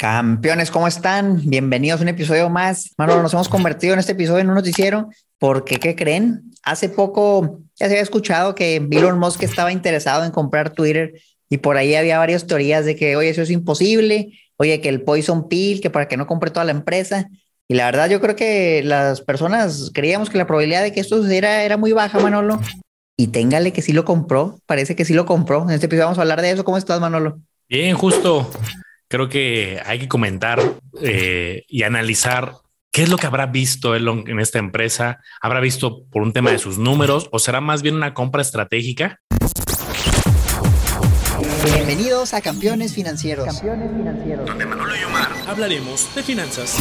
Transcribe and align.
Campeones, 0.00 0.70
¿cómo 0.70 0.88
están? 0.88 1.42
Bienvenidos 1.44 2.00
a 2.00 2.04
un 2.04 2.08
episodio 2.08 2.48
más. 2.48 2.94
Mano, 2.96 3.20
nos 3.20 3.34
hemos 3.34 3.50
convertido 3.50 3.92
en 3.92 4.00
este 4.00 4.12
episodio 4.12 4.38
en 4.38 4.48
un 4.48 4.54
noticiero 4.54 5.10
porque, 5.38 5.76
¿qué 5.76 5.94
creen? 5.94 6.40
Hace 6.62 6.88
poco 6.88 7.60
ya 7.78 7.86
se 7.86 7.92
había 7.92 8.00
escuchado 8.00 8.54
que 8.54 8.76
Elon 8.76 9.18
Musk 9.18 9.42
estaba 9.42 9.72
interesado 9.72 10.24
en 10.24 10.30
comprar 10.30 10.70
Twitter 10.70 11.20
y 11.50 11.58
por 11.58 11.76
ahí 11.76 11.96
había 11.96 12.18
varias 12.18 12.46
teorías 12.46 12.86
de 12.86 12.96
que, 12.96 13.14
oye, 13.14 13.28
eso 13.28 13.42
es 13.42 13.50
imposible, 13.50 14.32
oye, 14.56 14.80
que 14.80 14.88
el 14.88 15.02
poison 15.02 15.48
pill, 15.50 15.82
que 15.82 15.90
para 15.90 16.08
que 16.08 16.16
no 16.16 16.26
compre 16.26 16.50
toda 16.50 16.64
la 16.64 16.72
empresa. 16.72 17.28
Y 17.68 17.74
la 17.74 17.84
verdad, 17.84 18.08
yo 18.08 18.22
creo 18.22 18.36
que 18.36 18.82
las 18.82 19.20
personas 19.20 19.90
creíamos 19.92 20.30
que 20.30 20.38
la 20.38 20.46
probabilidad 20.46 20.82
de 20.82 20.92
que 20.92 21.00
esto 21.00 21.18
sucediera 21.18 21.62
era 21.62 21.76
muy 21.76 21.92
baja, 21.92 22.18
Manolo. 22.20 22.58
Y 23.18 23.26
téngale 23.26 23.74
que 23.74 23.82
sí 23.82 23.92
lo 23.92 24.06
compró, 24.06 24.60
parece 24.64 24.96
que 24.96 25.04
sí 25.04 25.12
lo 25.12 25.26
compró. 25.26 25.64
En 25.64 25.72
este 25.72 25.84
episodio 25.84 26.06
vamos 26.06 26.18
a 26.18 26.22
hablar 26.22 26.40
de 26.40 26.52
eso. 26.52 26.64
¿Cómo 26.64 26.78
estás, 26.78 27.02
Manolo? 27.02 27.38
Bien, 27.68 27.94
justo 27.94 28.50
creo 29.10 29.28
que 29.28 29.82
hay 29.84 29.98
que 29.98 30.08
comentar 30.08 30.62
eh, 31.02 31.64
y 31.68 31.82
analizar 31.82 32.54
qué 32.92 33.02
es 33.02 33.08
lo 33.08 33.18
que 33.18 33.26
habrá 33.26 33.46
visto 33.46 33.94
Elon 33.94 34.24
en 34.28 34.38
esta 34.38 34.58
empresa. 34.58 35.20
¿Habrá 35.42 35.60
visto 35.60 36.04
por 36.10 36.22
un 36.22 36.32
tema 36.32 36.52
de 36.52 36.58
sus 36.58 36.78
números 36.78 37.28
o 37.32 37.40
será 37.40 37.60
más 37.60 37.82
bien 37.82 37.96
una 37.96 38.14
compra 38.14 38.40
estratégica? 38.40 39.20
Bienvenidos 41.64 42.32
a 42.34 42.40
Campeones 42.40 42.94
Financieros. 42.94 43.46
Campeones 43.46 43.90
Financieros. 43.90 44.46
Donde 44.46 44.64
Manolo 44.64 44.94
y 44.96 45.02
Omar 45.02 45.28
hablaremos 45.48 46.14
de 46.14 46.22
finanzas. 46.22 46.78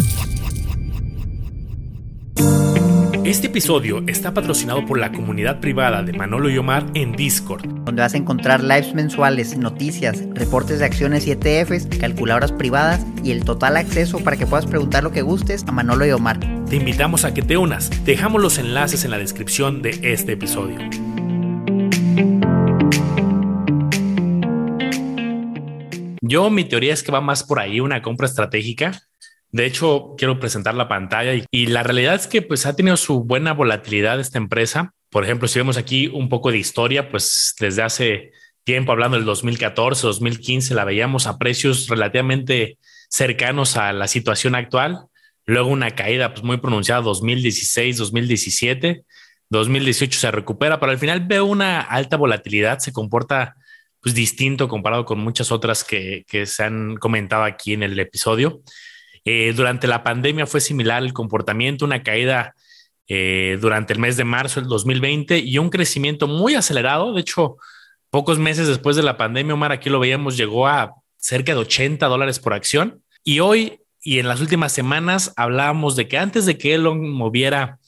Este 3.25 3.47
episodio 3.47 4.01
está 4.07 4.33
patrocinado 4.33 4.85
por 4.85 4.97
la 4.97 5.11
comunidad 5.11 5.59
privada 5.59 6.03
de 6.03 6.13
Manolo 6.13 6.49
y 6.49 6.57
Omar 6.57 6.85
en 6.93 7.11
Discord, 7.11 7.67
donde 7.83 8.01
vas 8.01 8.13
a 8.13 8.17
encontrar 8.17 8.63
lives 8.63 8.93
mensuales, 8.93 9.57
noticias, 9.57 10.23
reportes 10.33 10.79
de 10.79 10.85
acciones 10.85 11.27
y 11.27 11.31
ETFs, 11.31 11.87
calculadoras 11.99 12.51
privadas 12.53 13.05
y 13.23 13.31
el 13.31 13.43
total 13.43 13.77
acceso 13.77 14.19
para 14.23 14.37
que 14.37 14.47
puedas 14.47 14.65
preguntar 14.65 15.03
lo 15.03 15.11
que 15.11 15.21
gustes 15.21 15.65
a 15.67 15.71
Manolo 15.71 16.05
y 16.05 16.11
Omar. 16.11 16.39
Te 16.69 16.77
invitamos 16.77 17.25
a 17.25 17.33
que 17.33 17.41
te 17.41 17.57
unas. 17.57 17.89
Dejamos 18.05 18.41
los 18.41 18.57
enlaces 18.57 19.03
en 19.03 19.11
la 19.11 19.17
descripción 19.17 19.81
de 19.81 19.99
este 20.01 20.33
episodio. 20.33 20.79
Yo 26.21 26.49
mi 26.49 26.63
teoría 26.63 26.93
es 26.93 27.03
que 27.03 27.11
va 27.11 27.21
más 27.21 27.43
por 27.43 27.59
ahí 27.59 27.79
una 27.79 28.01
compra 28.01 28.27
estratégica 28.27 29.08
de 29.51 29.65
hecho, 29.65 30.13
quiero 30.17 30.39
presentar 30.39 30.75
la 30.75 30.87
pantalla 30.87 31.43
y, 31.49 31.65
la 31.67 31.81
realidad 31.81 32.13
es 32.13 32.27
que 32.27 32.41
pues 32.43 32.65
ha 32.67 32.75
tenido 32.75 32.97
su 32.97 33.23
buena 33.23 33.53
volatilidad 33.53 34.19
esta 34.19 34.37
empresa. 34.37 34.93
Por 35.09 35.23
ejemplo, 35.23 35.47
si 35.47 35.57
vemos 35.57 35.77
aquí 35.77 36.07
un 36.07 36.29
poco 36.29 36.51
de 36.51 36.59
historia, 36.59 37.09
pues 37.09 37.55
desde 37.59 37.81
hace 37.81 38.31
tiempo, 38.63 38.91
hablando 38.91 39.17
del 39.17 39.25
2014, 39.25 40.05
2015, 40.05 40.75
la 40.75 40.85
veíamos 40.85 41.25
a 41.25 41.39
precios 41.39 41.87
relativamente 41.87 42.77
cercanos 43.09 43.75
a 43.75 43.91
la 43.91 44.07
situación 44.07 44.53
actual. 44.53 45.07
Luego 45.47 45.69
una 45.69 45.91
caída 45.91 46.31
pues, 46.31 46.43
muy 46.43 46.57
pronunciada 46.57 47.01
2016, 47.01 47.97
2017, 47.97 49.03
2018 49.49 50.19
se 50.19 50.29
recupera, 50.29 50.79
pero 50.79 50.91
al 50.91 50.99
final 50.99 51.25
veo 51.25 51.45
una 51.45 51.81
alta 51.81 52.17
volatilidad, 52.17 52.77
se 52.77 52.93
comporta 52.93 53.55
pues 53.99 54.13
distinto 54.13 54.67
comparado 54.67 55.05
con 55.05 55.19
muchas 55.19 55.51
otras 55.51 55.83
que, 55.83 56.23
que 56.27 56.45
se 56.45 56.63
han 56.63 56.97
comentado 56.97 57.43
aquí 57.43 57.73
en 57.73 57.81
el 57.81 57.99
episodio. 57.99 58.61
Eh, 59.25 59.53
durante 59.55 59.87
la 59.87 60.03
pandemia 60.03 60.45
fue 60.45 60.61
similar 60.61 61.03
el 61.03 61.13
comportamiento, 61.13 61.85
una 61.85 62.03
caída 62.03 62.55
eh, 63.07 63.57
durante 63.61 63.93
el 63.93 63.99
mes 63.99 64.17
de 64.17 64.23
marzo 64.23 64.59
del 64.59 64.69
2020 64.69 65.39
y 65.39 65.57
un 65.57 65.69
crecimiento 65.69 66.27
muy 66.27 66.55
acelerado. 66.55 67.13
De 67.13 67.21
hecho, 67.21 67.57
pocos 68.09 68.39
meses 68.39 68.67
después 68.67 68.95
de 68.95 69.03
la 69.03 69.17
pandemia, 69.17 69.53
Omar, 69.53 69.71
aquí 69.71 69.89
lo 69.89 69.99
veíamos, 69.99 70.37
llegó 70.37 70.67
a 70.67 70.95
cerca 71.17 71.53
de 71.53 71.59
80 71.59 72.05
dólares 72.07 72.39
por 72.39 72.53
acción. 72.53 73.03
Y 73.23 73.39
hoy 73.39 73.79
y 74.01 74.19
en 74.19 74.27
las 74.27 74.39
últimas 74.39 74.71
semanas 74.71 75.33
hablábamos 75.35 75.97
de 75.97 76.07
que 76.07 76.17
antes 76.17 76.45
de 76.45 76.57
que 76.57 76.75
Elon 76.75 77.09
moviera 77.09 77.79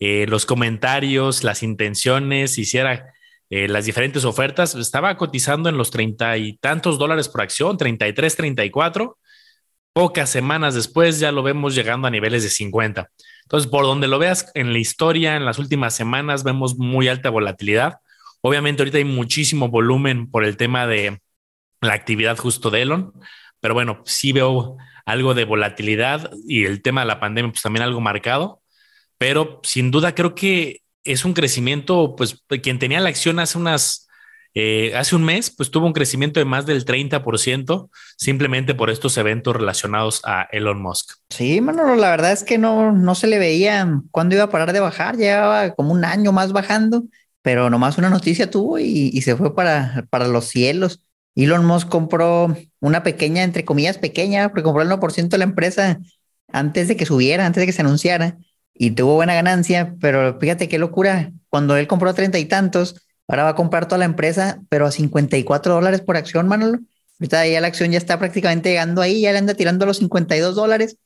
eh, 0.00 0.24
los 0.26 0.46
comentarios, 0.46 1.44
las 1.44 1.62
intenciones, 1.62 2.58
hiciera 2.58 3.12
las 3.50 3.86
diferentes 3.86 4.26
ofertas, 4.26 4.74
estaba 4.74 5.16
cotizando 5.16 5.70
en 5.70 5.78
los 5.78 5.90
treinta 5.90 6.36
y 6.36 6.58
tantos 6.58 6.98
dólares 6.98 7.30
por 7.30 7.40
acción, 7.40 7.78
33, 7.78 8.36
34 8.36 9.16
Pocas 9.98 10.30
semanas 10.30 10.76
después 10.76 11.18
ya 11.18 11.32
lo 11.32 11.42
vemos 11.42 11.74
llegando 11.74 12.06
a 12.06 12.12
niveles 12.12 12.44
de 12.44 12.50
50. 12.50 13.10
Entonces, 13.42 13.68
por 13.68 13.82
donde 13.82 14.06
lo 14.06 14.20
veas 14.20 14.48
en 14.54 14.72
la 14.72 14.78
historia, 14.78 15.34
en 15.34 15.44
las 15.44 15.58
últimas 15.58 15.92
semanas 15.92 16.44
vemos 16.44 16.78
muy 16.78 17.08
alta 17.08 17.30
volatilidad. 17.30 17.98
Obviamente 18.40 18.82
ahorita 18.82 18.98
hay 18.98 19.04
muchísimo 19.04 19.70
volumen 19.70 20.30
por 20.30 20.44
el 20.44 20.56
tema 20.56 20.86
de 20.86 21.20
la 21.80 21.94
actividad 21.94 22.36
justo 22.38 22.70
de 22.70 22.82
Elon, 22.82 23.12
pero 23.58 23.74
bueno, 23.74 24.00
sí 24.04 24.30
veo 24.30 24.76
algo 25.04 25.34
de 25.34 25.44
volatilidad 25.44 26.30
y 26.46 26.64
el 26.64 26.80
tema 26.80 27.00
de 27.00 27.08
la 27.08 27.18
pandemia 27.18 27.50
pues 27.50 27.62
también 27.62 27.82
algo 27.82 28.00
marcado, 28.00 28.62
pero 29.18 29.58
sin 29.64 29.90
duda 29.90 30.14
creo 30.14 30.36
que 30.36 30.82
es 31.02 31.24
un 31.24 31.34
crecimiento, 31.34 32.14
pues 32.14 32.44
quien 32.62 32.78
tenía 32.78 33.00
la 33.00 33.08
acción 33.08 33.40
hace 33.40 33.58
unas 33.58 34.07
eh, 34.54 34.92
hace 34.96 35.14
un 35.14 35.24
mes, 35.24 35.50
pues 35.50 35.70
tuvo 35.70 35.86
un 35.86 35.92
crecimiento 35.92 36.40
de 36.40 36.44
más 36.44 36.66
del 36.66 36.84
30% 36.84 37.90
simplemente 38.16 38.74
por 38.74 38.90
estos 38.90 39.16
eventos 39.16 39.54
relacionados 39.54 40.20
a 40.24 40.48
Elon 40.50 40.80
Musk. 40.80 41.16
Sí, 41.30 41.60
Manolo, 41.60 41.96
la 41.96 42.10
verdad 42.10 42.32
es 42.32 42.44
que 42.44 42.58
no, 42.58 42.92
no 42.92 43.14
se 43.14 43.26
le 43.26 43.38
veía 43.38 44.00
cuándo 44.10 44.34
iba 44.34 44.44
a 44.44 44.50
parar 44.50 44.72
de 44.72 44.80
bajar, 44.80 45.16
llevaba 45.16 45.74
como 45.74 45.92
un 45.92 46.04
año 46.04 46.32
más 46.32 46.52
bajando, 46.52 47.04
pero 47.42 47.70
nomás 47.70 47.98
una 47.98 48.10
noticia 48.10 48.50
tuvo 48.50 48.78
y, 48.78 49.20
se 49.22 49.36
fue 49.36 49.54
para, 49.54 50.06
para 50.10 50.26
los 50.26 50.46
cielos. 50.46 51.04
Elon 51.34 51.64
Musk 51.64 51.88
compró 51.88 52.56
una 52.80 53.02
pequeña, 53.02 53.44
entre 53.44 53.64
comillas, 53.64 53.98
pequeña, 53.98 54.48
porque 54.48 54.64
compró 54.64 54.82
el 54.82 54.88
1% 54.88 55.28
de 55.28 55.38
la 55.38 55.44
empresa 55.44 56.00
antes 56.52 56.88
de 56.88 56.96
que 56.96 57.06
subiera, 57.06 57.46
antes 57.46 57.60
de 57.60 57.66
que 57.66 57.72
se 57.72 57.82
anunciara, 57.82 58.38
y 58.74 58.92
tuvo 58.92 59.14
buena 59.14 59.34
ganancia, 59.34 59.94
pero 60.00 60.38
fíjate 60.40 60.68
qué 60.68 60.78
locura, 60.78 61.32
cuando 61.48 61.76
él 61.76 61.86
compró 61.86 62.14
treinta 62.14 62.38
y 62.38 62.44
tantos, 62.44 63.07
Ahora 63.28 63.44
va 63.44 63.50
a 63.50 63.54
comprar 63.54 63.86
toda 63.86 63.98
la 63.98 64.06
empresa, 64.06 64.60
pero 64.68 64.86
a 64.86 64.90
54 64.90 65.74
dólares 65.74 66.00
por 66.00 66.16
acción, 66.16 66.48
Manolo. 66.48 66.80
Ahorita 67.20 67.46
ya 67.46 67.60
la 67.60 67.66
acción 67.68 67.90
ya 67.90 67.98
está 67.98 68.18
prácticamente 68.18 68.70
llegando 68.70 69.02
ahí, 69.02 69.20
ya 69.20 69.32
le 69.32 69.38
anda 69.38 69.54
tirando 69.54 69.86
los 69.86 69.98
52 69.98 70.54
dólares. 70.54 70.96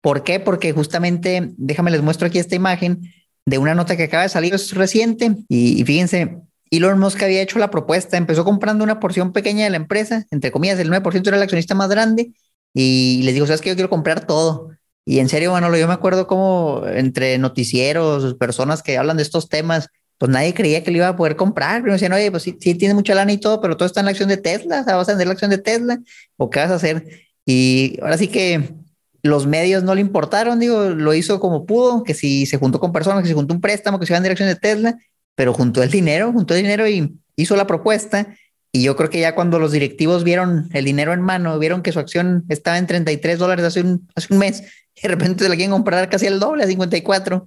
¿Por 0.00 0.24
qué? 0.24 0.40
Porque 0.40 0.72
justamente, 0.72 1.52
déjame 1.56 1.90
les 1.90 2.02
muestro 2.02 2.26
aquí 2.26 2.38
esta 2.38 2.54
imagen 2.54 3.00
de 3.46 3.58
una 3.58 3.74
nota 3.74 3.96
que 3.96 4.04
acaba 4.04 4.24
de 4.24 4.28
salir, 4.28 4.54
es 4.54 4.74
reciente, 4.74 5.36
y, 5.48 5.82
fíjense, 5.84 6.38
Elon 6.70 6.98
Musk 6.98 7.22
había 7.22 7.40
hecho 7.40 7.58
la 7.58 7.70
propuesta, 7.70 8.16
empezó 8.16 8.44
comprando 8.44 8.84
una 8.84 9.00
porción 9.00 9.32
pequeña 9.32 9.64
de 9.64 9.70
la 9.70 9.78
empresa, 9.78 10.26
entre 10.30 10.50
comillas, 10.52 10.78
el 10.78 10.90
9% 10.90 11.28
era 11.28 11.36
el 11.36 11.42
accionista 11.42 11.74
más 11.74 11.88
grande, 11.88 12.32
y 12.74 13.22
les 13.24 13.34
digo, 13.34 13.46
sabes 13.46 13.62
que 13.62 13.70
yo 13.70 13.74
quiero 13.74 13.88
comprar 13.88 14.26
todo. 14.26 14.70
Y 15.06 15.20
en 15.20 15.30
serio, 15.30 15.52
Manolo, 15.52 15.78
yo 15.78 15.88
me 15.88 15.94
acuerdo 15.94 16.26
como 16.26 16.82
entre 16.86 17.38
noticieros, 17.38 18.34
personas 18.34 18.82
que 18.82 18.98
hablan 18.98 19.16
de 19.16 19.22
estos 19.22 19.48
temas, 19.48 19.88
pues 20.18 20.30
nadie 20.30 20.52
creía 20.52 20.82
que 20.82 20.90
lo 20.90 20.98
iba 20.98 21.08
a 21.08 21.16
poder 21.16 21.36
comprar. 21.36 21.80
Pero 21.82 21.94
decían, 21.94 22.12
oye, 22.12 22.30
pues 22.30 22.42
sí, 22.42 22.56
sí 22.60 22.74
tiene 22.74 22.94
mucha 22.94 23.14
lana 23.14 23.32
y 23.32 23.38
todo, 23.38 23.60
pero 23.60 23.76
todo 23.76 23.86
está 23.86 24.00
en 24.00 24.06
la 24.06 24.10
acción 24.10 24.28
de 24.28 24.36
Tesla. 24.36 24.80
O 24.80 24.84
sea, 24.84 24.96
vas 24.96 25.08
a 25.08 25.12
vender 25.12 25.28
la 25.28 25.32
acción 25.32 25.50
de 25.50 25.58
Tesla 25.58 25.98
o 26.36 26.50
qué 26.50 26.60
vas 26.60 26.70
a 26.70 26.74
hacer. 26.74 27.06
Y 27.46 27.98
ahora 28.02 28.18
sí 28.18 28.28
que 28.28 28.74
los 29.22 29.46
medios 29.46 29.82
no 29.82 29.94
le 29.94 30.00
importaron, 30.00 30.58
digo, 30.58 30.90
lo 30.90 31.14
hizo 31.14 31.40
como 31.40 31.66
pudo, 31.66 32.02
que 32.02 32.14
si 32.14 32.46
se 32.46 32.58
juntó 32.58 32.80
con 32.80 32.92
personas, 32.92 33.22
que 33.22 33.28
se 33.28 33.34
juntó 33.34 33.54
un 33.54 33.60
préstamo, 33.60 33.98
que 33.98 34.06
se 34.06 34.12
iba 34.12 34.18
en 34.18 34.22
dirección 34.24 34.48
de 34.48 34.56
Tesla, 34.56 34.98
pero 35.34 35.54
juntó 35.54 35.82
el 35.82 35.90
dinero, 35.90 36.32
juntó 36.32 36.54
el 36.54 36.62
dinero 36.62 36.88
y 36.88 37.16
hizo 37.36 37.56
la 37.56 37.66
propuesta. 37.66 38.34
Y 38.70 38.82
yo 38.82 38.96
creo 38.96 39.08
que 39.08 39.20
ya 39.20 39.34
cuando 39.34 39.58
los 39.58 39.72
directivos 39.72 40.24
vieron 40.24 40.68
el 40.72 40.84
dinero 40.84 41.12
en 41.12 41.22
mano, 41.22 41.58
vieron 41.58 41.82
que 41.82 41.92
su 41.92 41.98
acción 41.98 42.44
estaba 42.48 42.76
en 42.78 42.86
33 42.86 43.38
dólares 43.38 43.64
hace 43.64 43.80
un, 43.80 44.08
hace 44.14 44.32
un 44.32 44.40
mes, 44.40 44.62
y 44.94 45.00
de 45.02 45.08
repente 45.08 45.44
se 45.44 45.48
la 45.48 45.56
quieren 45.56 45.72
comprar 45.72 46.08
casi 46.10 46.26
el 46.26 46.38
doble, 46.40 46.64
a 46.64 46.66
54 46.66 47.44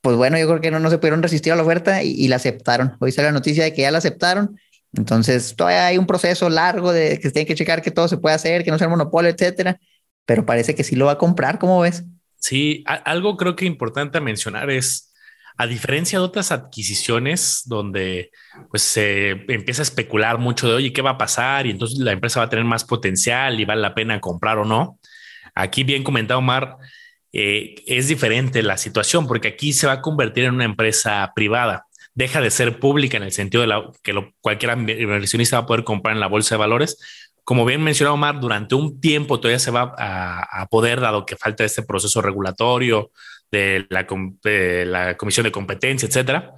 pues 0.00 0.16
bueno, 0.16 0.38
yo 0.38 0.46
creo 0.46 0.60
que 0.60 0.70
no, 0.70 0.80
no 0.80 0.90
se 0.90 0.98
pudieron 0.98 1.22
resistir 1.22 1.52
a 1.52 1.56
la 1.56 1.62
oferta 1.62 2.02
y, 2.02 2.26
la 2.28 2.36
aceptaron. 2.36 2.96
Hoy 3.00 3.12
sale 3.12 3.28
la 3.28 3.32
noticia 3.32 3.64
de 3.64 3.72
que 3.72 3.82
ya 3.82 3.90
la 3.90 3.98
aceptaron. 3.98 4.58
Entonces, 4.92 5.54
todavía 5.56 5.86
hay 5.86 5.98
un 5.98 6.06
proceso 6.06 6.48
largo 6.48 6.92
de 6.92 7.16
que 7.18 7.22
se 7.22 7.32
tiene 7.32 7.46
que 7.46 7.54
checar 7.54 7.82
que 7.82 7.90
todo 7.90 8.08
se 8.08 8.16
puede 8.16 8.34
hacer, 8.34 8.64
que 8.64 8.70
no 8.70 8.78
sea 8.78 8.88
monopolio, 8.88 9.30
etcétera. 9.30 9.78
Pero 10.24 10.46
parece 10.46 10.74
que 10.74 10.84
sí 10.84 10.96
lo 10.96 11.06
va 11.06 11.12
a 11.12 11.18
comprar. 11.18 11.58
¿Cómo 11.58 11.80
ves? 11.80 12.04
Sí, 12.36 12.82
algo 12.86 13.36
creo 13.36 13.54
que 13.54 13.66
importante 13.66 14.20
mencionar 14.20 14.70
es, 14.70 15.10
a 15.60 15.66
diferencia 15.66 16.18
de 16.18 16.24
otras 16.24 16.52
adquisiciones 16.52 17.64
donde 17.66 18.30
pues 18.70 18.82
se 18.82 19.30
empieza 19.52 19.82
a 19.82 19.84
especular 19.84 20.38
mucho 20.38 20.66
de, 20.66 20.74
oye, 20.74 20.92
¿qué 20.94 21.02
va 21.02 21.10
a 21.10 21.18
pasar? 21.18 21.66
Y 21.66 21.70
entonces 21.70 21.98
la 21.98 22.12
empresa 22.12 22.40
va 22.40 22.46
a 22.46 22.48
tener 22.48 22.64
más 22.64 22.84
potencial 22.84 23.60
y 23.60 23.66
vale 23.66 23.82
la 23.82 23.94
pena 23.94 24.20
comprar 24.20 24.56
o 24.56 24.64
no. 24.64 24.98
Aquí 25.54 25.84
bien 25.84 26.02
comentado, 26.02 26.38
Omar, 26.38 26.78
eh, 27.32 27.76
es 27.86 28.08
diferente 28.08 28.62
la 28.62 28.76
situación 28.76 29.26
porque 29.26 29.48
aquí 29.48 29.72
se 29.72 29.86
va 29.86 29.94
a 29.94 30.00
convertir 30.02 30.44
en 30.44 30.54
una 30.54 30.64
empresa 30.64 31.32
privada. 31.34 31.86
Deja 32.14 32.40
de 32.40 32.50
ser 32.50 32.80
pública 32.80 33.16
en 33.16 33.22
el 33.22 33.32
sentido 33.32 33.66
de 33.66 33.82
que 34.02 34.12
lo, 34.12 34.32
cualquier 34.40 34.76
inversionista 34.78 35.58
va 35.58 35.64
a 35.64 35.66
poder 35.66 35.84
comprar 35.84 36.14
en 36.14 36.20
la 36.20 36.26
bolsa 36.26 36.54
de 36.56 36.58
valores. 36.58 36.98
Como 37.44 37.64
bien 37.64 37.82
mencionó 37.82 38.14
Omar, 38.14 38.40
durante 38.40 38.74
un 38.74 39.00
tiempo 39.00 39.40
todavía 39.40 39.58
se 39.58 39.70
va 39.70 39.94
a, 39.96 40.66
poder, 40.70 41.00
dado 41.00 41.24
que 41.24 41.36
falta 41.36 41.64
este 41.64 41.82
proceso 41.82 42.20
regulatorio 42.20 43.10
de 43.50 43.86
la, 43.88 44.06
la 44.84 45.16
Comisión 45.16 45.44
de 45.44 45.52
Competencia, 45.52 46.06
etcétera 46.06 46.54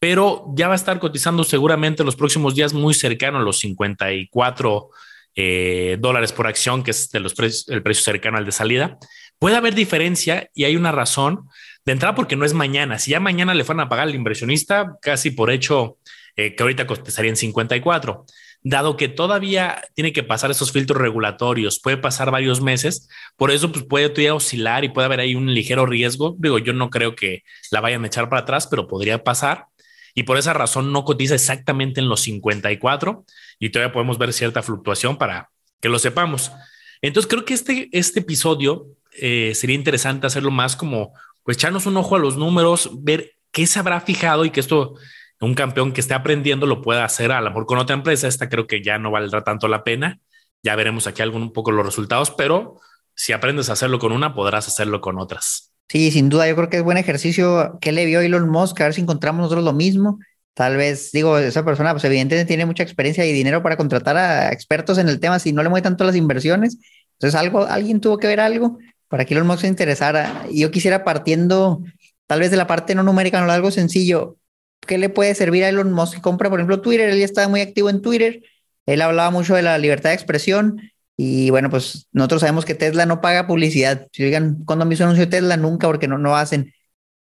pero 0.00 0.46
ya 0.54 0.66
va 0.66 0.72
a 0.72 0.76
estar 0.76 0.98
cotizando 0.98 1.44
seguramente 1.44 2.02
los 2.02 2.16
próximos 2.16 2.54
días 2.54 2.72
muy 2.72 2.94
cercano 2.94 3.38
a 3.38 3.42
los 3.42 3.58
54 3.58 4.90
eh, 5.36 5.96
dólares 6.00 6.32
por 6.32 6.46
acción, 6.46 6.82
que 6.82 6.90
es 6.90 7.10
de 7.10 7.20
los 7.20 7.34
el 7.68 7.82
precio 7.82 8.02
cercano 8.02 8.38
al 8.38 8.46
de 8.46 8.52
salida. 8.52 8.98
Puede 9.40 9.56
haber 9.56 9.74
diferencia 9.74 10.48
y 10.54 10.64
hay 10.64 10.76
una 10.76 10.92
razón 10.92 11.48
de 11.84 11.92
entrada 11.92 12.14
porque 12.14 12.36
no 12.36 12.44
es 12.44 12.54
mañana. 12.54 13.00
Si 13.00 13.10
ya 13.10 13.18
mañana 13.18 13.54
le 13.54 13.64
fueran 13.64 13.86
a 13.86 13.88
pagar 13.88 14.06
al 14.06 14.14
inversionista, 14.14 14.98
casi 15.02 15.32
por 15.32 15.50
hecho 15.50 15.96
eh, 16.36 16.54
que 16.54 16.62
ahorita 16.62 16.86
costaría 16.86 17.30
en 17.30 17.36
54 17.36 18.26
dado 18.62 18.96
que 18.96 19.08
todavía 19.08 19.82
tiene 19.94 20.12
que 20.12 20.22
pasar 20.22 20.50
esos 20.50 20.72
filtros 20.72 21.00
regulatorios, 21.00 21.80
puede 21.80 21.96
pasar 21.96 22.30
varios 22.30 22.60
meses, 22.60 23.08
por 23.36 23.50
eso 23.50 23.72
pues, 23.72 23.84
puede 23.84 24.10
todavía 24.10 24.34
oscilar 24.34 24.84
y 24.84 24.90
puede 24.90 25.06
haber 25.06 25.20
ahí 25.20 25.34
un 25.34 25.52
ligero 25.52 25.86
riesgo. 25.86 26.36
Digo, 26.38 26.58
yo 26.58 26.72
no 26.72 26.90
creo 26.90 27.14
que 27.14 27.42
la 27.70 27.80
vayan 27.80 28.04
a 28.04 28.08
echar 28.08 28.28
para 28.28 28.42
atrás, 28.42 28.66
pero 28.66 28.86
podría 28.86 29.24
pasar. 29.24 29.66
Y 30.14 30.24
por 30.24 30.36
esa 30.36 30.52
razón 30.52 30.92
no 30.92 31.04
cotiza 31.04 31.34
exactamente 31.34 32.00
en 32.00 32.08
los 32.08 32.20
54 32.20 33.24
y 33.58 33.70
todavía 33.70 33.92
podemos 33.92 34.18
ver 34.18 34.32
cierta 34.32 34.62
fluctuación 34.62 35.16
para 35.16 35.50
que 35.80 35.88
lo 35.88 35.98
sepamos. 35.98 36.52
Entonces 37.00 37.30
creo 37.30 37.44
que 37.44 37.54
este, 37.54 37.88
este 37.92 38.20
episodio 38.20 38.88
eh, 39.12 39.52
sería 39.54 39.76
interesante 39.76 40.26
hacerlo 40.26 40.50
más 40.50 40.76
como, 40.76 41.12
pues 41.42 41.56
echarnos 41.56 41.86
un 41.86 41.96
ojo 41.96 42.16
a 42.16 42.18
los 42.18 42.36
números, 42.36 42.90
ver 43.02 43.32
qué 43.50 43.66
se 43.66 43.78
habrá 43.78 44.00
fijado 44.00 44.44
y 44.44 44.50
que 44.50 44.60
esto 44.60 44.94
un 45.40 45.54
campeón 45.54 45.92
que 45.92 46.00
esté 46.00 46.14
aprendiendo 46.14 46.66
lo 46.66 46.82
pueda 46.82 47.04
hacer 47.04 47.32
a 47.32 47.40
lo 47.40 47.48
mejor 47.48 47.66
con 47.66 47.78
otra 47.78 47.94
empresa. 47.94 48.28
Esta 48.28 48.48
creo 48.48 48.66
que 48.66 48.82
ya 48.82 48.98
no 48.98 49.10
valdrá 49.10 49.42
tanto 49.42 49.68
la 49.68 49.84
pena. 49.84 50.20
Ya 50.62 50.76
veremos 50.76 51.06
aquí 51.06 51.22
algún 51.22 51.42
un 51.42 51.52
poco 51.52 51.72
los 51.72 51.84
resultados, 51.86 52.30
pero 52.30 52.78
si 53.14 53.32
aprendes 53.32 53.70
a 53.70 53.72
hacerlo 53.72 53.98
con 53.98 54.12
una, 54.12 54.34
podrás 54.34 54.68
hacerlo 54.68 55.00
con 55.00 55.18
otras. 55.18 55.72
Sí, 55.88 56.10
sin 56.10 56.28
duda, 56.28 56.46
yo 56.46 56.54
creo 56.54 56.68
que 56.68 56.76
es 56.76 56.82
buen 56.82 56.98
ejercicio 56.98 57.78
que 57.80 57.92
le 57.92 58.04
vio 58.04 58.20
Elon 58.20 58.48
Musk, 58.48 58.80
a 58.80 58.84
ver 58.84 58.94
si 58.94 59.00
encontramos 59.00 59.40
nosotros 59.40 59.64
lo 59.64 59.72
mismo. 59.72 60.18
Tal 60.54 60.76
vez, 60.76 61.10
digo, 61.10 61.38
esa 61.38 61.64
persona, 61.64 61.92
pues 61.92 62.04
evidentemente 62.04 62.46
tiene 62.46 62.66
mucha 62.66 62.82
experiencia 62.82 63.24
y 63.24 63.32
dinero 63.32 63.62
para 63.62 63.76
contratar 63.76 64.16
a 64.16 64.52
expertos 64.52 64.98
en 64.98 65.08
el 65.08 65.20
tema, 65.20 65.38
si 65.38 65.52
no 65.52 65.62
le 65.62 65.70
mueve 65.70 65.82
tanto 65.82 66.04
las 66.04 66.16
inversiones. 66.16 66.78
Entonces, 67.14 67.40
algo, 67.40 67.64
alguien 67.64 68.00
tuvo 68.00 68.18
que 68.18 68.26
ver 68.26 68.40
algo 68.40 68.78
para 69.10 69.26
que 69.26 69.34
Elon 69.34 69.46
Musk 69.46 69.62
se 69.62 69.66
interesara. 69.66 70.46
Yo 70.50 70.70
quisiera 70.70 71.04
partiendo 71.04 71.82
tal 72.26 72.40
vez 72.40 72.50
de 72.50 72.56
la 72.56 72.66
parte 72.66 72.94
no 72.94 73.02
numérica, 73.02 73.44
no 73.44 73.52
algo 73.52 73.70
sencillo. 73.70 74.38
¿qué 74.86 74.98
le 74.98 75.08
puede 75.08 75.34
servir 75.34 75.64
a 75.64 75.68
Elon 75.68 75.92
Musk 75.92 76.14
que 76.14 76.20
compra, 76.20 76.48
por 76.48 76.58
ejemplo, 76.58 76.80
Twitter? 76.80 77.10
Él 77.10 77.18
ya 77.18 77.24
estaba 77.24 77.48
muy 77.48 77.60
activo 77.60 77.90
en 77.90 78.00
Twitter, 78.00 78.42
él 78.86 79.02
hablaba 79.02 79.30
mucho 79.30 79.54
de 79.54 79.62
la 79.62 79.78
libertad 79.78 80.10
de 80.10 80.14
expresión 80.14 80.80
y 81.16 81.50
bueno, 81.50 81.68
pues 81.68 82.08
nosotros 82.12 82.40
sabemos 82.40 82.64
que 82.64 82.74
Tesla 82.74 83.04
no 83.04 83.20
paga 83.20 83.46
publicidad. 83.46 84.06
Si 84.12 84.24
digan, 84.24 84.64
cuando 84.64 84.86
me 84.86 84.94
hizo 84.94 85.04
anuncio 85.04 85.28
Tesla, 85.28 85.56
nunca, 85.56 85.86
porque 85.86 86.08
no, 86.08 86.16
no 86.16 86.34
hacen. 86.34 86.72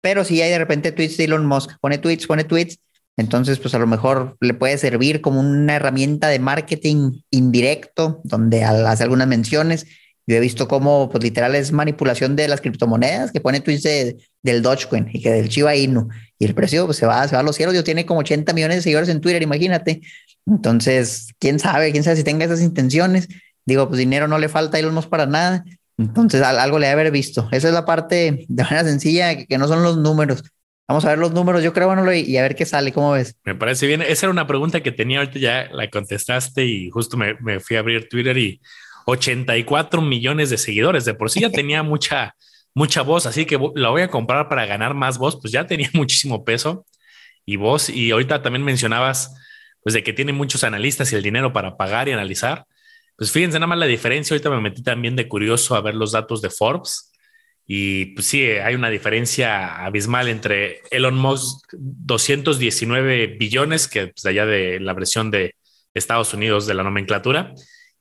Pero 0.01 0.23
si 0.23 0.41
hay 0.41 0.49
de 0.51 0.57
repente 0.57 0.93
tweets 0.93 1.17
de 1.17 1.25
Elon 1.25 1.45
Musk, 1.45 1.71
pone 1.81 1.97
tweets, 1.97 2.25
pone 2.25 2.45
tweets, 2.45 2.79
entonces 3.17 3.59
pues 3.59 3.73
a 3.73 3.79
lo 3.79 3.87
mejor 3.87 4.37
le 4.39 4.53
puede 4.53 4.77
servir 4.77 5.19
como 5.19 5.41
una 5.41 5.75
herramienta 5.75 6.29
de 6.29 6.39
marketing 6.39 7.21
indirecto, 7.29 8.21
donde 8.23 8.63
hace 8.63 9.03
algunas 9.03 9.27
menciones 9.27 9.85
yo 10.29 10.35
he 10.35 10.39
visto 10.39 10.67
cómo, 10.67 11.09
pues 11.09 11.23
literal, 11.23 11.55
es 11.55 11.71
manipulación 11.71 12.35
de 12.35 12.47
las 12.47 12.61
criptomonedas, 12.61 13.31
que 13.31 13.41
pone 13.41 13.61
tweets 13.61 14.15
del 14.43 14.61
Dogecoin 14.61 15.09
y 15.11 15.23
que 15.23 15.31
del 15.31 15.49
Chiba 15.49 15.75
Inu, 15.75 16.07
y 16.37 16.45
el 16.45 16.53
precio 16.53 16.85
pues, 16.85 16.97
se, 16.97 17.07
va, 17.07 17.27
se 17.27 17.33
va 17.33 17.39
a 17.39 17.43
los 17.43 17.55
cielos. 17.55 17.73
Yo 17.73 17.83
tiene 17.83 18.05
como 18.05 18.19
80 18.19 18.53
millones 18.53 18.77
de 18.77 18.83
seguidores 18.83 19.09
en 19.09 19.21
Twitter, 19.21 19.41
imagínate. 19.41 20.01
Entonces, 20.45 21.33
quién 21.39 21.57
sabe, 21.57 21.91
quién 21.91 22.03
sabe 22.03 22.15
si 22.15 22.23
tenga 22.23 22.45
esas 22.45 22.61
intenciones. 22.61 23.27
Digo, 23.65 23.87
pues 23.87 23.97
dinero 23.97 24.27
no 24.27 24.37
le 24.37 24.49
falta 24.49 24.77
a 24.77 24.79
Elon 24.79 24.93
Musk 24.93 25.09
para 25.09 25.25
nada. 25.25 25.65
Entonces, 25.97 26.43
algo 26.43 26.77
le 26.77 26.85
debe 26.85 27.01
haber 27.01 27.11
visto. 27.11 27.49
Esa 27.51 27.69
es 27.69 27.73
la 27.73 27.85
parte 27.85 28.45
de 28.47 28.63
manera 28.63 28.83
sencilla, 28.83 29.35
que, 29.35 29.57
no 29.57 29.67
son 29.67 29.81
los 29.81 29.97
números. 29.97 30.43
Vamos 30.87 31.05
a 31.05 31.09
ver 31.09 31.17
los 31.17 31.33
números, 31.33 31.63
yo 31.63 31.73
creo, 31.73 31.87
bueno, 31.87 32.13
y, 32.13 32.37
a 32.37 32.43
ver 32.43 32.55
qué 32.55 32.67
sale, 32.67 32.93
¿cómo 32.93 33.13
ves? 33.13 33.35
Me 33.45 33.55
parece 33.55 33.87
bien. 33.87 34.03
Esa 34.03 34.27
era 34.27 34.31
una 34.31 34.45
pregunta 34.45 34.81
que 34.81 34.91
tenía 34.91 35.21
ahorita, 35.21 35.39
ya 35.39 35.69
la 35.71 35.89
contestaste 35.89 36.65
y 36.65 36.91
justo 36.91 37.17
me, 37.17 37.33
me 37.41 37.59
fui 37.59 37.77
a 37.77 37.79
abrir 37.79 38.07
Twitter 38.09 38.37
y 38.37 38.61
84 39.09 40.01
millones 40.01 40.49
de 40.49 40.57
seguidores. 40.57 41.05
De 41.05 41.13
por 41.13 41.29
sí 41.29 41.41
ya 41.41 41.51
tenía 41.51 41.83
mucha, 41.83 42.35
mucha 42.73 43.01
voz, 43.01 43.25
así 43.25 43.45
que 43.45 43.59
la 43.75 43.89
voy 43.89 44.01
a 44.01 44.09
comprar 44.09 44.49
para 44.49 44.65
ganar 44.65 44.93
más 44.93 45.17
voz, 45.17 45.39
pues 45.39 45.51
ya 45.51 45.67
tenía 45.67 45.89
muchísimo 45.93 46.43
peso 46.43 46.85
y 47.45 47.55
voz. 47.55 47.89
Y 47.89 48.11
ahorita 48.11 48.41
también 48.41 48.63
mencionabas, 48.63 49.35
pues 49.83 49.93
de 49.93 50.03
que 50.03 50.13
tiene 50.13 50.33
muchos 50.33 50.63
analistas 50.63 51.11
y 51.11 51.15
el 51.15 51.23
dinero 51.23 51.53
para 51.53 51.77
pagar 51.77 52.07
y 52.07 52.11
analizar. 52.11 52.65
Pues 53.15 53.31
fíjense 53.31 53.59
nada 53.59 53.67
más 53.67 53.79
la 53.79 53.85
diferencia. 53.85 54.33
Ahorita 54.33 54.49
me 54.49 54.61
metí 54.61 54.81
también 54.83 55.15
de 55.15 55.27
curioso 55.27 55.75
a 55.75 55.81
ver 55.81 55.95
los 55.95 56.13
datos 56.13 56.41
de 56.41 56.49
Forbes. 56.49 57.11
Y 57.71 58.15
pues 58.15 58.25
sí, 58.25 58.43
hay 58.43 58.73
una 58.73 58.89
diferencia 58.89 59.85
abismal 59.85 60.27
entre 60.27 60.81
Elon 60.89 61.15
Musk, 61.15 61.67
219 61.73 63.37
billones, 63.37 63.87
que 63.87 64.01
es 64.01 64.11
pues, 64.11 64.25
allá 64.25 64.47
de 64.47 64.79
la 64.79 64.93
versión 64.93 65.29
de 65.29 65.53
Estados 65.93 66.33
Unidos 66.33 66.65
de 66.65 66.73
la 66.73 66.83
nomenclatura, 66.83 67.53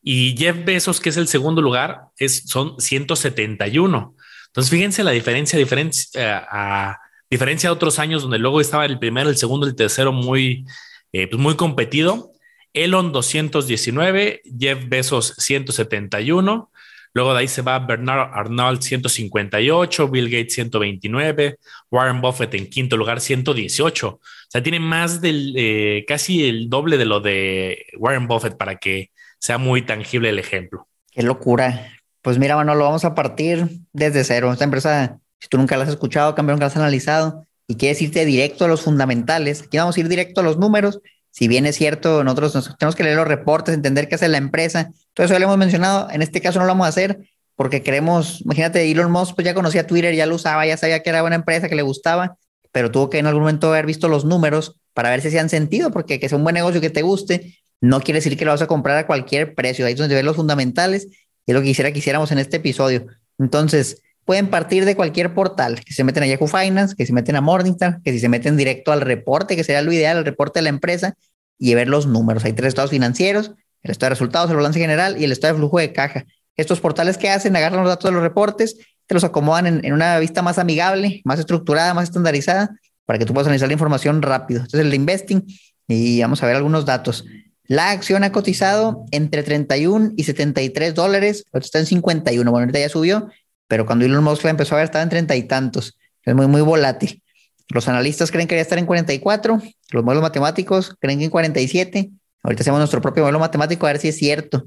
y 0.02 0.36
Jeff 0.36 0.64
Bezos, 0.64 1.00
que 1.00 1.08
es 1.08 1.16
el 1.16 1.28
segundo 1.28 1.62
lugar, 1.62 2.02
es, 2.16 2.44
son 2.46 2.80
171. 2.80 4.14
Entonces, 4.46 4.70
fíjense 4.70 5.04
la 5.04 5.10
diferencia, 5.10 5.58
diferencia 5.58 6.20
eh, 6.20 6.42
a 6.50 6.98
diferencia 7.30 7.72
otros 7.72 7.98
años 7.98 8.22
donde 8.22 8.38
luego 8.38 8.60
estaba 8.60 8.86
el 8.86 8.98
primero, 8.98 9.28
el 9.28 9.36
segundo, 9.36 9.66
el 9.66 9.74
tercero 9.76 10.12
muy, 10.12 10.64
eh, 11.12 11.26
pues 11.26 11.40
muy 11.40 11.56
competido. 11.56 12.32
Elon 12.72 13.12
219, 13.12 14.42
Jeff 14.58 14.88
Bezos 14.88 15.34
171. 15.38 16.70
Luego 17.14 17.32
de 17.32 17.40
ahí 17.40 17.48
se 17.48 17.62
va 17.62 17.78
Bernard 17.78 18.30
Arnold 18.32 18.82
158, 18.82 20.08
Bill 20.08 20.30
Gates 20.30 20.54
129, 20.54 21.58
Warren 21.90 22.20
Buffett 22.20 22.54
en 22.54 22.68
quinto 22.68 22.96
lugar 22.96 23.20
118. 23.20 24.08
O 24.08 24.20
sea, 24.46 24.62
tiene 24.62 24.78
más 24.78 25.20
del 25.20 25.54
eh, 25.56 26.04
casi 26.06 26.48
el 26.48 26.68
doble 26.68 26.96
de 26.96 27.06
lo 27.06 27.20
de 27.20 27.86
Warren 27.96 28.28
Buffett 28.28 28.56
para 28.56 28.76
que 28.76 29.10
sea 29.38 29.58
muy 29.58 29.82
tangible 29.82 30.28
el 30.30 30.38
ejemplo. 30.38 30.88
Qué 31.10 31.22
locura. 31.22 31.92
Pues 32.22 32.38
mira, 32.38 32.56
bueno, 32.56 32.74
lo 32.74 32.84
vamos 32.84 33.04
a 33.04 33.14
partir 33.14 33.68
desde 33.92 34.24
cero. 34.24 34.52
Esta 34.52 34.64
empresa, 34.64 35.18
si 35.40 35.48
tú 35.48 35.58
nunca 35.58 35.76
la 35.76 35.84
has 35.84 35.90
escuchado, 35.90 36.34
campeón, 36.34 36.58
que 36.58 36.62
la 36.62 36.66
has 36.66 36.76
analizado 36.76 37.46
y 37.66 37.76
quieres 37.76 38.00
irte 38.02 38.24
directo 38.24 38.64
a 38.64 38.68
los 38.68 38.82
fundamentales, 38.82 39.62
aquí 39.62 39.78
vamos 39.78 39.96
a 39.96 40.00
ir 40.00 40.08
directo 40.08 40.40
a 40.40 40.44
los 40.44 40.58
números. 40.58 41.00
Si 41.30 41.48
bien 41.48 41.66
es 41.66 41.76
cierto, 41.76 42.24
nosotros 42.24 42.76
tenemos 42.78 42.96
que 42.96 43.04
leer 43.04 43.16
los 43.16 43.28
reportes, 43.28 43.74
entender 43.74 44.08
qué 44.08 44.16
hace 44.16 44.28
la 44.28 44.38
empresa. 44.38 44.90
Todo 45.14 45.26
eso 45.26 45.34
ya 45.34 45.40
lo 45.40 45.46
hemos 45.46 45.58
mencionado. 45.58 46.10
En 46.10 46.22
este 46.22 46.40
caso 46.40 46.58
no 46.58 46.64
lo 46.64 46.72
vamos 46.72 46.86
a 46.86 46.90
hacer 46.90 47.28
porque 47.58 47.82
queremos, 47.82 48.40
imagínate, 48.42 48.88
Elon 48.88 49.10
Musk 49.10 49.34
pues 49.34 49.44
ya 49.44 49.52
conocía 49.52 49.84
Twitter, 49.84 50.14
ya 50.14 50.26
lo 50.26 50.36
usaba, 50.36 50.64
ya 50.64 50.76
sabía 50.76 51.02
que 51.02 51.10
era 51.10 51.22
buena 51.22 51.34
empresa, 51.34 51.68
que 51.68 51.74
le 51.74 51.82
gustaba, 51.82 52.38
pero 52.70 52.92
tuvo 52.92 53.10
que 53.10 53.18
en 53.18 53.26
algún 53.26 53.42
momento 53.42 53.66
haber 53.66 53.84
visto 53.84 54.06
los 54.06 54.24
números 54.24 54.76
para 54.94 55.10
ver 55.10 55.22
si 55.22 55.36
han 55.36 55.48
sentido, 55.48 55.90
porque 55.90 56.20
que 56.20 56.28
sea 56.28 56.38
un 56.38 56.44
buen 56.44 56.54
negocio 56.54 56.80
que 56.80 56.88
te 56.88 57.02
guste, 57.02 57.58
no 57.80 58.00
quiere 58.00 58.18
decir 58.18 58.36
que 58.36 58.44
lo 58.44 58.50
vas 58.50 58.62
a 58.62 58.66
comprar 58.66 58.96
a 58.98 59.06
cualquier 59.06 59.54
precio. 59.54 59.86
Ahí 59.86 59.92
es 59.92 59.98
donde 59.98 60.14
ven 60.14 60.26
los 60.26 60.36
fundamentales 60.36 61.06
y 61.46 61.52
es 61.52 61.54
lo 61.54 61.60
que 61.60 61.68
quisiera 61.68 61.92
que 61.92 61.98
hiciéramos 61.98 62.32
en 62.32 62.38
este 62.38 62.56
episodio. 62.58 63.06
Entonces, 63.38 64.02
pueden 64.24 64.48
partir 64.48 64.84
de 64.84 64.94
cualquier 64.96 65.32
portal, 65.32 65.80
que 65.84 65.94
se 65.94 66.04
meten 66.04 66.22
a 66.24 66.26
Yahoo 66.26 66.48
Finance, 66.48 66.94
que 66.96 67.06
se 67.06 67.12
meten 67.12 67.36
a 67.36 67.40
Morningstar, 67.40 68.02
que 68.02 68.12
si 68.12 68.18
se 68.18 68.28
meten 68.28 68.56
directo 68.56 68.92
al 68.92 69.00
reporte, 69.00 69.56
que 69.56 69.64
sería 69.64 69.80
lo 69.80 69.92
ideal, 69.92 70.18
el 70.18 70.24
reporte 70.24 70.58
de 70.58 70.64
la 70.64 70.68
empresa, 70.68 71.14
y 71.58 71.74
ver 71.74 71.88
los 71.88 72.06
números. 72.06 72.44
Hay 72.44 72.52
tres 72.52 72.68
estados 72.68 72.90
financieros, 72.90 73.52
el 73.82 73.90
estado 73.90 74.08
de 74.08 74.10
resultados, 74.10 74.50
el 74.50 74.56
balance 74.56 74.78
general 74.78 75.20
y 75.20 75.24
el 75.24 75.32
estado 75.32 75.54
de 75.54 75.58
flujo 75.58 75.78
de 75.78 75.92
caja. 75.92 76.24
Estos 76.56 76.80
portales 76.80 77.16
que 77.16 77.30
hacen, 77.30 77.56
agarran 77.56 77.80
los 77.80 77.88
datos 77.88 78.10
de 78.10 78.12
los 78.12 78.22
reportes, 78.22 78.76
te 79.06 79.14
los 79.14 79.24
acomodan 79.24 79.66
en, 79.66 79.84
en 79.84 79.92
una 79.92 80.18
vista 80.18 80.42
más 80.42 80.58
amigable, 80.58 81.22
más 81.24 81.38
estructurada, 81.38 81.94
más 81.94 82.04
estandarizada, 82.04 82.78
para 83.06 83.18
que 83.18 83.24
tú 83.24 83.32
puedas 83.32 83.46
analizar 83.46 83.68
la 83.68 83.72
información 83.72 84.20
rápido. 84.20 84.60
Entonces, 84.60 84.80
el 84.80 84.90
de 84.90 84.96
investing, 84.96 85.46
y 85.88 86.20
vamos 86.20 86.42
a 86.42 86.46
ver 86.46 86.56
algunos 86.56 86.84
datos. 86.84 87.24
La 87.68 87.90
acción 87.90 88.24
ha 88.24 88.32
cotizado 88.32 89.04
entre 89.10 89.42
31 89.42 90.12
y 90.16 90.24
73 90.24 90.94
dólares, 90.94 91.44
ahorita 91.52 91.66
está 91.66 91.78
en 91.80 91.86
51, 91.86 92.50
bueno, 92.50 92.62
ahorita 92.62 92.78
ya 92.78 92.88
subió, 92.88 93.28
pero 93.66 93.84
cuando 93.84 94.06
Elon 94.06 94.24
Musk 94.24 94.44
la 94.44 94.50
empezó 94.50 94.74
a 94.74 94.78
ver 94.78 94.86
estaba 94.86 95.02
en 95.02 95.10
treinta 95.10 95.36
y 95.36 95.42
tantos, 95.42 95.98
es 96.24 96.34
muy, 96.34 96.46
muy 96.46 96.62
volátil. 96.62 97.22
Los 97.68 97.86
analistas 97.86 98.30
creen 98.30 98.48
que 98.48 98.54
debería 98.54 98.62
estar 98.62 98.78
en 98.78 98.86
44, 98.86 99.60
los 99.90 100.02
modelos 100.02 100.22
matemáticos 100.22 100.96
creen 100.98 101.18
que 101.18 101.26
en 101.26 101.30
47, 101.30 102.10
ahorita 102.42 102.62
hacemos 102.62 102.78
nuestro 102.78 103.02
propio 103.02 103.24
modelo 103.24 103.38
matemático 103.38 103.86
a 103.86 103.92
ver 103.92 104.00
si 104.00 104.08
es 104.08 104.16
cierto. 104.16 104.66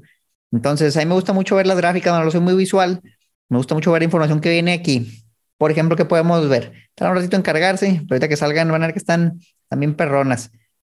Entonces, 0.52 0.96
a 0.96 1.00
mí 1.00 1.06
me 1.06 1.14
gusta 1.14 1.32
mucho 1.32 1.56
ver 1.56 1.66
las 1.66 1.76
gráficas, 1.76 2.16
no 2.16 2.24
lo 2.24 2.30
soy 2.30 2.40
muy 2.40 2.54
visual, 2.54 3.00
me 3.48 3.56
gusta 3.56 3.74
mucho 3.74 3.90
ver 3.90 4.02
la 4.02 4.04
información 4.04 4.40
que 4.40 4.50
viene 4.50 4.74
aquí. 4.74 5.24
Por 5.58 5.72
ejemplo, 5.72 5.96
¿qué 5.96 6.04
podemos 6.04 6.48
ver? 6.48 6.72
Están 6.90 7.10
un 7.10 7.16
ratito 7.16 7.34
en 7.34 7.42
cargarse, 7.42 7.86
pero 8.06 8.14
ahorita 8.14 8.28
que 8.28 8.36
salgan 8.36 8.70
van 8.70 8.84
a 8.84 8.86
ver 8.86 8.94
que 8.94 9.00
están 9.00 9.40
también 9.68 9.94
perronas. 9.94 10.52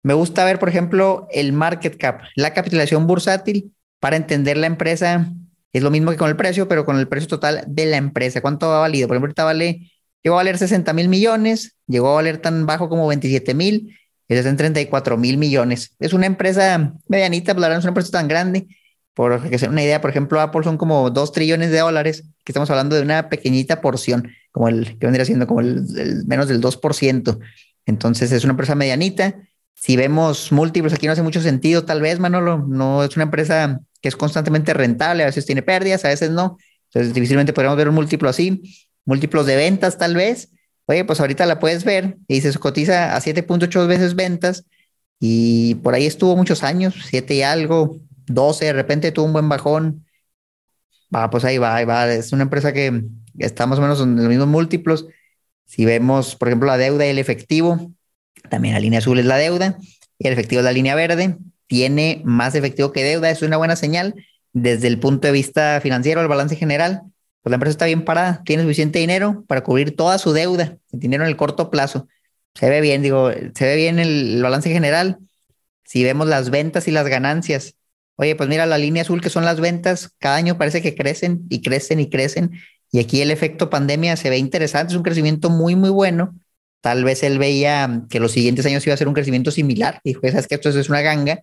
Me 0.05 0.13
gusta 0.13 0.45
ver, 0.45 0.59
por 0.59 0.69
ejemplo, 0.69 1.27
el 1.33 1.55
market 1.55 1.97
cap, 1.97 2.21
la 2.37 2.53
capitalización 2.53 3.07
bursátil 3.07 3.73
para 4.01 4.17
entender 4.17 4.59
la 4.59 4.67
empresa. 4.67 5.33
Es 5.73 5.83
lo 5.83 5.91
mismo 5.91 6.11
que 6.11 6.19
con 6.19 6.29
el 6.29 6.37
precio, 6.37 6.69
pero 6.69 6.85
con 6.85 6.99
el 6.99 7.09
precio 7.09 7.27
total 7.27 7.65
de 7.67 7.87
la 7.87 7.97
empresa. 7.97 8.43
¿Cuánto 8.43 8.71
ha 8.71 8.81
valido? 8.81 9.09
Por 9.09 9.17
ejemplo, 9.17 9.29
ahorita 9.29 9.45
vale, 9.45 9.91
llegó 10.23 10.37
a 10.37 10.41
valer 10.41 10.59
60 10.59 10.93
mil 10.93 11.09
millones, 11.09 11.79
llegó 11.87 12.11
a 12.11 12.15
valer 12.17 12.37
tan 12.37 12.67
bajo 12.67 12.91
como 12.91 13.09
27 13.09 13.55
mil, 13.55 13.97
está 14.29 14.51
en 14.51 14.59
34 14.59 15.17
mil 15.17 15.39
millones. 15.39 15.97
Es 15.99 16.13
una 16.13 16.27
empresa 16.27 16.93
medianita, 17.09 17.55
pero 17.55 17.63
verdad 17.63 17.77
no 17.77 17.79
es 17.79 17.85
una 17.85 17.91
empresa 17.91 18.11
tan 18.11 18.29
grande. 18.29 18.69
Por 19.15 19.49
que 19.49 19.59
sea 19.59 19.71
una 19.71 19.83
idea, 19.83 20.03
por 20.03 20.11
ejemplo, 20.11 20.39
Apple 20.39 20.65
son 20.65 20.77
como 20.77 21.09
2 21.09 21.33
trillones 21.33 21.71
de 21.71 21.79
dólares, 21.79 22.25
que 22.45 22.53
estamos 22.53 22.69
hablando 22.69 22.95
de 22.95 23.01
una 23.01 23.31
pequeñita 23.31 23.81
porción, 23.81 24.33
como 24.53 24.69
el 24.69 24.99
que 24.99 25.07
vendría 25.07 25.25
siendo 25.25 25.47
como 25.47 25.61
el, 25.61 25.87
el 25.97 26.27
menos 26.27 26.49
del 26.49 26.61
2%. 26.61 27.39
Entonces 27.87 28.33
es 28.33 28.45
una 28.45 28.51
empresa 28.51 28.75
medianita 28.75 29.35
si 29.75 29.97
vemos 29.97 30.50
múltiplos, 30.52 30.93
aquí 30.93 31.07
no 31.07 31.12
hace 31.12 31.23
mucho 31.23 31.43
sentido, 31.43 31.85
tal 31.85 32.00
vez, 32.00 32.19
Manolo, 32.19 32.59
no 32.66 33.04
es 33.04 33.16
una 33.16 33.25
empresa 33.25 33.81
que 34.00 34.09
es 34.09 34.16
constantemente 34.16 34.73
rentable, 34.75 35.23
a 35.23 35.26
veces 35.26 35.47
tiene 35.47 35.62
pérdidas, 35.62 36.04
a 36.04 36.09
veces 36.09 36.31
no. 36.31 36.57
Entonces, 36.87 37.12
difícilmente 37.12 37.52
podríamos 37.52 37.76
ver 37.76 37.88
un 37.88 37.95
múltiplo 37.95 38.28
así. 38.28 38.62
Múltiplos 39.04 39.47
de 39.47 39.57
ventas, 39.57 39.99
tal 39.99 40.14
vez. 40.14 40.50
Oye, 40.87 41.04
pues 41.04 41.21
ahorita 41.21 41.47
la 41.47 41.59
puedes 41.59 41.85
ver 41.85 42.16
y 42.28 42.40
se 42.40 42.52
cotiza 42.59 43.16
a 43.16 43.21
7.8 43.21 43.87
veces 43.87 44.14
ventas 44.14 44.64
y 45.19 45.76
por 45.76 45.95
ahí 45.95 46.07
estuvo 46.07 46.37
muchos 46.37 46.62
años, 46.62 46.95
7 47.09 47.35
y 47.35 47.43
algo, 47.43 47.99
12, 48.26 48.66
de 48.66 48.73
repente 48.73 49.12
tuvo 49.12 49.26
un 49.26 49.33
buen 49.33 49.49
bajón. 49.49 50.04
Va, 51.14 51.31
pues 51.31 51.45
ahí 51.45 51.59
va, 51.59 51.76
ahí 51.76 51.85
va. 51.85 52.12
Es 52.12 52.33
una 52.33 52.43
empresa 52.43 52.73
que 52.73 53.04
está 53.38 53.66
más 53.66 53.78
o 53.78 53.83
menos 53.83 54.00
en 54.00 54.16
los 54.16 54.28
mismos 54.28 54.49
múltiplos. 54.49 55.07
Si 55.64 55.85
vemos, 55.85 56.37
por 56.37 56.49
ejemplo, 56.49 56.66
la 56.66 56.76
deuda 56.76 57.07
y 57.07 57.11
el 57.11 57.19
efectivo, 57.19 57.93
también 58.49 58.75
la 58.75 58.81
línea 58.81 58.99
azul 58.99 59.19
es 59.19 59.25
la 59.25 59.37
deuda 59.37 59.79
y 60.19 60.26
el 60.26 60.33
efectivo 60.33 60.61
es 60.61 60.64
la 60.64 60.73
línea 60.73 60.95
verde. 60.95 61.38
Tiene 61.67 62.23
más 62.25 62.55
efectivo 62.55 62.93
que 62.93 63.03
deuda, 63.03 63.31
es 63.31 63.43
una 63.43 63.57
buena 63.57 63.76
señal 63.76 64.14
desde 64.53 64.88
el 64.88 65.00
punto 65.00 65.26
de 65.26 65.33
vista 65.33 65.81
financiero, 65.83 66.21
el 66.21 66.29
balance 66.29 66.57
general. 66.57 67.03
Pues 67.43 67.50
la 67.50 67.57
empresa 67.57 67.73
está 67.73 67.87
bien 67.87 68.05
parada, 68.05 68.43
tiene 68.45 68.62
suficiente 68.62 68.99
dinero 68.99 69.45
para 69.47 69.62
cubrir 69.62 69.97
toda 69.97 70.19
su 70.19 70.33
deuda, 70.33 70.79
dinero 70.93 71.25
en 71.25 71.31
el 71.31 71.37
corto 71.37 71.71
plazo. 71.71 72.09
Se 72.55 72.71
ve 72.71 72.81
bien, 72.81 73.03
digo, 73.03 73.31
se 73.31 73.64
ve 73.64 73.76
bien 73.76 73.99
el, 73.99 74.37
el 74.37 74.43
balance 74.43 74.71
general. 74.71 75.19
Si 75.85 76.05
vemos 76.05 76.29
las 76.29 76.50
ventas 76.50 76.88
y 76.88 76.91
las 76.91 77.07
ganancias, 77.09 77.75
oye, 78.17 78.37
pues 78.37 78.49
mira 78.49 78.64
la 78.64 78.79
línea 78.79 79.03
azul 79.03 79.21
que 79.21 79.29
son 79.29 79.45
las 79.45 79.61
ventas, 79.61 80.11
cada 80.19 80.37
año 80.37 80.57
parece 80.57 80.81
que 80.81 80.95
crecen 80.95 81.47
y 81.50 81.61
crecen 81.61 82.00
y 82.00 82.09
crecen. 82.09 82.53
Y 82.93 83.00
aquí 83.00 83.21
el 83.21 83.31
efecto 83.31 83.69
pandemia 83.69 84.17
se 84.17 84.31
ve 84.31 84.38
interesante, 84.38 84.93
es 84.93 84.97
un 84.97 85.03
crecimiento 85.03 85.50
muy, 85.50 85.75
muy 85.75 85.91
bueno 85.91 86.35
Tal 86.85 87.03
vez 87.03 87.23
él 87.23 87.38
veía 87.38 88.03
que 88.11 88.21
los 88.21 88.33
siguientes 88.33 88.67
años 88.67 88.87
iba 88.87 88.93
a 88.93 88.99
ser 88.99 89.09
un 89.09 89.14
crecimiento 89.14 89.50
similar. 89.50 90.03
Dijo, 90.05 90.21
sabes 90.29 90.47
que 90.47 90.57
esto 90.57 90.69
es 90.69 90.91
una 90.91 91.00
ganga, 91.00 91.43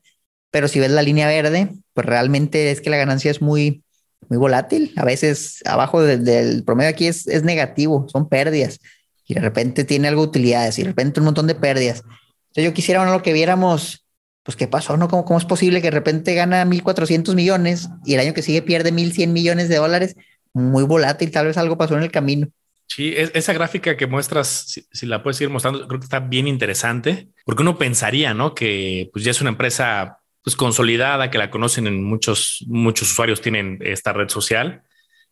pero 0.51 0.67
si 0.67 0.79
ves 0.79 0.91
la 0.91 1.01
línea 1.01 1.27
verde, 1.27 1.69
pues 1.95 2.05
realmente 2.05 2.69
es 2.69 2.79
que 2.79 2.91
la 2.91 2.97
ganancia 2.97 3.31
es 3.31 3.41
muy, 3.41 3.83
muy 4.29 4.37
volátil. 4.37 4.93
A 4.97 5.03
veces 5.03 5.63
abajo 5.65 5.99
del 6.03 6.63
promedio 6.63 6.91
aquí 6.91 7.07
es, 7.07 7.25
es 7.25 7.41
negativo, 7.41 8.05
son 8.07 8.29
pérdidas. 8.29 8.81
Y 9.25 9.33
de 9.33 9.41
repente 9.41 9.83
tiene 9.83 10.09
algo 10.09 10.21
de 10.21 10.27
utilidades 10.27 10.77
y 10.77 10.83
de 10.83 10.89
repente 10.89 11.21
un 11.21 11.25
montón 11.25 11.47
de 11.47 11.55
pérdidas. 11.55 12.03
Entonces 12.49 12.65
yo 12.65 12.73
quisiera 12.75 13.03
lo 13.11 13.23
que 13.23 13.33
viéramos, 13.33 14.05
pues 14.43 14.55
qué 14.55 14.67
pasó, 14.67 14.95
¿no? 14.95 15.07
¿Cómo, 15.07 15.25
¿Cómo 15.25 15.39
es 15.39 15.45
posible 15.45 15.81
que 15.81 15.87
de 15.87 15.97
repente 15.97 16.35
gana 16.35 16.65
1.400 16.65 17.33
millones 17.33 17.89
y 18.05 18.13
el 18.13 18.19
año 18.19 18.35
que 18.35 18.43
sigue 18.43 18.61
pierde 18.61 18.93
1.100 18.93 19.29
millones 19.29 19.69
de 19.69 19.77
dólares? 19.77 20.15
Muy 20.53 20.83
volátil, 20.83 21.31
tal 21.31 21.47
vez 21.47 21.57
algo 21.57 21.79
pasó 21.79 21.97
en 21.97 22.03
el 22.03 22.11
camino. 22.11 22.47
Sí, 22.93 23.13
esa 23.15 23.53
gráfica 23.53 23.95
que 23.95 24.05
muestras, 24.05 24.83
si, 24.91 25.05
la 25.05 25.23
puedes 25.23 25.39
ir 25.39 25.49
mostrando, 25.49 25.87
creo 25.87 26.01
que 26.01 26.03
está 26.03 26.19
bien 26.19 26.45
interesante, 26.45 27.29
porque 27.45 27.61
uno 27.61 27.77
pensaría, 27.77 28.33
¿no? 28.33 28.53
Que 28.53 29.09
pues 29.13 29.23
ya 29.23 29.31
es 29.31 29.39
una 29.39 29.51
empresa 29.51 30.17
pues 30.43 30.57
consolidada, 30.57 31.31
que 31.31 31.37
la 31.37 31.49
conocen 31.49 31.87
en 31.87 32.03
muchos, 32.03 32.65
muchos 32.67 33.09
usuarios 33.09 33.39
tienen 33.39 33.79
esta 33.79 34.11
red 34.11 34.27
social. 34.27 34.81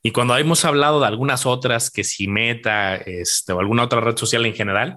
Y 0.02 0.12
cuando 0.12 0.38
hemos 0.38 0.64
hablado 0.64 1.02
de 1.02 1.08
algunas 1.08 1.46
otras, 1.46 1.92
que 1.92 2.06
si 2.06 2.30
Meta 2.30 2.96
este, 2.96 3.52
o 3.52 3.60
alguna 3.60 3.84
otra 3.84 4.00
red 4.00 4.16
social 4.16 4.46
en 4.46 4.56
general, 4.56 4.96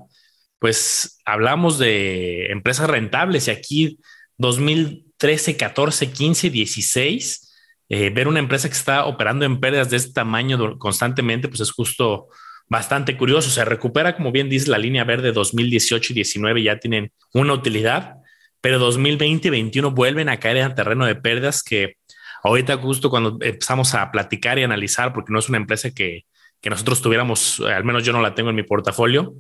pues 0.61 1.21
hablamos 1.25 1.81
de 1.81 2.47
empresas 2.52 2.88
rentables 2.88 3.49
y 3.49 3.50
aquí 3.50 3.99
2013, 4.38 5.57
14, 5.57 6.12
15, 6.12 6.50
16, 6.50 7.54
ver 7.88 8.28
una 8.28 8.38
empresa 8.38 8.69
que 8.69 8.76
está 8.76 9.07
operando 9.07 9.45
en 9.45 9.59
pérdidas 9.59 9.90
de 9.90 9.97
este 9.97 10.12
tamaño 10.12 10.78
constantemente, 10.78 11.49
pues 11.49 11.61
es 11.61 11.73
justo 11.73 12.28
bastante 12.69 13.16
curioso. 13.16 13.50
Se 13.50 13.64
recupera, 13.64 14.16
como 14.16 14.33
bien 14.33 14.49
dice 14.49 14.71
la 14.71 14.78
línea 14.78 15.04
verde 15.04 15.33
2018 15.33 16.12
y 16.12 16.14
19 16.14 16.62
ya 16.62 16.78
tienen 16.78 17.12
una 17.33 17.52
utilidad, 17.52 18.16
pero 18.61 18.78
2020 18.78 19.49
y 19.49 19.50
21 19.50 19.90
vuelven 19.90 20.28
a 20.28 20.38
caer 20.38 20.59
en 20.59 20.75
terreno 20.75 21.07
de 21.07 21.16
pérdidas 21.16 21.62
que 21.62 21.97
ahorita 22.42 22.76
justo 22.78 23.11
cuando 23.11 23.38
empezamos 23.40 23.95
a 23.95 24.11
platicar 24.11 24.59
y 24.59 24.62
analizar, 24.62 25.12
porque 25.12 25.33
no 25.33 25.38
es 25.38 25.49
una 25.49 25.59
empresa 25.59 25.90
que, 25.90 26.26
que 26.61 26.71
nosotros 26.71 27.02
tuviéramos, 27.02 27.61
al 27.61 27.85
menos 27.85 28.04
yo 28.04 28.12
no 28.12 28.23
la 28.23 28.35
tengo 28.35 28.50
en 28.50 28.57
mi 28.57 28.62
portafolio. 28.62 29.35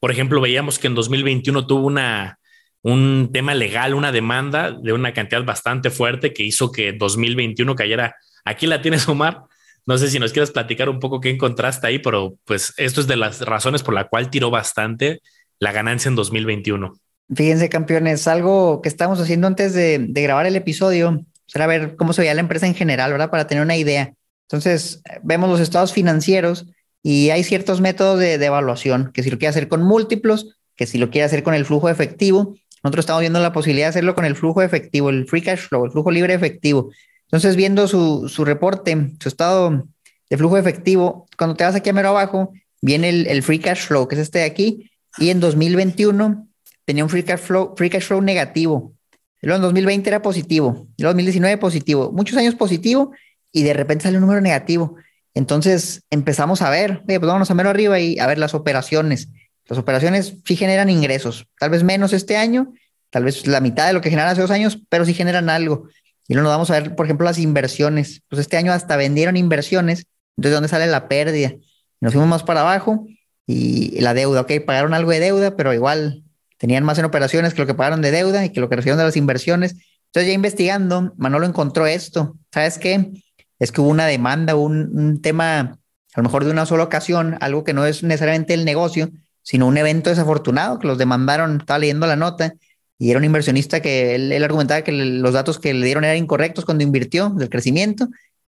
Por 0.00 0.10
ejemplo, 0.10 0.40
veíamos 0.40 0.78
que 0.78 0.86
en 0.86 0.94
2021 0.94 1.66
tuvo 1.66 1.86
una, 1.86 2.38
un 2.82 3.30
tema 3.32 3.54
legal, 3.54 3.94
una 3.94 4.12
demanda 4.12 4.70
de 4.70 4.92
una 4.92 5.12
cantidad 5.12 5.44
bastante 5.44 5.90
fuerte 5.90 6.32
que 6.32 6.44
hizo 6.44 6.70
que 6.70 6.92
2021 6.92 7.74
cayera. 7.74 8.14
Aquí 8.44 8.66
la 8.66 8.80
tienes, 8.80 9.08
Omar, 9.08 9.42
no 9.88 9.96
sé 9.96 10.10
si 10.10 10.18
nos 10.18 10.34
quieres 10.34 10.50
platicar 10.50 10.90
un 10.90 11.00
poco 11.00 11.18
qué 11.18 11.30
encontraste 11.30 11.86
ahí, 11.86 11.98
pero 11.98 12.36
pues 12.44 12.74
esto 12.76 13.00
es 13.00 13.06
de 13.06 13.16
las 13.16 13.40
razones 13.40 13.82
por 13.82 13.94
la 13.94 14.06
cual 14.06 14.28
tiró 14.28 14.50
bastante 14.50 15.22
la 15.60 15.72
ganancia 15.72 16.10
en 16.10 16.14
2021. 16.14 16.92
Fíjense, 17.34 17.70
campeones, 17.70 18.28
algo 18.28 18.82
que 18.82 18.90
estábamos 18.90 19.18
haciendo 19.18 19.46
antes 19.46 19.72
de, 19.72 20.06
grabar 20.10 20.44
el 20.44 20.56
episodio 20.56 21.12
pues, 21.12 21.54
era 21.54 21.66
ver 21.66 21.96
cómo 21.96 22.12
se 22.12 22.20
veía 22.20 22.34
la 22.34 22.42
empresa 22.42 22.66
en 22.66 22.74
general, 22.74 23.12
¿verdad? 23.12 23.30
Para 23.30 23.46
tener 23.46 23.64
una 23.64 23.78
idea. 23.78 24.12
Entonces, 24.42 25.00
vemos 25.22 25.48
los 25.48 25.58
estados 25.58 25.94
financieros 25.94 26.66
y 27.02 27.30
hay 27.30 27.42
ciertos 27.42 27.80
métodos 27.80 28.20
de, 28.20 28.36
de 28.36 28.44
evaluación, 28.44 29.10
que 29.14 29.22
si 29.22 29.30
lo 29.30 29.38
quiere 29.38 29.50
hacer 29.50 29.68
con 29.68 29.82
múltiplos, 29.82 30.54
que 30.76 30.84
si 30.84 30.98
lo 30.98 31.08
quiere 31.08 31.24
hacer 31.24 31.42
con 31.42 31.54
el 31.54 31.64
flujo 31.64 31.88
efectivo. 31.88 32.54
Nosotros 32.84 33.04
estamos 33.04 33.20
viendo 33.20 33.40
la 33.40 33.54
posibilidad 33.54 33.86
de 33.86 33.90
hacerlo 33.90 34.14
con 34.14 34.26
el 34.26 34.36
flujo 34.36 34.60
efectivo, 34.60 35.08
el 35.08 35.26
free 35.26 35.40
cash 35.40 35.60
flow, 35.60 35.86
el 35.86 35.92
flujo 35.92 36.10
libre 36.10 36.34
efectivo. 36.34 36.90
Entonces, 37.28 37.56
viendo 37.56 37.86
su, 37.88 38.28
su 38.28 38.44
reporte, 38.44 39.12
su 39.20 39.28
estado 39.28 39.86
de 40.30 40.36
flujo 40.36 40.56
efectivo, 40.56 41.26
cuando 41.36 41.56
te 41.56 41.64
vas 41.64 41.74
aquí 41.74 41.90
a 41.90 41.92
mero 41.92 42.08
abajo, 42.08 42.52
viene 42.80 43.08
el, 43.08 43.42
free 43.42 43.58
cash 43.58 43.86
flow, 43.86 44.08
que 44.08 44.14
es 44.14 44.22
este 44.22 44.40
de 44.40 44.44
aquí, 44.44 44.90
y 45.18 45.30
en 45.30 45.40
2021 45.40 46.48
tenía 46.84 47.04
un 47.04 47.10
free 47.10 47.22
cash 47.22 47.40
flow, 47.40 47.74
free 47.76 47.90
cash 47.90 48.04
flow 48.04 48.20
negativo. 48.20 48.94
Luego 49.40 49.56
en 49.56 49.62
2020 49.62 50.08
era 50.08 50.22
positivo, 50.22 50.88
en 50.96 51.04
2019 51.04 51.58
positivo, 51.58 52.10
muchos 52.12 52.36
años 52.36 52.54
positivo 52.54 53.12
y 53.52 53.62
de 53.62 53.72
repente 53.72 54.04
sale 54.04 54.16
un 54.16 54.22
número 54.22 54.40
negativo. 54.40 54.96
Entonces 55.34 56.02
empezamos 56.10 56.62
a 56.62 56.70
ver, 56.70 57.02
pues 57.06 57.20
vámonos 57.20 57.50
a 57.50 57.54
mero 57.54 57.70
arriba 57.70 58.00
y 58.00 58.18
a 58.18 58.26
ver 58.26 58.38
las 58.38 58.54
operaciones. 58.54 59.28
Las 59.66 59.78
operaciones 59.78 60.34
sí 60.44 60.56
generan 60.56 60.90
ingresos, 60.90 61.46
tal 61.58 61.70
vez 61.70 61.84
menos 61.84 62.12
este 62.12 62.36
año, 62.36 62.72
tal 63.10 63.24
vez 63.24 63.46
la 63.46 63.60
mitad 63.60 63.86
de 63.86 63.92
lo 63.92 64.00
que 64.00 64.10
generan 64.10 64.32
hace 64.32 64.40
dos 64.40 64.50
años, 64.50 64.80
pero 64.88 65.04
sí 65.04 65.14
generan 65.14 65.50
algo. 65.50 65.88
Y 66.28 66.34
luego 66.34 66.44
nos 66.44 66.54
vamos 66.54 66.70
a 66.70 66.74
ver, 66.74 66.94
por 66.94 67.06
ejemplo, 67.06 67.24
las 67.24 67.38
inversiones. 67.38 68.22
Pues 68.28 68.40
este 68.40 68.58
año 68.58 68.72
hasta 68.72 68.96
vendieron 68.96 69.36
inversiones. 69.36 70.06
Entonces, 70.36 70.54
¿dónde 70.54 70.68
sale 70.68 70.86
la 70.86 71.08
pérdida? 71.08 71.54
Nos 72.00 72.12
fuimos 72.12 72.28
más 72.28 72.42
para 72.42 72.60
abajo 72.60 73.06
y 73.46 73.98
la 74.00 74.12
deuda, 74.12 74.42
ok, 74.42 74.52
pagaron 74.66 74.92
algo 74.92 75.10
de 75.10 75.20
deuda, 75.20 75.56
pero 75.56 75.72
igual 75.72 76.22
tenían 76.58 76.84
más 76.84 76.98
en 76.98 77.06
operaciones 77.06 77.54
que 77.54 77.62
lo 77.62 77.66
que 77.66 77.74
pagaron 77.74 78.02
de 78.02 78.10
deuda 78.10 78.44
y 78.44 78.50
que 78.50 78.60
lo 78.60 78.68
que 78.68 78.76
recibieron 78.76 78.98
de 78.98 79.04
las 79.04 79.16
inversiones. 79.16 79.72
Entonces, 80.06 80.28
ya 80.28 80.34
investigando, 80.34 81.14
Manolo 81.16 81.46
encontró 81.46 81.86
esto. 81.86 82.36
¿Sabes 82.52 82.78
qué? 82.78 83.10
Es 83.58 83.72
que 83.72 83.80
hubo 83.80 83.88
una 83.88 84.06
demanda, 84.06 84.54
un, 84.54 84.90
un 84.96 85.22
tema, 85.22 85.60
a 85.60 86.16
lo 86.16 86.22
mejor 86.22 86.44
de 86.44 86.50
una 86.50 86.66
sola 86.66 86.84
ocasión, 86.84 87.38
algo 87.40 87.64
que 87.64 87.72
no 87.72 87.86
es 87.86 88.02
necesariamente 88.02 88.52
el 88.52 88.66
negocio, 88.66 89.10
sino 89.42 89.66
un 89.66 89.78
evento 89.78 90.10
desafortunado 90.10 90.78
que 90.78 90.86
los 90.86 90.98
demandaron. 90.98 91.58
Estaba 91.60 91.78
leyendo 91.78 92.06
la 92.06 92.16
nota 92.16 92.52
y 92.98 93.10
era 93.10 93.18
un 93.18 93.24
inversionista 93.24 93.80
que 93.80 94.16
él, 94.16 94.42
argumentaba 94.42 94.82
que 94.82 94.92
los 94.92 95.32
datos 95.32 95.58
que 95.58 95.72
le 95.72 95.86
dieron 95.86 96.04
eran 96.04 96.16
incorrectos 96.16 96.64
cuando 96.64 96.82
invirtió 96.82 97.30
del 97.30 97.48
crecimiento. 97.48 98.08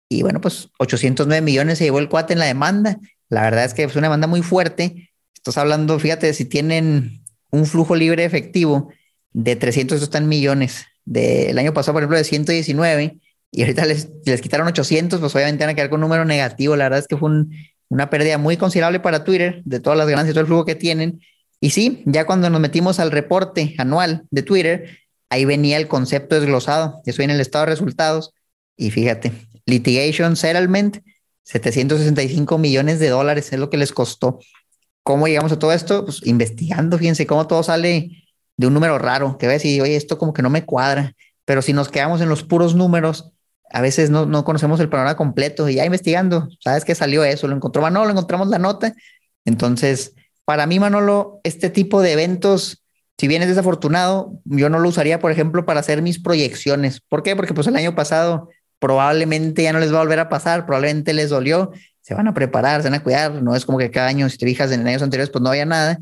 Y 0.09 0.23
bueno, 0.23 0.41
pues 0.41 0.71
809 0.79 1.43
millones 1.43 1.79
se 1.79 1.85
llevó 1.85 1.99
el 1.99 2.09
cuate 2.09 2.33
en 2.33 2.39
la 2.39 2.47
demanda. 2.47 2.99
La 3.29 3.43
verdad 3.43 3.67
es 3.67 3.75
que 3.75 3.85
es 3.85 3.95
una 3.95 4.07
demanda 4.07 4.27
muy 4.27 4.41
fuerte. 4.41 5.11
Estás 5.35 5.59
hablando, 5.59 5.99
fíjate, 5.99 6.33
si 6.33 6.47
tienen 6.47 7.23
un 7.51 7.67
flujo 7.67 7.95
libre 7.95 8.25
efectivo 8.25 8.91
de 9.33 9.55
300, 9.55 10.01
están 10.03 10.29
millones. 10.29 10.87
Del 11.05 11.59
año 11.59 11.75
pasado, 11.75 11.95
por 11.95 12.03
ejemplo, 12.03 12.17
de 12.17 12.25
119 12.25 13.19
y 13.51 13.63
ahorita 13.63 13.85
les, 13.85 14.09
les 14.25 14.41
quitaron 14.41 14.67
800, 14.67 15.21
pues 15.21 15.35
obviamente 15.35 15.65
van 15.65 15.73
a 15.73 15.75
quedar 15.75 15.91
con 15.91 15.99
un 15.99 16.09
número 16.09 16.25
negativo. 16.25 16.75
La 16.75 16.85
verdad 16.85 17.01
es 17.01 17.07
que 17.07 17.19
fue 17.19 17.31
una 17.89 18.09
pérdida 18.09 18.39
muy 18.39 18.57
considerable 18.57 19.01
para 19.01 19.25
Twitter 19.25 19.63
de 19.65 19.81
todas 19.81 19.99
las 19.99 20.09
ganancias, 20.09 20.33
todo 20.33 20.41
el 20.41 20.47
flujo 20.47 20.65
que 20.65 20.75
tienen. 20.75 21.21
Y 21.61 21.71
sí, 21.71 22.03
ya 22.07 22.25
cuando 22.25 22.51
nos 22.51 22.61
metimos 22.61 23.01
al 23.01 23.11
reporte 23.11 23.75
anual 23.79 24.27
de 24.31 24.43
Twitter, 24.43 24.99
ahí 25.31 25.45
venía 25.45 25.77
el 25.77 25.89
concepto 25.89 26.37
desglosado. 26.37 27.01
Eso 27.05 27.19
viene 27.19 27.33
en 27.33 27.37
el 27.37 27.43
estado 27.43 27.65
de 27.65 27.73
resultados. 27.73 28.33
Y 28.77 28.91
fíjate, 28.91 29.33
litigation 29.67 30.37
settlement, 30.37 30.99
765 31.43 32.59
millones 32.59 33.01
de 33.01 33.09
dólares 33.09 33.53
es 33.53 33.59
lo 33.59 33.71
que 33.71 33.77
les 33.77 33.93
costó. 33.93 34.39
¿Cómo 35.03 35.27
llegamos 35.27 35.53
a 35.53 35.59
todo 35.59 35.73
esto? 35.73 36.05
Pues 36.05 36.25
investigando, 36.27 36.99
fíjense 36.99 37.27
cómo 37.27 37.47
todo 37.47 37.63
sale 37.63 38.11
de 38.57 38.67
un 38.67 38.75
número 38.75 38.99
raro, 38.99 39.39
que 39.39 39.47
ves 39.47 39.65
y 39.65 39.81
oye, 39.81 39.97
esto 39.97 40.19
como 40.19 40.33
que 40.33 40.43
no 40.43 40.51
me 40.51 40.65
cuadra. 40.65 41.15
Pero 41.45 41.63
si 41.63 41.73
nos 41.73 41.89
quedamos 41.89 42.21
en 42.21 42.29
los 42.29 42.45
puros 42.45 42.75
números, 42.75 43.33
a 43.71 43.81
veces 43.81 44.11
no, 44.11 44.27
no 44.27 44.45
conocemos 44.45 44.81
el 44.81 44.89
panorama 44.89 45.17
completo 45.17 45.69
y 45.69 45.77
ya 45.77 45.87
investigando, 45.87 46.49
¿sabes 46.61 46.85
qué 46.85 46.95
salió 46.95 47.25
eso? 47.25 47.49
Lo 47.49 47.57
encontró 47.57 47.83
Manolo, 47.83 48.11
encontramos 48.11 48.49
la 48.49 48.59
nota. 48.59 48.95
Entonces, 49.45 50.15
para 50.49 50.67
mí, 50.67 50.79
Manolo, 50.79 51.43
este 51.45 51.69
tipo 51.69 52.01
de 52.01 52.13
eventos, 52.13 52.83
si 53.19 53.29
bien 53.29 53.43
es 53.43 53.49
desafortunado, 53.49 54.41
yo 54.47 54.71
no 54.71 54.79
lo 54.79 54.89
usaría, 54.89 55.19
por 55.19 55.31
ejemplo, 55.31 55.67
para 55.67 55.81
hacer 55.81 56.01
mis 56.01 56.23
proyecciones. 56.23 57.03
¿Por 57.07 57.23
qué? 57.23 57.37
Porque 57.37 57.53
pues 57.53 57.67
el 57.67 57.77
año 57.77 57.95
pasado 57.95 58.49
probablemente 58.79 59.65
ya 59.65 59.75
no 59.75 59.79
les 59.79 59.93
va 59.93 59.99
a 59.99 60.05
volver 60.05 60.21
a 60.21 60.31
pasar, 60.31 60.65
probablemente 60.65 61.13
les 61.13 61.29
dolió, 61.29 61.71
se 62.01 62.15
van 62.15 62.29
a 62.29 62.33
preparar, 62.33 62.81
se 62.81 62.89
van 62.89 62.99
a 62.99 63.03
cuidar, 63.03 63.43
no 63.43 63.55
es 63.55 63.67
como 63.67 63.77
que 63.77 63.91
cada 63.91 64.09
año, 64.09 64.27
si 64.31 64.39
te 64.39 64.47
fijas 64.47 64.73
en 64.73 64.89
años 64.89 65.03
anteriores, 65.03 65.29
pues 65.29 65.43
no 65.43 65.51
había 65.51 65.67
nada. 65.67 65.99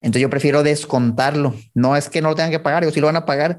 Entonces 0.00 0.22
yo 0.22 0.30
prefiero 0.30 0.62
descontarlo. 0.62 1.56
No 1.74 1.96
es 1.96 2.08
que 2.08 2.22
no 2.22 2.28
lo 2.28 2.36
tengan 2.36 2.52
que 2.52 2.60
pagar, 2.60 2.84
o 2.84 2.92
si 2.92 3.00
lo 3.00 3.06
van 3.08 3.16
a 3.16 3.26
pagar, 3.26 3.58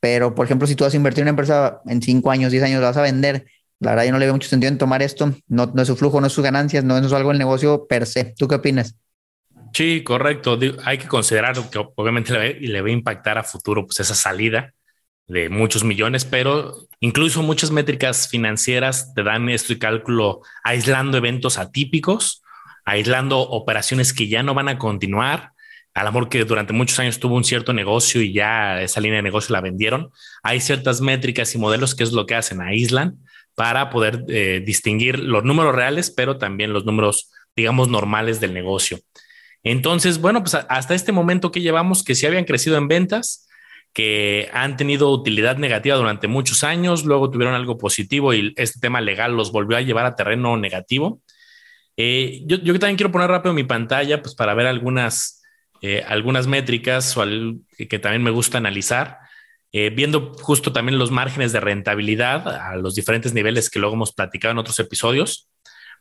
pero 0.00 0.34
por 0.34 0.46
ejemplo, 0.46 0.66
si 0.66 0.74
tú 0.74 0.84
vas 0.84 0.94
a 0.94 0.96
invertir 0.96 1.20
en 1.20 1.24
una 1.24 1.30
empresa 1.32 1.82
en 1.84 2.00
cinco 2.00 2.30
años, 2.30 2.50
diez 2.50 2.64
años, 2.64 2.80
la 2.80 2.86
vas 2.86 2.96
a 2.96 3.02
vender, 3.02 3.44
la 3.80 3.90
verdad 3.90 4.04
yo 4.06 4.12
no 4.12 4.18
le 4.18 4.24
veo 4.24 4.32
mucho 4.32 4.48
sentido 4.48 4.72
en 4.72 4.78
tomar 4.78 5.02
esto, 5.02 5.34
no, 5.48 5.66
no 5.66 5.82
es 5.82 5.86
su 5.86 5.96
flujo, 5.96 6.18
no 6.22 6.28
es 6.28 6.32
sus 6.32 6.42
ganancias, 6.42 6.82
no, 6.82 6.96
es 6.96 7.12
algo 7.12 7.28
del 7.28 7.38
negocio 7.38 7.86
per 7.86 8.06
se. 8.06 8.32
¿Tú 8.38 8.48
qué 8.48 8.54
opinas? 8.54 8.96
Sí, 9.76 10.02
correcto. 10.02 10.58
Hay 10.86 10.96
que 10.96 11.06
considerar 11.06 11.54
que 11.70 11.78
obviamente 11.96 12.32
le, 12.32 12.60
le 12.60 12.80
va 12.80 12.88
a 12.88 12.92
impactar 12.92 13.36
a 13.36 13.44
futuro 13.44 13.84
pues 13.84 14.00
esa 14.00 14.14
salida 14.14 14.72
de 15.26 15.50
muchos 15.50 15.84
millones, 15.84 16.24
pero 16.24 16.88
incluso 17.00 17.42
muchas 17.42 17.70
métricas 17.70 18.26
financieras 18.28 19.12
te 19.12 19.22
dan 19.22 19.50
este 19.50 19.78
cálculo 19.78 20.40
aislando 20.64 21.18
eventos 21.18 21.58
atípicos, 21.58 22.42
aislando 22.86 23.40
operaciones 23.40 24.14
que 24.14 24.28
ya 24.28 24.42
no 24.42 24.54
van 24.54 24.70
a 24.70 24.78
continuar, 24.78 25.52
a 25.92 26.04
lo 26.04 26.10
mejor 26.12 26.30
que 26.30 26.46
durante 26.46 26.72
muchos 26.72 26.98
años 26.98 27.20
tuvo 27.20 27.36
un 27.36 27.44
cierto 27.44 27.74
negocio 27.74 28.22
y 28.22 28.32
ya 28.32 28.80
esa 28.80 29.02
línea 29.02 29.18
de 29.18 29.24
negocio 29.24 29.52
la 29.52 29.60
vendieron. 29.60 30.10
Hay 30.42 30.60
ciertas 30.60 31.02
métricas 31.02 31.54
y 31.54 31.58
modelos 31.58 31.94
que 31.94 32.04
es 32.04 32.12
lo 32.12 32.24
que 32.24 32.34
hacen, 32.34 32.62
aíslan 32.62 33.18
para 33.54 33.90
poder 33.90 34.24
eh, 34.28 34.62
distinguir 34.64 35.18
los 35.18 35.44
números 35.44 35.74
reales, 35.74 36.10
pero 36.10 36.38
también 36.38 36.72
los 36.72 36.86
números, 36.86 37.30
digamos, 37.54 37.88
normales 37.88 38.40
del 38.40 38.54
negocio. 38.54 39.00
Entonces, 39.68 40.20
bueno, 40.20 40.44
pues 40.44 40.54
hasta 40.54 40.94
este 40.94 41.10
momento 41.10 41.50
que 41.50 41.60
llevamos, 41.60 42.04
que 42.04 42.14
sí 42.14 42.24
habían 42.24 42.44
crecido 42.44 42.76
en 42.76 42.86
ventas, 42.86 43.48
que 43.92 44.48
han 44.52 44.76
tenido 44.76 45.10
utilidad 45.10 45.56
negativa 45.56 45.96
durante 45.96 46.28
muchos 46.28 46.62
años, 46.62 47.04
luego 47.04 47.30
tuvieron 47.30 47.52
algo 47.52 47.76
positivo 47.76 48.32
y 48.32 48.54
este 48.56 48.78
tema 48.78 49.00
legal 49.00 49.36
los 49.36 49.50
volvió 49.50 49.76
a 49.76 49.80
llevar 49.80 50.06
a 50.06 50.14
terreno 50.14 50.56
negativo. 50.56 51.20
Eh, 51.96 52.42
yo, 52.46 52.60
también 52.78 52.94
quiero 52.94 53.10
poner 53.10 53.28
rápido 53.28 53.54
mi 53.54 53.64
pantalla 53.64 54.22
pues 54.22 54.36
para 54.36 54.54
ver 54.54 54.68
algunas, 54.68 55.42
eh, 55.82 56.04
algunas 56.06 56.46
métricas 56.46 57.16
o 57.16 57.24
que 57.76 57.98
también 57.98 58.22
me 58.22 58.30
gusta 58.30 58.58
analizar, 58.58 59.18
eh, 59.72 59.90
viendo 59.90 60.32
justo 60.34 60.72
también 60.72 60.96
los 60.96 61.10
márgenes 61.10 61.50
de 61.50 61.58
rentabilidad 61.58 62.46
a 62.46 62.76
los 62.76 62.94
diferentes 62.94 63.34
niveles 63.34 63.68
que 63.68 63.80
luego 63.80 63.96
hemos 63.96 64.12
platicado 64.12 64.52
en 64.52 64.58
otros 64.58 64.78
episodios 64.78 65.48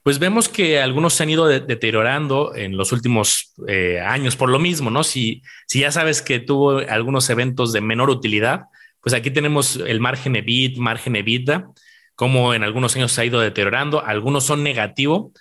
pues 0.06 0.20
vemos 0.20 0.50
que 0.50 0.80
algunos 0.80 1.16
se 1.16 1.24
han 1.24 1.32
ido 1.32 1.48
deteriorando 1.48 2.54
en 2.54 2.78
los 2.78 2.92
últimos 2.92 3.56
eh, 3.68 4.00
años 4.00 4.36
por 4.36 4.52
lo 4.52 4.60
mismo, 4.60 4.92
¿no? 4.92 5.04
Si, 5.04 5.42
si 5.66 5.80
ya 5.80 5.92
sabes 5.92 6.22
que 6.22 6.40
tuvo 6.40 6.78
algunos 6.78 7.28
eventos 7.32 7.74
de 7.74 7.82
menor 7.82 8.12
utilidad, 8.12 8.66
pues 9.02 9.16
aquí 9.16 9.32
tenemos 9.32 9.78
el 9.78 10.00
margen 10.00 10.36
EBIT, 10.36 10.78
margen 10.78 11.16
EBITDA, 11.16 11.70
como 12.14 12.54
en 12.54 12.62
algunos 12.62 12.96
años 12.96 13.14
se 13.14 13.22
ha 13.22 13.26
ido 13.26 13.40
deteriorando, 13.40 14.06
algunos 14.06 14.44
son 14.44 14.62
negativo. 14.62 15.32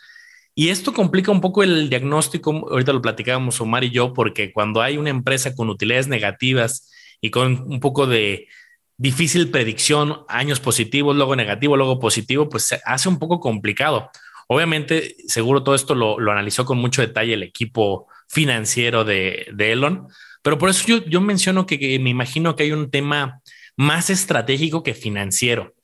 Y 0.55 0.71
esto 0.71 0.95
complica 0.95 1.31
un 1.31 1.43
poco 1.43 1.63
el 1.63 1.91
diagnóstico, 1.91 2.67
ahorita 2.71 2.95
lo 2.95 3.03
platicábamos 3.03 3.61
Omar 3.61 3.85
y 3.85 3.91
yo, 3.91 4.15
porque 4.15 4.51
cuando 4.51 4.81
hay 4.81 4.97
una 4.97 5.11
empresa 5.11 5.55
con 5.55 5.69
utilidades 5.69 6.09
negativas 6.09 6.91
y 7.21 7.31
con 7.31 7.71
un 7.71 7.81
poco 7.81 8.07
de 8.07 8.49
difícil 8.97 9.51
predicción, 9.51 10.25
años 10.27 10.59
positivos, 10.59 11.15
luego 11.15 11.37
negativo, 11.37 11.77
luego 11.77 12.01
positivo, 12.01 12.49
pues 12.49 12.65
se 12.65 12.81
hace 12.87 13.11
un 13.11 13.19
poco 13.19 13.41
complicado. 13.41 14.11
Obviamente, 14.49 15.17
seguro 15.27 15.63
todo 15.63 15.75
esto 15.75 15.95
lo, 15.95 16.19
analizó 16.31 16.65
con 16.65 16.79
mucho 16.79 17.03
detalle 17.03 17.35
el 17.35 17.43
equipo 17.43 18.09
financiero 18.29 19.05
de, 19.05 19.47
Elon, 19.59 20.09
pero 20.43 20.59
por 20.59 20.71
eso 20.71 20.87
yo, 21.07 21.21
menciono 21.21 21.67
que, 21.67 21.99
me 21.99 22.11
imagino 22.11 22.57
que 22.57 22.65
hay 22.65 22.73
un 22.73 22.91
tema 22.91 23.41
más 23.77 24.11
estratégico 24.11 24.83
que 24.83 24.95
financiero, 24.95 25.75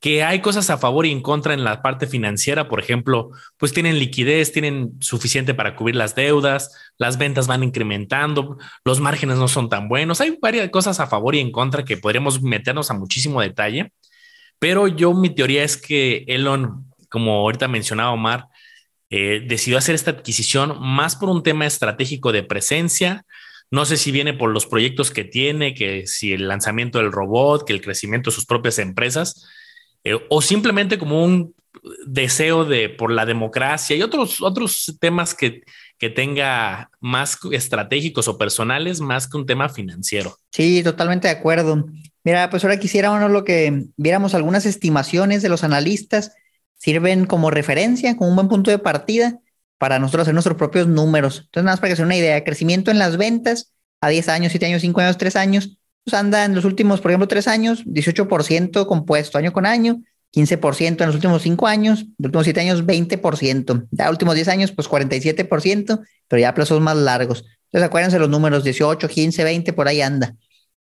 que 0.00 0.22
hay 0.22 0.40
cosas 0.40 0.70
a 0.70 0.78
favor 0.78 1.06
y 1.06 1.10
en 1.10 1.22
contra 1.22 1.54
en 1.54 1.64
la 1.64 1.82
parte 1.82 2.06
financiera, 2.06 2.68
por 2.68 2.80
ejemplo, 2.80 3.30
pues 3.56 3.72
tienen 3.72 3.98
liquidez, 3.98 4.52
tienen 4.52 4.92
suficiente 5.00 5.54
para 5.54 5.74
cubrir 5.74 5.96
las 5.96 6.14
deudas, 6.14 6.92
las 6.98 7.18
ventas 7.18 7.46
van 7.46 7.64
incrementando, 7.64 8.58
los 8.84 9.00
márgenes 9.00 9.38
no 9.38 9.48
son 9.48 9.68
tan 9.68 9.88
buenos, 9.88 10.20
hay 10.20 10.38
varias 10.40 10.70
cosas 10.70 11.00
a 11.00 11.06
favor 11.06 11.34
y 11.34 11.40
en 11.40 11.50
contra 11.52 11.84
que 11.84 11.96
podríamos 11.96 12.42
meternos 12.42 12.90
a 12.90 12.94
muchísimo 12.94 13.40
detalle, 13.40 13.92
pero 14.58 14.88
yo 14.88 15.14
mi 15.14 15.30
teoría 15.30 15.64
es 15.64 15.76
que 15.76 16.24
Elon 16.28 16.87
como 17.08 17.32
ahorita 17.32 17.68
mencionaba 17.68 18.12
Omar, 18.12 18.46
eh, 19.10 19.42
decidió 19.46 19.78
hacer 19.78 19.94
esta 19.94 20.10
adquisición 20.10 20.76
más 20.80 21.16
por 21.16 21.30
un 21.30 21.42
tema 21.42 21.66
estratégico 21.66 22.32
de 22.32 22.42
presencia. 22.42 23.24
No 23.70 23.84
sé 23.84 23.96
si 23.96 24.10
viene 24.10 24.34
por 24.34 24.50
los 24.50 24.66
proyectos 24.66 25.10
que 25.10 25.24
tiene, 25.24 25.74
que 25.74 26.06
si 26.06 26.32
el 26.32 26.48
lanzamiento 26.48 26.98
del 26.98 27.12
robot, 27.12 27.66
que 27.66 27.72
el 27.72 27.80
crecimiento 27.80 28.30
de 28.30 28.34
sus 28.34 28.46
propias 28.46 28.78
empresas, 28.78 29.46
eh, 30.04 30.18
o 30.28 30.42
simplemente 30.42 30.98
como 30.98 31.24
un 31.24 31.54
deseo 32.06 32.64
de 32.64 32.88
por 32.88 33.10
la 33.10 33.26
democracia 33.26 33.96
y 33.96 34.02
otros, 34.02 34.40
otros 34.40 34.96
temas 35.00 35.34
que, 35.34 35.62
que 35.98 36.10
tenga 36.10 36.90
más 37.00 37.38
estratégicos 37.52 38.28
o 38.28 38.38
personales 38.38 39.00
más 39.00 39.28
que 39.28 39.36
un 39.36 39.46
tema 39.46 39.68
financiero. 39.68 40.36
Sí, 40.50 40.82
totalmente 40.82 41.28
de 41.28 41.34
acuerdo. 41.34 41.86
Mira, 42.24 42.50
pues 42.50 42.64
ahora 42.64 42.78
quisiéramos 42.78 43.30
lo 43.30 43.44
que 43.44 43.86
viéramos 43.96 44.34
algunas 44.34 44.66
estimaciones 44.66 45.42
de 45.42 45.48
los 45.48 45.64
analistas 45.64 46.32
sirven 46.78 47.26
como 47.26 47.50
referencia, 47.50 48.16
como 48.16 48.30
un 48.30 48.36
buen 48.36 48.48
punto 48.48 48.70
de 48.70 48.78
partida 48.78 49.38
para 49.78 49.98
nosotros 49.98 50.22
hacer 50.22 50.34
nuestros 50.34 50.56
propios 50.56 50.88
números. 50.88 51.42
Entonces, 51.46 51.64
nada 51.64 51.72
más 51.74 51.80
para 51.80 51.92
que 51.92 51.96
se 51.96 52.02
una 52.02 52.16
idea, 52.16 52.42
crecimiento 52.44 52.90
en 52.90 52.98
las 52.98 53.16
ventas 53.16 53.72
a 54.00 54.08
10 54.08 54.28
años, 54.28 54.52
7 54.52 54.66
años, 54.66 54.82
5 54.82 55.00
años, 55.00 55.18
3 55.18 55.36
años, 55.36 55.78
pues 56.04 56.14
anda 56.14 56.44
en 56.44 56.54
los 56.54 56.64
últimos, 56.64 57.00
por 57.00 57.10
ejemplo, 57.10 57.28
3 57.28 57.48
años, 57.48 57.84
18% 57.84 58.86
compuesto 58.86 59.38
año 59.38 59.52
con 59.52 59.66
año, 59.66 60.02
15% 60.32 61.00
en 61.00 61.06
los 61.06 61.14
últimos 61.14 61.42
5 61.42 61.66
años, 61.66 62.06
los 62.18 62.26
últimos 62.26 62.44
7 62.44 62.60
años, 62.60 62.84
20%, 62.84 63.86
ya 63.90 64.10
últimos 64.10 64.34
10 64.34 64.48
años, 64.48 64.72
pues 64.72 64.88
47%, 64.88 66.00
pero 66.28 66.40
ya 66.40 66.54
plazos 66.54 66.80
más 66.80 66.96
largos. 66.96 67.44
Entonces, 67.66 67.86
acuérdense 67.86 68.18
los 68.18 68.28
números 68.28 68.64
18, 68.64 69.08
15, 69.08 69.44
20, 69.44 69.72
por 69.72 69.88
ahí 69.88 70.00
anda. 70.00 70.34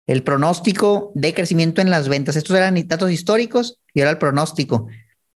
El 0.08 0.24
pronóstico 0.24 1.12
de 1.16 1.34
crecimiento 1.34 1.82
en 1.82 1.90
las 1.90 2.08
ventas, 2.08 2.36
estos 2.36 2.56
eran 2.56 2.76
datos 2.88 3.12
históricos 3.12 3.80
y 3.94 4.02
ahora 4.02 4.12
el 4.12 4.18
pronóstico. 4.20 4.88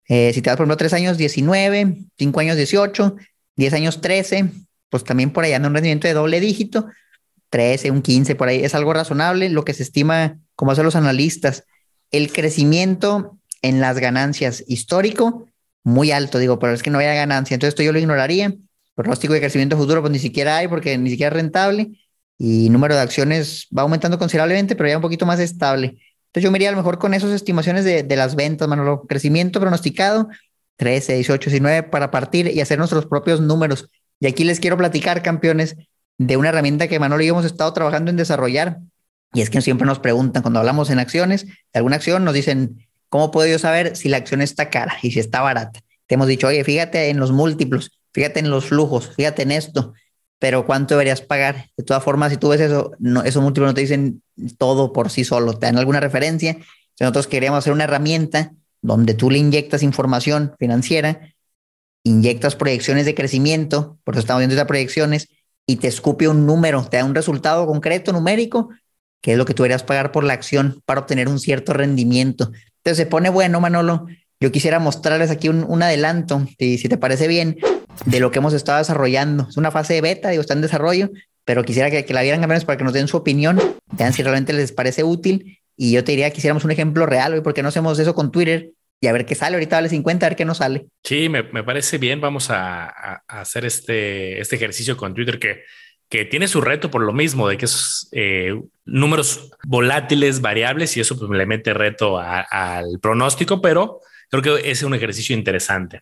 Eh, 0.07 0.31
si 0.33 0.41
te 0.41 0.49
das, 0.49 0.57
por 0.57 0.63
ejemplo, 0.63 0.77
3 0.77 0.93
años 0.93 1.17
19, 1.17 1.97
5 2.17 2.39
años 2.39 2.55
18, 2.55 3.15
10 3.55 3.73
años 3.73 4.01
13, 4.01 4.49
pues 4.89 5.03
también 5.03 5.31
por 5.31 5.43
ahí 5.43 5.53
anda 5.53 5.67
un 5.67 5.73
rendimiento 5.73 6.07
de 6.07 6.13
doble 6.13 6.39
dígito, 6.39 6.87
13, 7.49 7.91
un 7.91 8.01
15, 8.01 8.35
por 8.35 8.47
ahí 8.47 8.63
es 8.63 8.75
algo 8.75 8.93
razonable, 8.93 9.49
lo 9.49 9.65
que 9.65 9.73
se 9.73 9.83
estima, 9.83 10.39
como 10.55 10.71
hacen 10.71 10.85
los 10.85 10.95
analistas, 10.95 11.63
el 12.11 12.31
crecimiento 12.31 13.37
en 13.61 13.81
las 13.81 13.99
ganancias 13.99 14.63
histórico, 14.67 15.47
muy 15.83 16.11
alto, 16.11 16.39
digo, 16.39 16.59
pero 16.59 16.73
es 16.73 16.83
que 16.83 16.89
no 16.89 16.99
haya 16.99 17.13
ganancia, 17.13 17.55
entonces 17.55 17.73
esto 17.73 17.83
yo 17.83 17.93
lo 17.93 17.99
ignoraría. 17.99 18.53
Pronóstico 18.95 19.33
de 19.33 19.39
crecimiento 19.39 19.77
futuro, 19.77 20.01
pues 20.01 20.11
ni 20.11 20.19
siquiera 20.19 20.57
hay 20.57 20.67
porque 20.67 20.97
ni 20.97 21.09
siquiera 21.09 21.29
es 21.29 21.41
rentable 21.41 21.91
y 22.37 22.69
número 22.69 22.95
de 22.95 23.01
acciones 23.01 23.67
va 23.75 23.83
aumentando 23.83 24.19
considerablemente, 24.19 24.75
pero 24.75 24.89
ya 24.89 24.97
un 24.97 25.01
poquito 25.01 25.25
más 25.25 25.39
estable. 25.39 25.97
Entonces 26.37 26.49
yo 26.49 26.51
me 26.51 26.59
iría 26.59 26.69
a 26.69 26.73
lo 26.73 26.77
mejor 26.77 26.99
con 26.99 27.15
esas 27.15 27.31
estimaciones 27.31 27.83
de, 27.83 28.03
de 28.03 28.15
las 28.15 28.35
ventas, 28.35 28.67
Manolo. 28.67 29.07
Crecimiento 29.07 29.59
pronosticado, 29.59 30.29
13, 30.75 31.15
18, 31.15 31.49
19 31.49 31.83
para 31.89 32.11
partir 32.11 32.45
y 32.45 32.61
hacer 32.61 32.77
nuestros 32.77 33.07
propios 33.07 33.41
números. 33.41 33.89
Y 34.19 34.27
aquí 34.27 34.43
les 34.43 34.59
quiero 34.59 34.77
platicar, 34.77 35.23
campeones, 35.23 35.75
de 36.19 36.37
una 36.37 36.49
herramienta 36.49 36.87
que 36.87 36.99
Manolo 36.99 37.23
y 37.23 37.25
yo 37.25 37.33
hemos 37.33 37.45
estado 37.45 37.73
trabajando 37.73 38.11
en 38.11 38.17
desarrollar. 38.17 38.77
Y 39.33 39.41
es 39.41 39.49
que 39.49 39.61
siempre 39.61 39.87
nos 39.87 39.97
preguntan 39.97 40.43
cuando 40.43 40.59
hablamos 40.59 40.91
en 40.91 40.99
acciones, 40.99 41.47
de 41.47 41.53
alguna 41.73 41.95
acción, 41.95 42.23
nos 42.23 42.35
dicen, 42.35 42.85
¿cómo 43.09 43.31
puedo 43.31 43.47
yo 43.47 43.57
saber 43.57 43.95
si 43.95 44.07
la 44.07 44.17
acción 44.17 44.43
está 44.43 44.69
cara 44.69 44.95
y 45.01 45.09
si 45.09 45.19
está 45.19 45.41
barata? 45.41 45.79
Te 46.05 46.13
hemos 46.13 46.27
dicho, 46.27 46.45
oye, 46.45 46.63
fíjate 46.63 47.09
en 47.09 47.17
los 47.19 47.31
múltiplos, 47.31 47.99
fíjate 48.13 48.41
en 48.41 48.51
los 48.51 48.65
flujos, 48.65 49.09
fíjate 49.15 49.41
en 49.41 49.49
esto 49.49 49.95
pero 50.39 50.65
¿cuánto 50.65 50.95
deberías 50.95 51.21
pagar? 51.21 51.69
De 51.77 51.83
todas 51.83 52.03
formas, 52.03 52.31
si 52.31 52.37
tú 52.37 52.49
ves 52.49 52.61
eso, 52.61 52.91
no, 52.99 53.23
esos 53.23 53.41
múltiplos 53.41 53.69
no 53.69 53.73
te 53.73 53.81
dicen 53.81 54.21
todo 54.57 54.93
por 54.93 55.09
sí 55.09 55.23
solo, 55.23 55.53
te 55.53 55.65
dan 55.65 55.77
alguna 55.77 55.99
referencia. 55.99 56.57
Nosotros 56.99 57.27
queríamos 57.27 57.59
hacer 57.59 57.73
una 57.73 57.85
herramienta 57.85 58.53
donde 58.81 59.13
tú 59.13 59.31
le 59.31 59.39
inyectas 59.39 59.83
información 59.83 60.53
financiera, 60.59 61.33
inyectas 62.03 62.55
proyecciones 62.55 63.05
de 63.05 63.15
crecimiento, 63.15 63.97
por 64.03 64.13
eso 64.13 64.21
estamos 64.21 64.39
viendo 64.39 64.55
estas 64.55 64.67
proyecciones, 64.67 65.27
y 65.65 65.77
te 65.77 65.87
escupe 65.87 66.27
un 66.27 66.45
número, 66.45 66.85
te 66.87 66.97
da 66.97 67.05
un 67.05 67.15
resultado 67.15 67.65
concreto, 67.65 68.13
numérico, 68.13 68.69
que 69.21 69.33
es 69.33 69.37
lo 69.37 69.45
que 69.45 69.53
tú 69.53 69.63
deberías 69.63 69.83
pagar 69.83 70.11
por 70.11 70.23
la 70.23 70.33
acción 70.33 70.81
para 70.85 71.01
obtener 71.01 71.27
un 71.27 71.39
cierto 71.39 71.73
rendimiento. 71.73 72.51
Entonces 72.77 72.97
se 72.97 73.05
pone 73.05 73.29
bueno, 73.29 73.59
Manolo. 73.59 74.07
Yo 74.39 74.51
quisiera 74.51 74.79
mostrarles 74.79 75.31
aquí 75.31 75.49
un, 75.49 75.83
adelanto, 75.83 76.47
si, 76.57 76.77
si 76.77 76.87
te 76.87 76.97
parece 76.97 77.27
bien, 77.27 77.57
de 78.05 78.19
lo 78.19 78.31
que 78.31 78.39
hemos 78.39 78.53
estado 78.53 78.79
desarrollando. 78.79 79.47
Es 79.49 79.57
una 79.57 79.71
fase 79.71 79.93
de 79.95 80.01
beta, 80.01 80.29
digo, 80.29 80.41
está 80.41 80.53
en 80.53 80.61
desarrollo, 80.61 81.09
pero 81.45 81.63
quisiera 81.63 81.89
que, 81.89 82.13
la 82.13 82.21
vieran 82.21 82.41
campeones 82.41 82.65
para 82.65 82.77
que 82.77 82.83
nos 82.83 82.93
den 82.93 83.07
su 83.07 83.17
opinión, 83.17 83.59
vean 83.93 84.13
si 84.13 84.23
realmente 84.23 84.53
les 84.53 84.71
parece 84.71 85.03
útil. 85.03 85.59
Y 85.75 85.91
yo 85.91 86.03
te 86.03 86.11
diría 86.11 86.29
que 86.31 86.37
hiciéramos 86.37 86.65
un 86.65 86.71
ejemplo 86.71 87.05
real, 87.05 87.33
hoy, 87.33 87.41
porque 87.41 87.61
no 87.61 87.69
hacemos 87.69 87.99
eso 87.99 88.15
con 88.15 88.31
Twitter 88.31 88.71
y 88.99 89.07
a 89.07 89.13
ver 89.13 89.25
qué 89.25 89.35
sale. 89.35 89.55
Ahorita 89.55 89.77
vale 89.77 89.89
50, 89.89 90.25
a 90.25 90.29
ver 90.29 90.35
qué 90.35 90.45
nos 90.45 90.57
sale. 90.57 90.87
Sí, 91.03 91.29
me, 91.29 91.43
parece 91.43 91.97
bien. 91.99 92.19
Vamos 92.19 92.49
a, 92.49 92.87
hacer 93.27 93.65
este, 93.65 94.41
este 94.41 94.55
ejercicio 94.55 94.97
con 94.97 95.13
Twitter 95.13 95.39
que, 95.39 95.63
que 96.09 96.25
tiene 96.25 96.47
su 96.47 96.61
reto 96.61 96.89
por 96.89 97.01
lo 97.01 97.13
mismo, 97.13 97.47
de 97.47 97.57
que 97.57 97.65
esos 97.65 98.09
eh, 98.11 98.59
números 98.85 99.51
volátiles, 99.65 100.41
variables, 100.41 100.97
y 100.97 101.01
eso 101.01 101.17
pues 101.17 101.29
le 101.29 101.45
mete 101.45 101.73
reto 101.73 102.17
al 102.19 102.99
pronóstico, 103.01 103.61
pero 103.61 103.99
creo 104.29 104.41
que 104.41 104.71
es 104.71 104.83
un 104.83 104.93
ejercicio 104.93 105.35
interesante. 105.35 106.01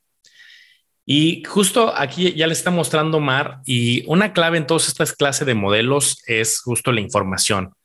Y 1.05 1.43
justo 1.43 1.93
aquí 1.95 2.33
ya 2.33 2.47
le 2.47 2.53
está 2.53 2.71
mostrando 2.71 3.19
Mar 3.19 3.59
y 3.65 4.03
una 4.07 4.33
clave 4.33 4.57
en 4.57 4.65
todas 4.65 4.87
estas 4.87 5.13
clases 5.13 5.45
de 5.45 5.53
modelos 5.53 6.23
es 6.25 6.61
justo 6.61 6.91
la 6.91 7.01
información. 7.01 7.75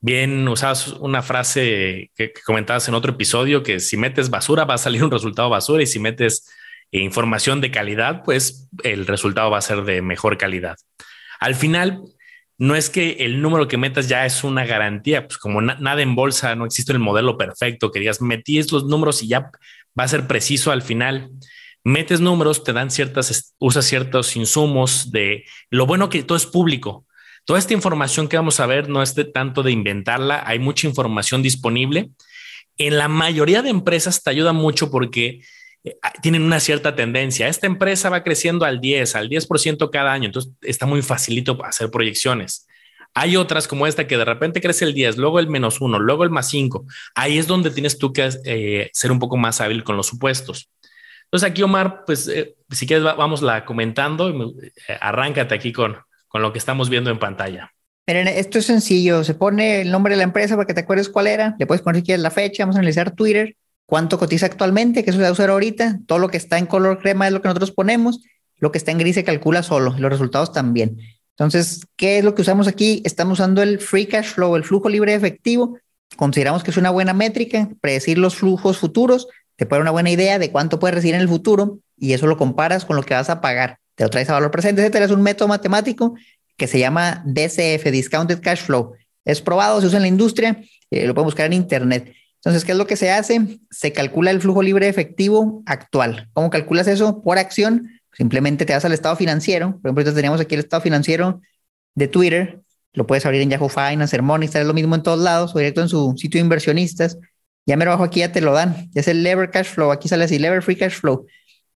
Bien, 0.00 0.46
usabas 0.48 0.88
una 0.88 1.22
frase 1.22 2.10
que, 2.16 2.32
comentabas 2.44 2.88
en 2.88 2.94
otro 2.94 3.12
episodio, 3.12 3.62
que 3.62 3.80
si 3.80 3.96
metes 3.96 4.28
basura 4.28 4.64
va 4.64 4.74
a 4.74 4.78
salir 4.78 5.04
un 5.04 5.10
resultado 5.10 5.48
basura 5.48 5.82
y 5.82 5.86
si 5.86 5.98
metes 5.98 6.50
información 6.90 7.60
de 7.60 7.70
calidad, 7.70 8.22
pues 8.24 8.68
el 8.82 9.06
resultado 9.06 9.50
va 9.50 9.58
a 9.58 9.62
ser 9.62 9.84
de 9.84 10.02
mejor 10.02 10.36
calidad. 10.36 10.76
Al 11.40 11.54
final, 11.54 12.02
no 12.58 12.76
es 12.76 12.90
que 12.90 13.12
el 13.20 13.40
número 13.40 13.66
que 13.66 13.78
metas 13.78 14.08
ya 14.08 14.26
es 14.26 14.44
una 14.44 14.64
garantía, 14.64 15.26
pues 15.26 15.38
como 15.38 15.60
nada 15.60 16.02
en 16.02 16.14
bolsa, 16.14 16.54
no 16.54 16.66
existe 16.66 16.92
el 16.92 16.98
modelo 16.98 17.36
perfecto, 17.36 17.90
que 17.90 18.00
digas, 18.00 18.20
metí 18.20 18.62
los 18.62 18.84
números 18.84 19.22
y 19.22 19.28
ya 19.28 19.50
va 19.98 20.04
a 20.04 20.08
ser 20.08 20.26
preciso 20.26 20.70
al 20.70 20.82
final. 20.82 21.30
Metes 21.84 22.20
números, 22.20 22.64
te 22.64 22.72
dan 22.72 22.90
ciertas, 22.90 23.54
usas 23.58 23.84
ciertos 23.84 24.36
insumos 24.36 25.12
de 25.12 25.44
lo 25.68 25.84
bueno 25.86 26.08
que 26.08 26.22
todo 26.22 26.36
es 26.36 26.46
público. 26.46 27.06
Toda 27.44 27.58
esta 27.58 27.74
información 27.74 28.26
que 28.26 28.38
vamos 28.38 28.58
a 28.58 28.66
ver 28.66 28.88
no 28.88 29.02
es 29.02 29.14
de 29.14 29.26
tanto 29.26 29.62
de 29.62 29.70
inventarla, 29.70 30.42
hay 30.46 30.58
mucha 30.58 30.86
información 30.86 31.42
disponible. 31.42 32.10
En 32.78 32.96
la 32.96 33.08
mayoría 33.08 33.60
de 33.60 33.68
empresas 33.68 34.22
te 34.22 34.30
ayuda 34.30 34.54
mucho 34.54 34.90
porque 34.90 35.42
eh, 35.84 35.96
tienen 36.22 36.42
una 36.42 36.58
cierta 36.58 36.96
tendencia. 36.96 37.48
Esta 37.48 37.66
empresa 37.66 38.08
va 38.08 38.24
creciendo 38.24 38.64
al 38.64 38.80
10, 38.80 39.14
al 39.16 39.28
10% 39.28 39.90
cada 39.90 40.12
año, 40.12 40.26
entonces 40.26 40.52
está 40.62 40.86
muy 40.86 41.02
facilito 41.02 41.62
hacer 41.62 41.90
proyecciones. 41.90 42.66
Hay 43.12 43.36
otras 43.36 43.68
como 43.68 43.86
esta 43.86 44.06
que 44.06 44.16
de 44.16 44.24
repente 44.24 44.62
crece 44.62 44.86
el 44.86 44.94
10, 44.94 45.18
luego 45.18 45.38
el 45.38 45.48
menos 45.48 45.82
1, 45.82 46.00
luego 46.00 46.24
el 46.24 46.30
más 46.30 46.48
5. 46.48 46.86
Ahí 47.14 47.36
es 47.36 47.46
donde 47.46 47.70
tienes 47.70 47.98
tú 47.98 48.12
que 48.12 48.28
eh, 48.44 48.90
ser 48.92 49.12
un 49.12 49.18
poco 49.18 49.36
más 49.36 49.60
hábil 49.60 49.84
con 49.84 49.96
los 49.96 50.06
supuestos. 50.06 50.70
Entonces 51.24 51.50
aquí, 51.50 51.62
Omar, 51.62 52.04
pues 52.04 52.28
eh, 52.28 52.54
si 52.70 52.86
quieres, 52.86 53.04
vamos 53.04 53.42
la 53.42 53.64
comentando. 53.64 54.54
arráncate 55.00 55.54
aquí 55.54 55.72
con, 55.72 55.96
con 56.28 56.42
lo 56.42 56.52
que 56.52 56.58
estamos 56.58 56.88
viendo 56.88 57.10
en 57.10 57.18
pantalla. 57.18 57.72
Miren, 58.06 58.28
esto 58.28 58.58
es 58.58 58.66
sencillo. 58.66 59.24
Se 59.24 59.34
pone 59.34 59.80
el 59.80 59.90
nombre 59.90 60.12
de 60.12 60.18
la 60.18 60.24
empresa 60.24 60.56
para 60.56 60.66
que 60.66 60.74
te 60.74 60.80
acuerdes 60.80 61.08
cuál 61.08 61.26
era. 61.26 61.56
Le 61.58 61.66
puedes 61.66 61.82
poner 61.82 62.00
si 62.00 62.06
quieres 62.06 62.22
la 62.22 62.30
fecha. 62.30 62.64
Vamos 62.64 62.76
a 62.76 62.80
analizar 62.80 63.12
Twitter 63.12 63.56
cuánto 63.86 64.18
cotiza 64.18 64.46
actualmente, 64.46 65.04
que 65.04 65.10
eso 65.10 65.18
se 65.18 65.22
va 65.22 65.28
a 65.28 65.32
usar 65.32 65.50
ahorita, 65.50 66.00
todo 66.06 66.18
lo 66.18 66.28
que 66.28 66.36
está 66.36 66.58
en 66.58 66.66
color 66.66 66.98
crema 67.00 67.26
es 67.26 67.32
lo 67.32 67.42
que 67.42 67.48
nosotros 67.48 67.72
ponemos, 67.72 68.22
lo 68.56 68.72
que 68.72 68.78
está 68.78 68.90
en 68.90 68.98
gris 68.98 69.14
se 69.14 69.24
calcula 69.24 69.62
solo, 69.62 69.94
los 69.98 70.10
resultados 70.10 70.52
también. 70.52 70.98
Entonces, 71.30 71.86
¿qué 71.96 72.18
es 72.18 72.24
lo 72.24 72.34
que 72.34 72.42
usamos 72.42 72.68
aquí? 72.68 73.02
Estamos 73.04 73.38
usando 73.40 73.62
el 73.62 73.80
free 73.80 74.06
cash 74.06 74.26
flow, 74.26 74.56
el 74.56 74.64
flujo 74.64 74.88
libre 74.88 75.12
de 75.12 75.18
efectivo. 75.18 75.78
Consideramos 76.16 76.62
que 76.62 76.70
es 76.70 76.76
una 76.76 76.90
buena 76.90 77.12
métrica, 77.12 77.68
predecir 77.80 78.18
los 78.18 78.36
flujos 78.36 78.78
futuros, 78.78 79.26
te 79.56 79.66
puede 79.66 79.78
dar 79.78 79.82
una 79.82 79.90
buena 79.90 80.10
idea 80.10 80.38
de 80.38 80.50
cuánto 80.50 80.78
puedes 80.78 80.94
recibir 80.94 81.14
en 81.14 81.20
el 81.20 81.28
futuro 81.28 81.78
y 81.96 82.12
eso 82.12 82.26
lo 82.26 82.36
comparas 82.36 82.84
con 82.84 82.96
lo 82.96 83.02
que 83.02 83.14
vas 83.14 83.30
a 83.30 83.40
pagar. 83.40 83.78
Te 83.94 84.04
lo 84.04 84.10
traes 84.10 84.28
a 84.30 84.34
valor 84.34 84.50
presente, 84.50 84.80
etcétera. 84.80 85.04
Es 85.04 85.10
un 85.10 85.22
método 85.22 85.48
matemático 85.48 86.14
que 86.56 86.66
se 86.66 86.78
llama 86.78 87.22
DCF, 87.26 87.84
Discounted 87.90 88.40
Cash 88.40 88.62
Flow. 88.62 88.94
Es 89.24 89.40
probado, 89.40 89.80
se 89.80 89.86
usa 89.86 89.98
en 89.98 90.02
la 90.02 90.08
industria, 90.08 90.60
eh, 90.90 91.06
lo 91.06 91.14
pueden 91.14 91.26
buscar 91.26 91.46
en 91.46 91.54
internet. 91.54 92.14
Entonces, 92.36 92.64
¿qué 92.64 92.72
es 92.72 92.78
lo 92.78 92.86
que 92.86 92.96
se 92.96 93.10
hace? 93.10 93.58
Se 93.70 93.92
calcula 93.92 94.30
el 94.30 94.40
flujo 94.40 94.62
libre 94.62 94.88
efectivo 94.88 95.62
actual. 95.64 96.28
¿Cómo 96.34 96.50
calculas 96.50 96.86
eso? 96.88 97.22
Por 97.22 97.38
acción. 97.38 97.88
Simplemente 98.12 98.66
te 98.66 98.74
vas 98.74 98.84
al 98.84 98.92
estado 98.92 99.16
financiero. 99.16 99.78
Por 99.80 99.90
ejemplo, 99.90 100.14
teníamos 100.14 100.40
aquí 100.40 100.54
el 100.54 100.60
estado 100.60 100.82
financiero 100.82 101.40
de 101.94 102.06
Twitter. 102.06 102.60
Lo 102.92 103.06
puedes 103.06 103.24
abrir 103.24 103.40
en 103.40 103.50
Yahoo 103.50 103.68
Finance, 103.68 104.20
Money, 104.20 104.48
es 104.52 104.66
lo 104.66 104.74
mismo 104.74 104.94
en 104.94 105.02
todos 105.02 105.18
lados 105.18 105.54
o 105.54 105.58
directo 105.58 105.80
en 105.80 105.88
su 105.88 106.14
sitio 106.16 106.38
de 106.38 106.44
inversionistas. 106.44 107.18
Ya 107.66 107.76
me 107.76 107.86
bajo 107.86 108.04
aquí, 108.04 108.20
ya 108.20 108.32
te 108.32 108.40
lo 108.40 108.52
dan. 108.52 108.90
Es 108.94 109.08
el 109.08 109.22
lever 109.22 109.50
cash 109.50 109.66
flow. 109.66 109.90
Aquí 109.90 110.08
sale 110.08 110.24
así, 110.24 110.38
lever 110.38 110.62
free 110.62 110.76
cash 110.76 110.94
flow. 110.94 111.26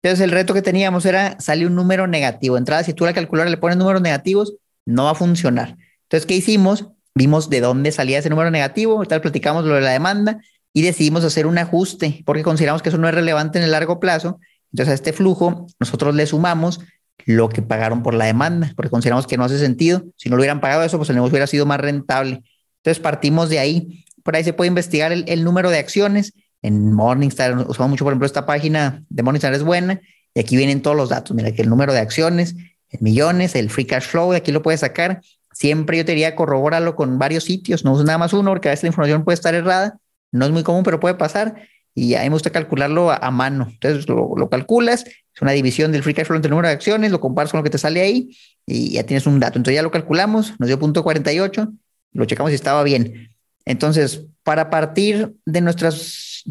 Entonces, 0.03 0.25
el 0.25 0.31
reto 0.31 0.55
que 0.55 0.63
teníamos 0.63 1.07
era 1.07 1.41
sale 1.41 1.67
un 1.67 1.75
número 1.75 2.07
negativo. 2.07 2.57
Entrada, 2.57 2.85
si 2.85 2.93
tú 2.93 3.05
la 3.05 3.15
calculadora 3.15 3.51
le 3.51 3.57
pones 3.57 3.77
números 3.77 4.03
negativos, 4.03 4.55
no 4.87 5.05
va 5.05 5.11
a 5.11 5.15
funcionar. 5.15 5.77
Entonces, 6.05 6.27
¿qué 6.27 6.37
hicimos? 6.37 6.87
Vimos 7.15 7.51
de 7.51 7.61
dónde 7.61 7.91
salía 7.91 8.19
ese 8.19 8.31
número 8.31 8.51
negativo, 8.51 9.05
tal 9.05 9.21
platicamos 9.21 9.65
lo 9.65 9.75
de 9.75 9.81
la 9.81 9.91
demanda 9.91 10.41
y 10.73 10.83
decidimos 10.83 11.25
hacer 11.25 11.47
un 11.47 11.59
ajuste 11.59 12.23
porque 12.25 12.45
consideramos 12.45 12.83
que 12.83 12.91
eso 12.91 12.99
no 12.99 13.09
es 13.09 13.15
relevante 13.15 13.59
en 13.59 13.65
el 13.65 13.73
largo 13.73 13.99
plazo. 13.99 14.39
Entonces 14.73 14.93
a 14.93 14.95
este 14.95 15.13
flujo 15.13 15.67
nosotros 15.81 16.15
le 16.15 16.27
sumamos 16.27 16.81
lo 17.27 17.49
que 17.49 17.61
pagaron 17.61 18.03
por 18.03 18.15
la 18.15 18.27
demanda, 18.27 18.73
porque 18.77 18.91
consideramos 18.91 19.27
que 19.27 19.37
no 19.37 19.45
hace 19.45 19.59
sentido. 19.59 20.05
Si 20.17 20.29
no 20.29 20.37
lo 20.37 20.43
hubieran 20.43 20.61
pagado 20.61 20.85
eso, 20.85 20.97
pues 20.97 21.11
el 21.11 21.17
negocio 21.17 21.33
hubiera 21.33 21.47
sido 21.47 21.67
más 21.67 21.81
rentable. 21.81 22.43
Entonces 22.77 23.03
partimos 23.03 23.49
de 23.49 23.59
ahí. 23.59 24.05
Por 24.29 24.37
ahí 24.37 24.45
se 24.45 24.53
puede 24.53 24.69
investigar 24.69 25.11
el, 25.11 25.43
número 25.43 25.71
de 25.71 25.79
acciones. 25.79 26.35
En 26.61 26.93
Morningstar 26.93 27.57
usamos 27.67 27.89
mucho, 27.89 28.05
por 28.05 28.13
ejemplo, 28.13 28.27
esta 28.27 28.45
página 28.45 29.03
de 29.09 29.23
Morningstar 29.23 29.55
es 29.55 29.63
buena 29.63 30.03
y 30.35 30.41
aquí 30.41 30.55
vienen 30.55 30.83
todos 30.83 30.99
los 30.99 31.09
datos. 31.09 31.35
Mira 31.35 31.51
que 31.53 31.63
el 31.63 31.71
número 31.71 31.95
de 31.95 32.01
acciones 32.01 32.55
en 32.91 32.99
millones, 33.01 33.55
el 33.55 33.71
free 33.71 33.87
cash 33.87 34.05
flow, 34.05 34.33
de 34.33 34.37
aquí 34.37 34.53
lo 34.53 34.61
puedes 34.61 34.81
sacar. 34.81 35.23
Siempre 35.51 35.97
yo 35.97 36.05
te 36.05 36.13
diría 36.13 36.37
corrobóralo 36.37 36.95
con 36.95 37.19
varios 37.19 37.45
sitios, 37.45 37.87
no 37.87 37.93
uses 37.93 38.05
nada 38.05 38.19
más 38.19 38.35
uno 38.35 38.51
porque 38.51 38.69
a 38.69 38.73
veces 38.73 38.83
la 38.83 38.89
información 38.89 39.25
puede 39.25 39.37
estar 39.37 39.55
errada 39.55 39.99
no 40.31 40.45
es 40.45 40.53
muy 40.53 40.63
común, 40.63 40.83
pero 40.83 41.01
puede 41.01 41.15
pasar. 41.15 41.63
Y 41.95 42.15
a 42.15 42.19
mí 42.19 42.27
me 42.27 42.35
gusta 42.35 42.51
calcularlo 42.51 43.11
a, 43.11 43.31
mano. 43.31 43.69
Entonces 43.71 44.07
lo, 44.09 44.51
calculas, 44.51 45.05
es 45.05 45.41
una 45.43 45.53
división 45.53 45.91
del 45.91 46.03
free 46.03 46.13
cash 46.13 46.27
flow 46.27 46.37
entre 46.37 46.49
el 46.49 46.51
número 46.51 46.69
de 46.69 46.75
acciones, 46.75 47.11
lo 47.11 47.21
comparas 47.21 47.51
con 47.51 47.61
lo 47.61 47.65
que 47.65 47.71
te 47.71 47.79
sale 47.79 48.03
ahí 48.03 48.37
y 48.67 48.91
ya 48.91 49.05
tienes 49.05 49.27
un 49.27 49.41
dato. 49.41 49.59
Entonces 49.59 49.77
ya 49.77 49.83
lo 49.83 49.91
calculamos, 49.91 50.53
nos 50.61 50.69
dio 50.69 50.79
punto 50.79 51.03
48, 51.03 51.73
lo 52.13 52.25
checamos 52.27 52.51
si 52.51 52.57
estaba 52.57 52.83
bien. 52.83 53.31
Entonces, 53.69 54.25
para 54.45 54.71
partir 54.71 55.35
de 55.45 55.61
nuestras, 55.61 56.43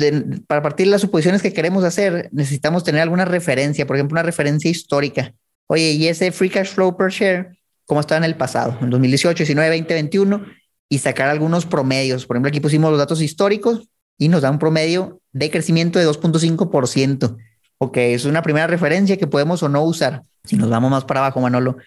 para 0.46 0.62
partir 0.62 0.86
las 0.86 1.02
suposiciones 1.02 1.42
que 1.42 1.52
queremos 1.52 1.84
hacer, 1.84 2.30
necesitamos 2.32 2.84
tener 2.84 3.02
alguna 3.02 3.26
referencia, 3.26 3.88
por 3.88 3.96
ejemplo, 3.96 4.14
una 4.14 4.22
referencia 4.22 4.70
histórica. 4.70 5.34
Oye, 5.66 5.94
y 5.94 6.08
ese 6.08 6.32
free 6.32 6.52
cash 6.52 6.68
flow 6.68 6.96
per 6.96 7.10
share, 7.10 7.58
¿cómo 7.86 8.02
estaba 8.02 8.20
en 8.20 8.24
el 8.26 8.36
pasado? 8.36 8.78
En 8.82 8.92
2018, 8.92 9.36
19, 9.36 9.68
20, 9.68 9.94
21 9.96 10.46
y 10.90 11.00
sacar 11.00 11.28
algunos 11.30 11.66
promedios. 11.66 12.28
Por 12.28 12.36
ejemplo, 12.36 12.50
aquí 12.50 12.60
pusimos 12.60 12.92
los 12.92 13.00
datos 13.00 13.20
históricos 13.20 13.90
y 14.20 14.28
nos 14.30 14.44
da 14.44 14.52
un 14.52 14.60
promedio 14.60 15.20
de 15.32 15.50
crecimiento 15.50 15.98
de 15.98 16.08
2.5%. 16.08 17.36
Ok, 17.80 17.98
es 17.98 18.26
una 18.26 18.44
primera 18.44 18.68
referencia 18.68 19.18
que 19.18 19.26
podemos 19.26 19.64
o 19.64 19.70
no 19.70 19.82
usar. 19.82 20.22
Si 20.44 20.56
nos 20.56 20.70
vamos 20.70 20.92
más 20.92 21.06
para 21.06 21.22
abajo, 21.22 21.42
Manolo, 21.42 21.78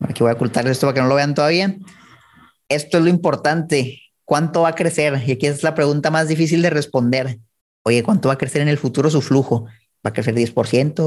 aquí 0.00 0.22
voy 0.22 0.30
a 0.30 0.34
ocultar 0.34 0.68
esto 0.68 0.86
para 0.86 0.94
que 0.94 1.00
no 1.00 1.08
lo 1.08 1.14
vean 1.14 1.32
todavía. 1.32 1.74
Esto 2.68 2.98
es 2.98 3.04
lo 3.04 3.08
importante. 3.08 4.03
¿Cuánto 4.24 4.62
va 4.62 4.70
a 4.70 4.74
crecer? 4.74 5.22
Y 5.26 5.32
aquí 5.32 5.46
es 5.46 5.62
la 5.62 5.74
pregunta 5.74 6.10
más 6.10 6.28
difícil 6.28 6.62
de 6.62 6.70
responder. 6.70 7.38
Oye, 7.82 8.02
¿cuánto 8.02 8.28
va 8.28 8.34
a 8.34 8.38
crecer 8.38 8.62
en 8.62 8.68
el 8.68 8.78
futuro 8.78 9.10
su 9.10 9.20
flujo? 9.20 9.66
¿Va 10.04 10.10
a 10.10 10.12
crecer 10.12 10.34
10%, 10.34 10.54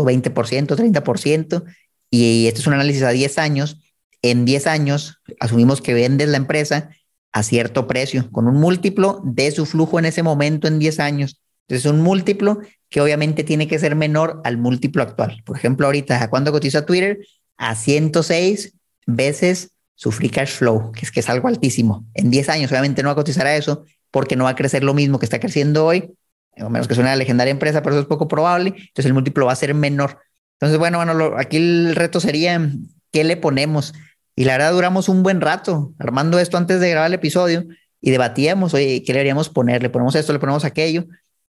20%, 0.04 0.76
30%? 0.76 1.64
Y 2.10 2.48
este 2.48 2.62
es 2.62 2.68
un 2.68 2.74
análisis 2.74 3.04
a 3.04 3.10
10 3.10 3.38
años. 3.40 3.80
En 4.22 4.46
10 4.46 4.68
años, 4.68 5.22
asumimos 5.40 5.82
que 5.82 5.94
vendes 5.94 6.30
la 6.30 6.38
empresa 6.38 6.90
a 7.34 7.44
cierto 7.44 7.88
precio, 7.88 8.32
con 8.32 8.48
un 8.48 8.56
múltiplo 8.56 9.22
de 9.24 9.52
su 9.52 9.66
flujo 9.66 10.00
en 10.00 10.06
ese 10.06 10.24
momento 10.24 10.68
en 10.68 10.80
10 10.80 11.00
años. 11.00 11.42
Entonces, 11.68 11.92
un 11.92 12.02
múltiplo 12.02 12.60
que 12.90 13.02
obviamente 13.02 13.44
tiene 13.44 13.68
que 13.68 13.80
ser 13.80 13.96
menor 13.96 14.42
al 14.44 14.58
múltiplo 14.58 15.04
actual. 15.04 15.44
Por 15.46 15.58
ejemplo, 15.58 15.86
ahorita, 15.86 16.24
¿a 16.24 16.30
cuánto 16.30 16.52
cotiza 16.52 16.86
Twitter? 16.86 17.20
A 17.58 17.76
106 17.76 18.74
veces 19.06 19.72
su 19.98 20.12
free 20.12 20.30
cash 20.30 20.52
flow, 20.52 20.92
que 20.92 21.06
es 21.06 21.12
que 21.12 21.22
es 21.22 21.30
algo 21.30 21.48
altísimo. 21.48 22.06
En 22.14 22.30
10 22.30 22.50
años, 22.50 22.72
obviamente 22.72 23.02
no 23.02 23.10
va 23.10 23.14
a 23.14 23.16
cotizar 23.16 23.48
a 23.48 23.56
eso 23.56 23.84
porque 24.12 24.36
no 24.36 24.44
va 24.44 24.52
a 24.52 24.56
crecer 24.56 24.84
lo 24.84 24.94
mismo 24.94 25.18
que 25.18 25.26
está 25.26 25.40
creciendo 25.40 25.86
hoy, 25.86 26.14
o 26.60 26.70
menos 26.70 26.88
que 26.88 26.94
sea 26.94 27.04
una 27.04 27.16
legendaria 27.16 27.52
empresa, 27.52 27.82
pero 27.82 27.96
eso 27.96 28.02
es 28.02 28.08
poco 28.08 28.28
probable. 28.28 28.70
Entonces, 28.70 29.06
el 29.08 29.14
múltiplo 29.14 29.48
va 29.48 29.54
a 29.54 29.56
ser 29.56 29.74
menor. 29.74 30.20
Entonces, 30.54 30.78
bueno, 30.78 30.98
bueno, 30.98 31.36
aquí 31.36 31.58
el 31.58 31.96
reto 31.96 32.20
sería, 32.20 32.72
¿qué 33.12 33.24
le 33.24 33.38
ponemos? 33.38 33.94
Y 34.36 34.46
la 34.46 34.54
verdad 34.54 34.72
duramos 34.72 35.10
un 35.10 35.24
buen 35.24 35.42
rato 35.42 35.94
armando 35.98 36.38
esto 36.38 36.58
antes 36.58 36.80
de 36.80 36.92
grabar 36.92 37.08
el 37.08 37.16
episodio 37.16 37.66
y 38.00 38.12
debatíamos, 38.12 38.76
oye, 38.76 39.02
¿qué 39.04 39.14
le 39.14 39.20
deberíamos 39.20 39.50
poner? 39.50 39.82
¿Le 39.82 39.90
ponemos 39.90 40.14
esto? 40.14 40.32
¿Le 40.32 40.40
ponemos 40.40 40.64
aquello? 40.64 41.06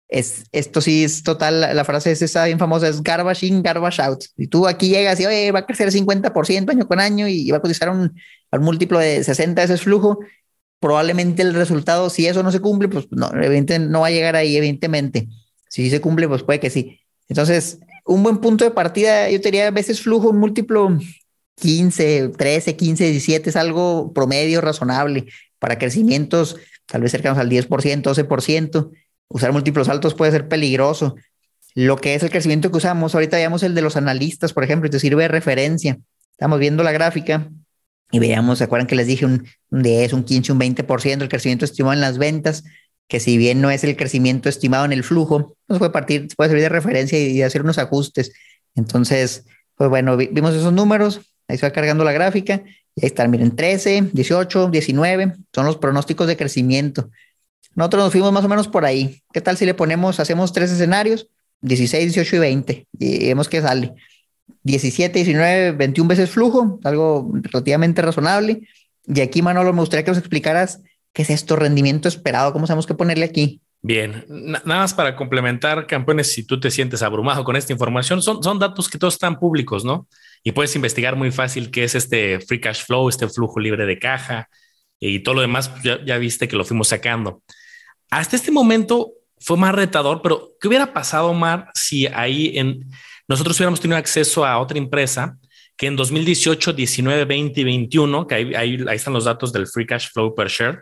Es, 0.09 0.45
esto 0.53 0.81
sí 0.81 1.03
es 1.03 1.25
total, 1.25 1.61
la, 1.61 1.85
frase 1.85 2.13
es 2.13 2.23
esa 2.23 2.45
bien 2.45 2.61
famosa, 2.61 2.87
es 2.87 3.03
garbage 3.03 3.45
in, 3.45 3.61
garbage 3.61 4.01
out. 4.01 4.25
Y 4.37 4.47
tú 4.47 4.69
aquí 4.69 4.89
llegas 4.89 5.19
y, 5.19 5.27
oye, 5.27 5.51
va 5.51 5.61
a 5.61 5.67
crecer 5.67 5.91
50% 5.91 6.71
año 6.71 6.87
con 6.87 7.01
año 7.01 7.27
y 7.27 7.51
va 7.51 7.59
a 7.59 7.61
cotizar 7.61 7.91
un, 7.91 8.15
un 8.59 8.67
múltiplo 8.67 8.99
de 8.99 9.23
60 9.23 9.63
ese 9.63 9.77
flujo, 9.77 10.19
probablemente 10.81 11.43
el 11.43 11.55
resultado, 11.55 12.11
si 12.11 12.27
eso 12.27 12.43
no 12.43 12.53
se 12.53 12.61
cumple, 12.61 12.89
pues 12.89 13.07
no, 13.11 13.29
evidentemente 13.29 13.79
no 13.79 14.01
va 14.01 14.09
a 14.09 14.11
llegar 14.11 14.37
ahí, 14.37 14.57
evidentemente. 14.57 15.29
Si 15.69 15.91
se 15.91 16.01
cumple, 16.01 16.29
pues 16.29 16.43
puede 16.43 16.61
que 16.61 16.71
sí. 16.71 17.01
Entonces, 17.29 17.81
un 18.05 18.23
buen 18.23 18.39
punto 18.39 18.65
de 18.65 18.71
partida, 18.71 19.31
yo 19.31 19.41
te 19.41 19.49
diría 19.49 19.69
a 19.69 19.73
veces 19.73 20.01
flujo, 20.01 20.31
un 20.31 20.39
múltiplo 20.39 20.97
15, 21.57 22.31
13, 22.37 22.77
15, 22.77 23.05
17 23.05 23.51
es 23.51 23.57
algo 23.57 24.13
promedio 24.13 24.61
razonable 24.61 25.27
para 25.59 25.79
crecimientos 25.79 26.57
tal 26.87 27.03
vez 27.03 27.11
cercanos 27.11 27.39
al 27.39 27.51
10%, 27.51 27.69
12%. 27.69 28.91
Usar 29.29 29.53
múltiplos 29.53 29.89
altos 29.89 30.15
puede 30.15 30.33
ser 30.33 30.49
peligroso. 30.49 31.17
Lo 31.75 31.97
que 31.97 32.15
es 32.15 32.23
el 32.23 32.31
crecimiento 32.31 32.71
que 32.71 32.79
usamos, 32.79 33.15
ahorita 33.15 33.37
veamos 33.37 33.63
el 33.63 33.75
de 33.75 33.83
los 33.83 33.97
analistas, 33.97 34.53
por 34.53 34.65
ejemplo, 34.65 34.87
y 34.87 34.91
te 34.91 35.01
sirve 35.01 35.25
de 35.25 35.29
referencia. 35.29 35.99
Estamos 36.31 36.59
viendo 36.59 36.83
la 36.83 36.93
gráfica 36.93 37.51
y 38.11 38.19
veamos, 38.19 38.59
¿se 38.59 38.65
acuerdan 38.65 38.87
que 38.87 38.95
les 38.95 39.07
dije 39.07 39.25
un, 39.25 39.47
un 39.71 39.83
10, 39.83 40.13
un 40.13 40.25
15, 40.25 40.53
un 40.53 40.61
20% 40.61 41.23
el 41.23 41.29
crecimiento 41.29 41.65
estimado 41.65 41.93
en 41.93 42.01
las 42.01 42.19
ventas? 42.19 42.65
Que 43.09 43.21
si 43.21 43.37
bien 43.37 43.61
no 43.61 43.71
es 43.71 43.85
el 43.85 43.97
crecimiento 43.97 44.49
estimado 44.49 44.85
en 44.85 44.93
el 44.93 45.05
flujo, 45.05 45.57
nos 45.69 45.79
puede 45.79 45.91
partir, 45.91 46.29
puede 46.37 46.51
servir 46.51 46.63
de 46.65 46.69
referencia 46.69 47.19
y, 47.19 47.43
hacer 47.43 47.63
unos 47.63 47.79
ajustes. 47.79 48.33
Entonces, 48.75 49.45
pues 49.75 49.91
bueno, 49.91 50.17
vimos 50.17 50.55
esos 50.55 50.73
números, 50.73 51.21
ahí 51.49 51.59
se 51.59 51.67
va 51.67 51.73
cargando 51.73 52.05
la 52.05 52.13
gráfica 52.13 52.63
Y 52.95 53.03
ahí 53.03 53.07
están, 53.07 53.31
miren, 53.31 53.55
13, 53.55 54.11
18, 54.13 54.69
19, 54.71 55.35
son 55.55 55.67
los 55.67 55.77
pronósticos 55.77 56.27
de 56.27 56.37
crecimiento. 56.37 57.11
Nosotros 57.75 58.05
nos 58.05 58.13
fuimos 58.13 58.33
más 58.33 58.45
o 58.45 58.49
menos 58.49 58.69
por 58.69 58.85
ahí. 58.85 59.23
¿Qué 59.33 59.41
tal 59.41 59.57
si 59.57 59.67
le 59.67 59.75
ponemos, 59.75 60.19
hacemos 60.19 60.53
tres 60.53 60.71
escenarios, 60.71 61.29
16, 61.61 62.15
18 62.15 62.37
y 62.37 62.39
20, 62.39 62.89
y 62.99 63.27
vemos 63.27 63.49
que 63.49 63.61
sale? 63.61 63.95
17, 64.63 65.19
19, 65.19 65.73
21 65.73 66.09
veces 66.09 66.31
flujo, 66.31 66.81
algo 66.85 67.31
relativamente 67.43 68.03
razonable. 68.03 68.69
Y 69.07 69.21
aquí, 69.21 69.43
Manolo, 69.43 69.73
me 69.73 69.81
gustaría 69.81 70.05
que 70.05 70.11
nos 70.11 70.19
explicaras 70.19 70.83
qué 71.13 71.23
es 71.23 71.31
esto, 71.31 71.57
rendimiento 71.57 72.09
esperado, 72.09 72.53
cómo 72.53 72.67
sabemos 72.67 72.87
qué 72.87 72.95
ponerle 72.95 73.25
aquí. 73.25 73.61
Bien, 73.83 74.25
nada 74.29 74.63
más 74.65 74.95
para 74.95 75.15
complementar, 75.15 75.87
campeones, 75.87 76.33
si 76.33 76.45
tú 76.45 76.59
te 76.59 76.73
sientes 76.73 77.03
abrumado 77.03 77.45
con 77.45 77.55
esta 77.55 77.73
información, 77.73 78.21
son, 78.21 78.43
son 78.43 78.59
datos 78.59 78.89
que 78.89 78.99
todos 78.99 79.15
están 79.15 79.39
públicos, 79.39 79.85
¿no? 79.85 80.09
Y 80.43 80.53
puedes 80.53 80.75
investigar 80.75 81.15
muy 81.15 81.31
fácil 81.31 81.71
qué 81.71 81.85
es 81.85 81.95
este 81.95 82.41
free 82.41 82.61
cash 82.61 82.85
flow, 82.85 83.09
este 83.09 83.29
flujo 83.29 83.61
libre 83.61 83.87
de 83.87 83.99
caja 83.99 84.49
y 84.99 85.21
todo 85.21 85.37
lo 85.37 85.41
demás, 85.43 85.71
ya, 85.85 86.05
ya 86.05 86.19
viste 86.19 86.49
que 86.49 86.57
lo 86.57 86.65
fuimos 86.65 86.89
sacando. 86.89 87.43
Hasta 88.11 88.35
este 88.35 88.51
momento 88.51 89.13
fue 89.39 89.57
más 89.57 89.75
retador, 89.75 90.21
pero 90.23 90.51
¿qué 90.61 90.67
hubiera 90.69 90.93
pasado, 90.93 91.29
Omar, 91.29 91.71
si 91.75 92.07
ahí 92.09 92.59
en 92.59 92.91
nosotros 93.29 93.57
hubiéramos 93.59 93.81
tenido 93.81 93.99
acceso 93.99 94.45
a 94.45 94.59
otra 94.59 94.79
empresa 94.79 95.39
que 95.77 95.87
en 95.87 95.97
2018, 95.97 96.73
19, 96.73 97.25
20 97.25 97.61
y 97.61 97.65
21, 97.65 98.27
que 98.27 98.35
ahí, 98.35 98.85
están 98.93 99.13
los 99.13 99.25
datos 99.25 99.53
del 99.53 99.67
free 99.67 99.87
cash 99.87 100.09
flow 100.13 100.35
per 100.35 100.49
share, 100.49 100.81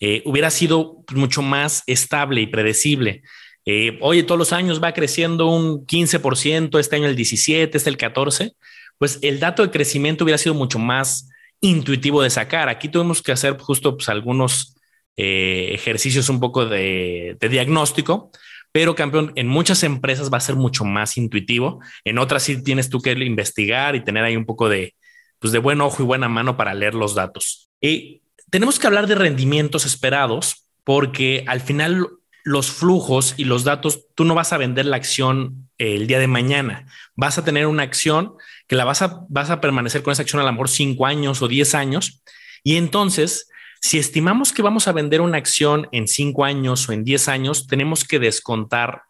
eh, 0.00 0.22
hubiera 0.24 0.50
sido 0.50 1.04
mucho 1.14 1.42
más 1.42 1.82
estable 1.86 2.40
y 2.40 2.46
predecible. 2.46 3.22
Eh, 3.64 3.98
oye, 4.00 4.22
todos 4.22 4.38
los 4.38 4.52
años 4.52 4.82
va 4.82 4.92
creciendo 4.92 5.46
un 5.48 5.86
15%, 5.86 6.78
este 6.78 6.96
año 6.96 7.06
el 7.06 7.16
17, 7.16 7.76
este 7.76 7.90
el 7.90 7.96
14, 7.96 8.52
pues 8.98 9.18
el 9.22 9.40
dato 9.40 9.62
de 9.62 9.70
crecimiento 9.70 10.24
hubiera 10.24 10.38
sido 10.38 10.54
mucho 10.54 10.78
más 10.78 11.28
intuitivo 11.60 12.22
de 12.22 12.30
sacar. 12.30 12.68
Aquí 12.68 12.88
tuvimos 12.88 13.22
que 13.22 13.32
hacer 13.32 13.56
justo 13.58 13.96
pues, 13.96 14.08
algunos 14.08 14.76
eh, 15.16 15.70
ejercicios 15.72 16.28
un 16.28 16.40
poco 16.40 16.66
de, 16.66 17.36
diagnóstico, 17.40 18.30
pero 18.76 18.94
campeón, 18.94 19.32
en 19.36 19.48
muchas 19.48 19.82
empresas 19.84 20.30
va 20.30 20.36
a 20.36 20.40
ser 20.40 20.54
mucho 20.54 20.84
más 20.84 21.16
intuitivo, 21.16 21.80
en 22.04 22.18
otras 22.18 22.42
sí 22.42 22.62
tienes 22.62 22.90
tú 22.90 23.00
que 23.00 23.12
investigar 23.12 23.96
y 23.96 24.04
tener 24.04 24.22
ahí 24.22 24.36
un 24.36 24.44
poco 24.44 24.68
de, 24.68 24.94
pues, 25.38 25.50
de 25.54 25.60
buen 25.60 25.80
ojo 25.80 26.02
y 26.02 26.04
buena 26.04 26.28
mano 26.28 26.58
para 26.58 26.74
leer 26.74 26.92
los 26.92 27.14
datos. 27.14 27.70
Y 27.80 28.20
tenemos 28.50 28.78
que 28.78 28.86
hablar 28.86 29.06
de 29.06 29.14
rendimientos 29.14 29.86
esperados 29.86 30.66
porque 30.84 31.42
al 31.46 31.62
final 31.62 32.06
los 32.44 32.70
flujos 32.70 33.32
y 33.38 33.44
los 33.44 33.64
datos, 33.64 34.08
tú 34.14 34.26
no 34.26 34.34
vas 34.34 34.52
a 34.52 34.58
vender 34.58 34.84
la 34.84 34.96
acción 34.96 35.70
el 35.78 36.06
día 36.06 36.18
de 36.18 36.26
mañana. 36.26 36.84
Vas 37.14 37.38
a 37.38 37.44
tener 37.46 37.66
una 37.68 37.82
acción 37.82 38.34
que 38.66 38.76
la 38.76 38.84
vas 38.84 39.00
a, 39.00 39.24
vas 39.30 39.48
a 39.48 39.62
permanecer 39.62 40.02
con 40.02 40.12
esa 40.12 40.20
acción 40.20 40.42
a 40.42 40.44
lo 40.44 40.52
mejor 40.52 40.68
cinco 40.68 41.06
años 41.06 41.40
o 41.40 41.48
diez 41.48 41.74
años. 41.74 42.22
Y 42.62 42.76
entonces, 42.76 43.48
si 43.86 43.98
estimamos 43.98 44.52
que 44.52 44.62
vamos 44.62 44.88
a 44.88 44.92
vender 44.92 45.20
una 45.20 45.38
acción 45.38 45.88
en 45.92 46.08
cinco 46.08 46.44
años 46.44 46.88
o 46.88 46.92
en 46.92 47.04
diez 47.04 47.28
años, 47.28 47.68
tenemos 47.68 48.02
que 48.02 48.18
descontar 48.18 49.02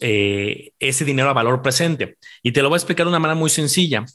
eh, 0.00 0.72
ese 0.78 1.04
dinero 1.04 1.28
a 1.28 1.34
valor 1.34 1.60
presente. 1.60 2.16
Y 2.42 2.52
te 2.52 2.62
lo 2.62 2.70
voy 2.70 2.76
a 2.76 2.78
explicar 2.78 3.04
de 3.04 3.10
una 3.10 3.18
manera 3.18 3.38
muy 3.38 3.50
sencilla. 3.50 4.06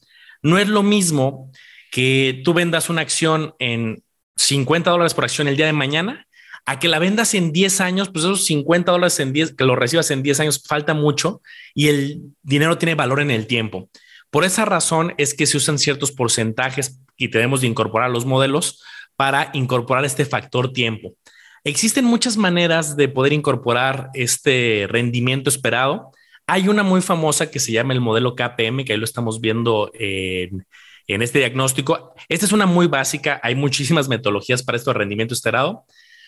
No 0.41 0.57
es 0.57 0.67
lo 0.67 0.81
mismo 0.81 1.51
que 1.91 2.41
tú 2.43 2.55
vendas 2.55 2.89
una 2.89 3.01
acción 3.01 3.53
en 3.59 4.01
50 4.35 4.89
dólares 4.89 5.13
por 5.13 5.25
acción 5.25 5.47
el 5.47 5.57
día 5.57 5.67
de 5.67 5.73
mañana, 5.73 6.25
a 6.65 6.79
que 6.79 6.87
la 6.87 6.97
vendas 6.97 7.35
en 7.35 7.51
10 7.51 7.79
años, 7.79 8.09
pues 8.09 8.25
esos 8.25 8.45
50 8.45 8.91
dólares 8.91 9.19
en 9.19 9.31
10, 9.31 9.53
que 9.53 9.63
lo 9.63 9.75
recibas 9.75 10.09
en 10.09 10.23
10 10.23 10.39
años, 10.39 10.63
falta 10.67 10.95
mucho 10.95 11.43
y 11.75 11.89
el 11.89 12.21
dinero 12.41 12.79
tiene 12.79 12.95
valor 12.95 13.19
en 13.19 13.29
el 13.29 13.45
tiempo. 13.45 13.91
Por 14.31 14.43
esa 14.43 14.65
razón 14.65 15.13
es 15.19 15.35
que 15.35 15.45
se 15.45 15.57
usan 15.57 15.77
ciertos 15.77 16.11
porcentajes 16.11 16.99
y 17.15 17.29
tenemos 17.29 17.61
de 17.61 17.67
incorporar 17.67 18.09
los 18.09 18.25
modelos 18.25 18.81
para 19.17 19.49
incorporar 19.53 20.05
este 20.05 20.23
factor 20.23 20.71
tiempo. 20.71 21.15
Existen 21.63 22.05
muchas 22.05 22.37
maneras 22.37 22.95
de 22.95 23.09
poder 23.09 23.33
incorporar 23.33 24.09
este 24.13 24.87
rendimiento 24.89 25.49
esperado. 25.49 26.11
Hay 26.45 26.69
una 26.69 26.83
muy 26.83 27.01
famosa 27.01 27.51
que 27.51 27.59
se 27.59 27.73
llama 27.73 27.91
el 27.91 27.99
modelo 27.99 28.35
KPM, 28.35 28.85
que 28.85 28.93
ahí 28.93 28.99
lo 28.99 29.03
estamos 29.03 29.41
viendo 29.41 29.91
en, 29.93 30.65
este 31.07 31.39
diagnóstico. 31.39 32.13
Esta 32.29 32.45
es 32.45 32.53
una 32.53 32.65
muy 32.65 32.87
básica, 32.87 33.41
hay 33.43 33.55
muchísimas 33.55 34.07
metodologías 34.07 34.63
para 34.63 34.77
esto 34.77 34.91
de 34.91 34.99
rendimiento 34.99 35.33
esperado, 35.33 35.83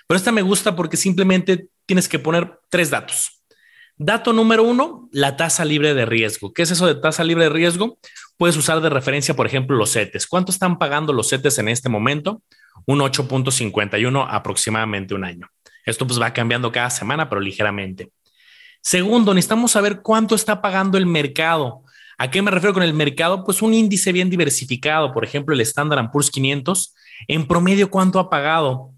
pero 0.08 0.17
esta 0.17 0.34
me 0.34 0.41
gusta 0.41 0.75
porque 0.75 0.97
simplemente 0.97 1.67
tienes 1.86 2.10
que 2.10 2.19
poner 2.19 2.60
tres 2.69 2.89
datos. 2.89 3.41
Dato 3.95 4.34
número 4.34 4.63
uno, 4.63 5.10
la 5.12 5.38
tasa 5.38 5.63
libre 5.63 5.93
de 5.93 6.06
riesgo. 6.06 6.54
¿Qué 6.54 6.63
es 6.63 6.71
eso 6.71 6.88
de 6.88 6.95
tasa 6.95 7.23
libre 7.23 7.45
de 7.45 7.49
riesgo? 7.49 7.97
Puedes 8.38 8.58
usar 8.58 8.82
de 8.82 8.89
referencia, 8.89 9.36
por 9.36 9.45
ejemplo, 9.45 9.75
los 9.75 9.91
CETES. 9.91 10.25
¿Cuánto 10.28 10.52
están 10.52 10.80
pagando 10.80 11.13
los 11.13 11.30
CETES 11.30 11.60
en 11.60 11.69
este 11.69 11.89
momento? 11.89 12.41
Un 12.86 13.00
8.51 13.00 14.28
aproximadamente 14.30 15.13
un 15.13 15.24
año. 15.24 15.48
Esto 15.86 16.06
pues 16.06 16.22
va 16.22 16.34
cambiando 16.34 16.72
cada 16.72 16.89
semana, 16.89 17.30
pero 17.30 17.42
ligeramente. 17.42 18.12
Segundo, 18.82 19.34
necesitamos 19.34 19.72
saber 19.72 20.02
cuánto 20.02 20.36
está 20.36 20.62
pagando 20.62 20.98
el 20.98 21.06
mercado. 21.06 21.84
¿A 22.18 22.30
qué 22.30 22.42
me 22.42 22.52
refiero 22.52 22.74
con 22.74 22.84
el 22.84 22.94
mercado? 22.94 23.44
Pues 23.44 23.62
un 23.62 23.74
índice 23.74 24.12
bien 24.12 24.30
diversificado, 24.30 25.13
por 25.13 25.24
ejemplo, 25.24 25.54
el 25.54 25.62
Standard 25.62 26.12
Poor's 26.12 26.32
500, 26.32 26.96
en 27.28 27.48
promedio, 27.48 27.89
¿cuánto 27.89 28.20
ha 28.20 28.30
pagado? 28.30 28.94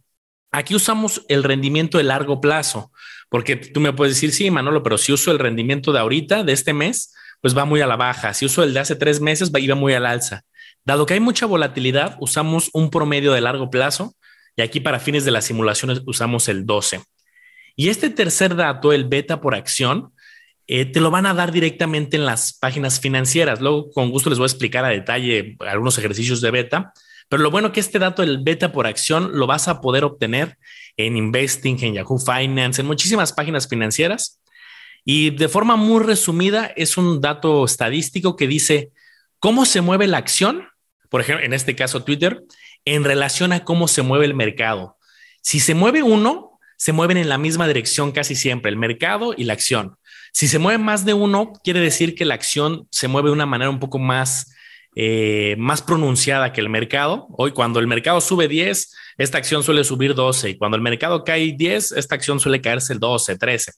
Aquí 0.52 0.76
usamos 0.76 1.24
el 1.30 1.44
rendimiento 1.44 1.98
de 1.98 2.04
largo 2.04 2.42
plazo, 2.42 2.92
porque 3.30 3.56
tú 3.56 3.80
me 3.80 3.94
puedes 3.94 4.16
decir, 4.16 4.34
sí, 4.34 4.52
Manolo, 4.52 4.84
pero 4.84 4.98
si 4.98 5.14
uso 5.14 5.32
el 5.32 5.40
rendimiento 5.40 5.94
de 5.94 6.00
ahorita, 6.00 6.44
de 6.44 6.52
este 6.52 6.74
mes, 6.74 7.14
pues 7.42 7.58
va 7.58 7.66
muy 7.66 7.82
a 7.82 7.88
la 7.88 7.96
baja. 7.96 8.34
Si 8.34 8.46
uso 8.46 8.64
el 8.64 8.74
de 8.74 8.82
hace 8.82 8.96
tres 8.96 9.22
meses, 9.22 9.52
va, 9.54 9.60
iba 9.60 9.76
muy 9.76 9.94
al 9.94 10.06
alza. 10.06 10.44
Dado 10.86 11.06
que 11.06 11.14
hay 11.14 11.20
mucha 11.20 11.46
volatilidad, 11.46 12.18
usamos 12.20 12.70
un 12.74 12.90
promedio 12.90 13.34
de 13.34 13.42
largo 13.42 13.70
plazo 13.70 14.16
y 14.56 14.62
aquí 14.62 14.80
para 14.80 15.00
fines 15.00 15.26
de 15.26 15.32
las 15.32 15.46
simulaciones 15.46 16.02
usamos 16.06 16.48
el 16.48 16.66
12. 16.66 17.02
Y 17.76 17.90
este 17.90 18.10
tercer 18.10 18.56
dato, 18.56 18.92
el 18.94 19.06
beta 19.06 19.42
por 19.42 19.56
acción, 19.56 20.14
eh, 20.68 20.86
te 20.86 21.02
lo 21.02 21.12
van 21.12 21.26
a 21.26 21.34
dar 21.34 21.52
directamente 21.52 22.18
en 22.18 22.26
las 22.26 22.54
páginas 22.54 23.00
financieras. 23.00 23.62
Luego, 23.62 23.92
con 23.92 24.10
gusto 24.10 24.30
les 24.30 24.40
voy 24.40 24.46
a 24.46 24.48
explicar 24.48 24.86
a 24.86 24.90
detalle 24.90 25.56
algunos 25.60 25.98
ejercicios 25.98 26.42
de 26.42 26.52
beta. 26.52 26.94
Pero 27.30 27.44
lo 27.44 27.52
bueno 27.52 27.72
que 27.72 27.80
este 27.80 28.00
dato 28.00 28.22
del 28.22 28.40
beta 28.44 28.72
por 28.72 28.88
acción 28.88 29.38
lo 29.38 29.48
vas 29.48 29.68
a 29.68 29.80
poder 29.80 30.04
obtener 30.04 30.58
en 30.98 31.16
Investing, 31.16 31.78
en 31.82 31.94
Yahoo 31.94 32.20
Finance, 32.20 32.82
en 32.82 32.88
muchísimas 32.88 33.32
páginas 33.32 33.68
financieras. 33.68 34.42
Y 35.06 35.32
de 35.32 35.48
forma 35.48 35.76
muy 35.76 36.04
resumida, 36.04 36.66
es 36.76 36.98
un 36.98 37.22
dato 37.22 37.66
estadístico 37.66 38.36
que 38.36 38.48
dice 38.48 38.92
cómo 39.40 39.66
se 39.66 39.82
mueve 39.82 40.08
la 40.08 40.18
acción, 40.18 40.68
por 41.12 41.20
ejemplo, 41.20 41.46
en 41.46 41.52
este 41.52 41.76
caso 41.76 42.06
Twitter, 42.06 42.42
en 42.86 43.04
relación 43.04 43.52
a 43.52 43.66
cómo 43.66 43.90
se 43.90 44.02
mueve 44.02 44.26
el 44.26 44.34
mercado. 44.34 44.98
Si 45.42 45.60
se 45.60 45.76
mueve 45.76 46.04
uno, 46.04 46.58
se 46.78 46.94
mueven 46.94 47.18
en 47.18 47.28
la 47.28 47.38
misma 47.38 47.68
dirección 47.68 48.14
casi 48.14 48.34
siempre, 48.34 48.72
el 48.72 48.78
mercado 48.78 49.34
y 49.36 49.44
la 49.44 49.52
acción. 49.52 49.98
Si 50.32 50.48
se 50.48 50.58
mueve 50.58 50.78
más 50.78 51.04
de 51.04 51.14
uno, 51.14 51.52
quiere 51.66 51.82
decir 51.82 52.16
que 52.16 52.24
la 52.24 52.36
acción 52.36 52.88
se 52.92 53.10
mueve 53.10 53.28
de 53.28 53.34
una 53.34 53.46
manera 53.46 53.70
un 53.70 53.82
poco 53.82 54.00
más, 54.00 54.56
eh, 54.96 55.58
más 55.58 55.82
pronunciada 55.82 56.54
que 56.54 56.62
el 56.62 56.70
mercado. 56.70 57.28
Hoy, 57.32 57.52
cuando 57.52 57.82
el 57.82 57.88
mercado 57.88 58.22
sube 58.22 58.48
10, 58.48 58.96
esta 59.18 59.38
acción 59.38 59.64
suele 59.64 59.84
subir 59.84 60.16
12 60.16 60.52
y 60.52 60.58
cuando 60.58 60.78
el 60.78 60.82
mercado 60.82 61.26
cae 61.26 61.54
10, 61.58 61.92
esta 61.92 62.16
acción 62.16 62.40
suele 62.40 62.62
caerse 62.62 62.94
el 62.94 63.00
12, 63.00 63.38
13. 63.38 63.74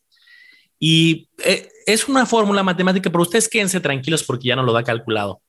Y 0.78 1.30
eh, 1.44 1.68
es 1.88 2.08
una 2.08 2.28
fórmula 2.28 2.62
matemática, 2.62 3.10
pero 3.10 3.24
ustedes 3.24 3.50
quédense 3.50 3.80
tranquilos 3.80 4.22
porque 4.24 4.50
ya 4.50 4.56
no 4.56 4.62
lo 4.62 4.72
da 4.72 4.84
calculado. 4.84 5.42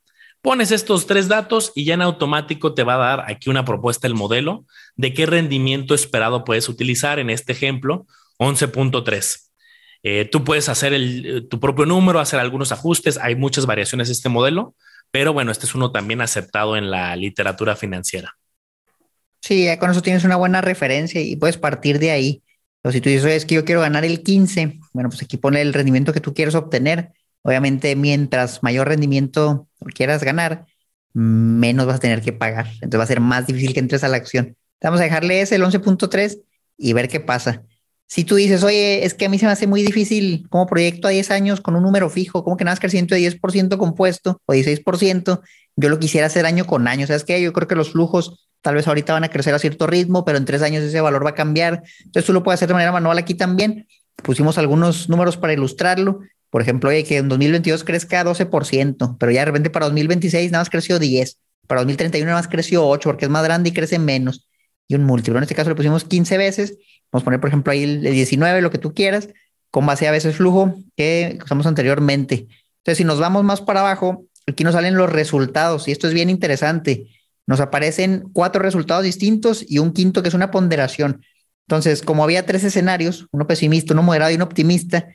Pones 0.45 0.69
estos 0.69 1.07
tres 1.07 1.27
datos 1.27 1.71
y 1.73 1.85
ya 1.85 1.95
en 1.95 2.03
automático 2.03 2.75
te 2.75 2.83
va 2.83 2.93
a 2.93 2.97
dar 2.97 3.31
aquí 3.31 3.49
una 3.49 3.65
propuesta 3.65 4.05
el 4.05 4.13
modelo 4.13 4.67
de 4.95 5.11
qué 5.11 5.25
rendimiento 5.25 5.95
esperado 5.95 6.45
puedes 6.45 6.69
utilizar. 6.69 7.17
En 7.17 7.31
este 7.31 7.53
ejemplo, 7.53 8.05
11.3. 8.37 9.49
Eh, 10.03 10.29
tú 10.31 10.43
puedes 10.43 10.69
hacer 10.69 10.93
el, 10.93 11.25
eh, 11.25 11.41
tu 11.41 11.59
propio 11.59 11.87
número, 11.87 12.19
hacer 12.19 12.39
algunos 12.39 12.71
ajustes. 12.71 13.17
Hay 13.17 13.35
muchas 13.35 13.65
variaciones 13.65 14.07
de 14.07 14.13
este 14.13 14.29
modelo, 14.29 14.75
pero 15.09 15.33
bueno, 15.33 15.51
este 15.51 15.65
es 15.65 15.73
uno 15.73 15.91
también 15.91 16.21
aceptado 16.21 16.77
en 16.77 16.91
la 16.91 17.15
literatura 17.15 17.75
financiera. 17.75 18.37
Sí, 19.41 19.67
con 19.79 19.89
eso 19.89 20.03
tienes 20.03 20.25
una 20.25 20.35
buena 20.35 20.61
referencia 20.61 21.19
y 21.21 21.37
puedes 21.37 21.57
partir 21.57 21.97
de 21.97 22.11
ahí. 22.11 22.43
O 22.83 22.91
si 22.91 23.01
tú 23.01 23.09
dices, 23.09 23.25
es 23.25 23.45
que 23.45 23.55
yo 23.55 23.65
quiero 23.65 23.81
ganar 23.81 24.05
el 24.05 24.21
15, 24.21 24.79
bueno, 24.93 25.09
pues 25.09 25.23
aquí 25.23 25.37
pone 25.37 25.59
el 25.61 25.73
rendimiento 25.73 26.13
que 26.13 26.21
tú 26.21 26.35
quieres 26.35 26.53
obtener. 26.53 27.13
Obviamente, 27.41 27.95
mientras 27.95 28.61
mayor 28.61 28.87
rendimiento 28.87 29.67
quieras 29.93 30.23
ganar, 30.23 30.65
menos 31.13 31.85
vas 31.85 31.97
a 31.97 31.99
tener 31.99 32.21
que 32.21 32.33
pagar. 32.33 32.67
Entonces 32.75 32.99
va 32.99 33.03
a 33.03 33.07
ser 33.07 33.19
más 33.21 33.47
difícil 33.47 33.73
que 33.73 33.79
entres 33.79 34.03
a 34.03 34.07
la 34.07 34.17
acción. 34.17 34.55
Vamos 34.81 34.99
a 34.99 35.03
dejarle 35.03 35.41
ese, 35.41 35.55
el 35.55 35.63
11.3, 35.63 36.41
y 36.77 36.93
ver 36.93 37.07
qué 37.07 37.19
pasa. 37.19 37.63
Si 38.07 38.23
tú 38.23 38.35
dices, 38.35 38.63
oye, 38.63 39.03
es 39.03 39.13
que 39.15 39.25
a 39.25 39.29
mí 39.29 39.39
se 39.39 39.45
me 39.45 39.51
hace 39.51 39.65
muy 39.65 39.81
difícil 39.81 40.47
como 40.49 40.67
proyecto 40.67 41.07
a 41.07 41.11
10 41.11 41.31
años 41.31 41.61
con 41.61 41.75
un 41.75 41.83
número 41.83 42.09
fijo, 42.09 42.43
como 42.43 42.55
que 42.55 42.63
nada 42.63 42.73
más 42.73 42.79
crecimiento 42.79 43.15
de 43.15 43.21
10% 43.21 43.77
compuesto 43.77 44.41
o 44.45 44.53
16%, 44.53 45.41
yo 45.75 45.89
lo 45.89 45.99
quisiera 45.99 46.27
hacer 46.27 46.45
año 46.45 46.65
con 46.65 46.87
año. 46.87 47.07
¿Sabes 47.07 47.23
qué? 47.23 47.41
Yo 47.41 47.51
creo 47.51 47.67
que 47.67 47.75
los 47.75 47.91
flujos 47.91 48.47
tal 48.61 48.75
vez 48.75 48.87
ahorita 48.87 49.13
van 49.13 49.23
a 49.23 49.29
crecer 49.29 49.53
a 49.53 49.59
cierto 49.59 49.87
ritmo, 49.87 50.23
pero 50.23 50.37
en 50.37 50.45
tres 50.45 50.61
años 50.61 50.83
ese 50.83 51.01
valor 51.01 51.25
va 51.25 51.31
a 51.31 51.35
cambiar. 51.35 51.83
Entonces 51.99 52.25
tú 52.25 52.33
lo 52.33 52.43
puedes 52.43 52.59
hacer 52.59 52.67
de 52.67 52.75
manera 52.75 52.91
manual 52.91 53.17
aquí 53.17 53.33
también. 53.33 53.87
Pusimos 54.23 54.57
algunos 54.57 55.09
números 55.09 55.37
para 55.37 55.53
ilustrarlo. 55.53 56.21
Por 56.49 56.61
ejemplo, 56.61 56.89
oye, 56.89 57.03
que 57.03 57.17
en 57.17 57.29
2022 57.29 57.83
crezca 57.83 58.23
12%, 58.23 59.17
pero 59.19 59.31
ya 59.31 59.41
de 59.41 59.45
repente 59.45 59.69
para 59.69 59.85
2026 59.87 60.51
nada 60.51 60.61
más 60.61 60.69
creció 60.69 60.99
10. 60.99 61.39
para 61.67 61.81
2031 61.81 62.31
más 62.31 62.47
creció 62.47 62.87
8 62.87 63.09
porque 63.09 63.25
es 63.25 63.31
más 63.31 63.43
grande 63.43 63.69
y 63.69 63.73
crece 63.73 63.99
menos. 63.99 64.47
Y 64.87 64.95
un 64.95 65.03
múltiplo. 65.03 65.37
En 65.37 65.43
este 65.43 65.55
caso 65.55 65.69
le 65.69 65.75
pusimos 65.75 66.03
15 66.05 66.37
veces. 66.37 66.77
Vamos 67.11 67.23
a 67.23 67.25
poner, 67.25 67.39
por 67.39 67.49
ejemplo, 67.49 67.71
ahí 67.71 67.83
el 67.83 68.01
19, 68.01 68.61
lo 68.61 68.69
que 68.69 68.77
tú 68.77 68.93
quieras, 68.93 69.29
con 69.71 69.85
base 69.85 70.07
a 70.07 70.11
veces 70.11 70.35
flujo 70.35 70.75
que 70.95 71.37
usamos 71.43 71.65
anteriormente. 71.65 72.47
Entonces, 72.77 72.97
si 72.97 73.03
nos 73.03 73.19
vamos 73.19 73.43
más 73.43 73.61
para 73.61 73.79
abajo, 73.81 74.25
aquí 74.47 74.63
nos 74.63 74.73
salen 74.73 74.95
los 74.95 75.11
resultados 75.11 75.87
y 75.87 75.91
esto 75.91 76.07
es 76.07 76.13
bien 76.13 76.29
interesante. 76.29 77.07
Nos 77.47 77.59
aparecen 77.59 78.25
cuatro 78.31 78.61
resultados 78.61 79.03
distintos 79.03 79.65
y 79.67 79.79
un 79.79 79.91
quinto 79.91 80.21
que 80.21 80.29
es 80.29 80.35
una 80.35 80.51
ponderación. 80.51 81.23
Entonces, 81.67 82.03
como 82.03 82.23
había 82.23 82.45
tres 82.45 82.63
escenarios, 82.63 83.27
uno 83.31 83.47
pesimista, 83.47 83.93
uno 83.93 84.03
moderado 84.03 84.31
y 84.31 84.35
uno 84.35 84.45
optimista, 84.45 85.07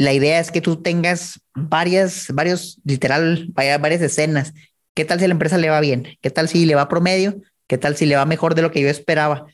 la 0.00 0.14
idea 0.14 0.40
es 0.40 0.50
que 0.50 0.62
tú 0.62 0.80
tengas 0.80 1.42
varias, 1.54 2.28
varios, 2.32 2.80
literal, 2.84 3.48
varias 3.52 4.00
escenas. 4.00 4.54
¿Qué 4.94 5.04
tal 5.04 5.20
si 5.20 5.26
la 5.26 5.34
empresa 5.34 5.58
le 5.58 5.68
va 5.68 5.78
bien? 5.80 6.16
¿Qué 6.22 6.30
tal 6.30 6.48
si 6.48 6.64
le 6.64 6.74
va 6.74 6.88
promedio? 6.88 7.42
¿Qué 7.66 7.76
tal 7.76 7.96
si 7.96 8.06
le 8.06 8.16
va 8.16 8.24
mejor 8.24 8.54
de 8.54 8.62
lo 8.62 8.70
que 8.70 8.80
yo 8.80 8.88
esperaba? 8.88 9.44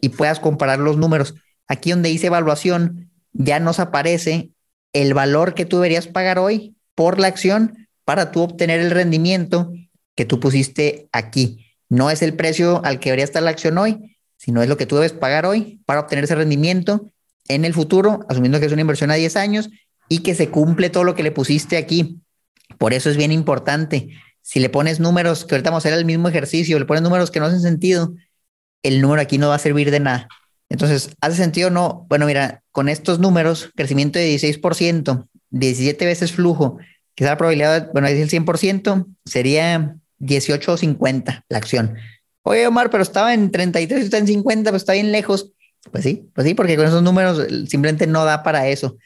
Y 0.00 0.10
puedas 0.10 0.38
comparar 0.38 0.78
los 0.78 0.96
números. 0.96 1.34
Aquí 1.66 1.90
donde 1.90 2.08
dice 2.08 2.28
evaluación, 2.28 3.10
ya 3.32 3.58
nos 3.58 3.80
aparece 3.80 4.50
el 4.92 5.12
valor 5.12 5.54
que 5.54 5.64
tú 5.64 5.78
deberías 5.78 6.06
pagar 6.06 6.38
hoy 6.38 6.76
por 6.94 7.18
la 7.18 7.26
acción 7.26 7.88
para 8.04 8.30
tú 8.30 8.42
obtener 8.42 8.78
el 8.78 8.92
rendimiento 8.92 9.72
que 10.14 10.24
tú 10.24 10.38
pusiste 10.38 11.08
aquí. 11.10 11.66
No 11.88 12.10
es 12.10 12.22
el 12.22 12.36
precio 12.36 12.80
al 12.84 13.00
que 13.00 13.08
debería 13.08 13.24
estar 13.24 13.42
la 13.42 13.50
acción 13.50 13.76
hoy, 13.76 14.16
sino 14.36 14.62
es 14.62 14.68
lo 14.68 14.76
que 14.76 14.86
tú 14.86 14.94
debes 14.94 15.14
pagar 15.14 15.46
hoy 15.46 15.80
para 15.84 15.98
obtener 15.98 16.22
ese 16.22 16.36
rendimiento 16.36 17.10
en 17.48 17.64
el 17.64 17.74
futuro, 17.74 18.20
asumiendo 18.28 18.60
que 18.60 18.66
es 18.66 18.72
una 18.72 18.80
inversión 18.82 19.10
a 19.10 19.14
10 19.14 19.34
años 19.36 19.68
y 20.08 20.18
que 20.18 20.34
se 20.34 20.50
cumple 20.50 20.90
todo 20.90 21.04
lo 21.04 21.14
que 21.14 21.22
le 21.22 21.32
pusiste 21.32 21.76
aquí. 21.76 22.20
Por 22.78 22.92
eso 22.92 23.10
es 23.10 23.16
bien 23.16 23.32
importante. 23.32 24.10
Si 24.42 24.60
le 24.60 24.68
pones 24.68 25.00
números, 25.00 25.44
que 25.44 25.54
ahorita 25.54 25.70
vamos 25.70 25.84
a 25.84 25.88
hacer 25.88 25.98
el 25.98 26.04
mismo 26.04 26.28
ejercicio, 26.28 26.78
le 26.78 26.84
pones 26.84 27.02
números 27.02 27.30
que 27.30 27.40
no 27.40 27.46
hacen 27.46 27.60
sentido, 27.60 28.14
el 28.82 29.00
número 29.00 29.20
aquí 29.22 29.38
no 29.38 29.48
va 29.48 29.56
a 29.56 29.60
servir 29.60 29.90
de 29.90 30.00
nada. 30.00 30.28
Entonces, 30.68 31.10
¿hace 31.20 31.36
sentido 31.36 31.68
o 31.68 31.70
no? 31.70 32.06
Bueno, 32.08 32.26
mira, 32.26 32.62
con 32.72 32.88
estos 32.88 33.18
números, 33.18 33.70
crecimiento 33.74 34.18
de 34.18 34.34
16%, 34.34 35.28
17 35.50 36.04
veces 36.04 36.32
flujo, 36.32 36.78
es 37.24 37.26
la 37.26 37.36
probabilidad, 37.36 37.90
bueno, 37.92 38.08
es 38.08 38.32
el 38.32 38.44
100%, 38.44 39.06
sería 39.24 39.96
18.50 40.20 41.44
la 41.48 41.58
acción. 41.58 41.96
Oye, 42.42 42.66
Omar, 42.66 42.90
pero 42.90 43.02
estaba 43.02 43.34
en 43.34 43.50
33 43.50 44.00
y 44.00 44.04
está 44.04 44.18
en 44.18 44.26
50, 44.26 44.70
pues 44.70 44.82
está 44.82 44.92
bien 44.92 45.12
lejos. 45.12 45.52
Pues 45.90 46.04
sí, 46.04 46.28
pues 46.34 46.46
sí, 46.46 46.54
porque 46.54 46.76
con 46.76 46.86
esos 46.86 47.02
números 47.02 47.46
simplemente 47.68 48.06
no 48.06 48.24
da 48.24 48.42
para 48.42 48.68
eso. 48.68 48.96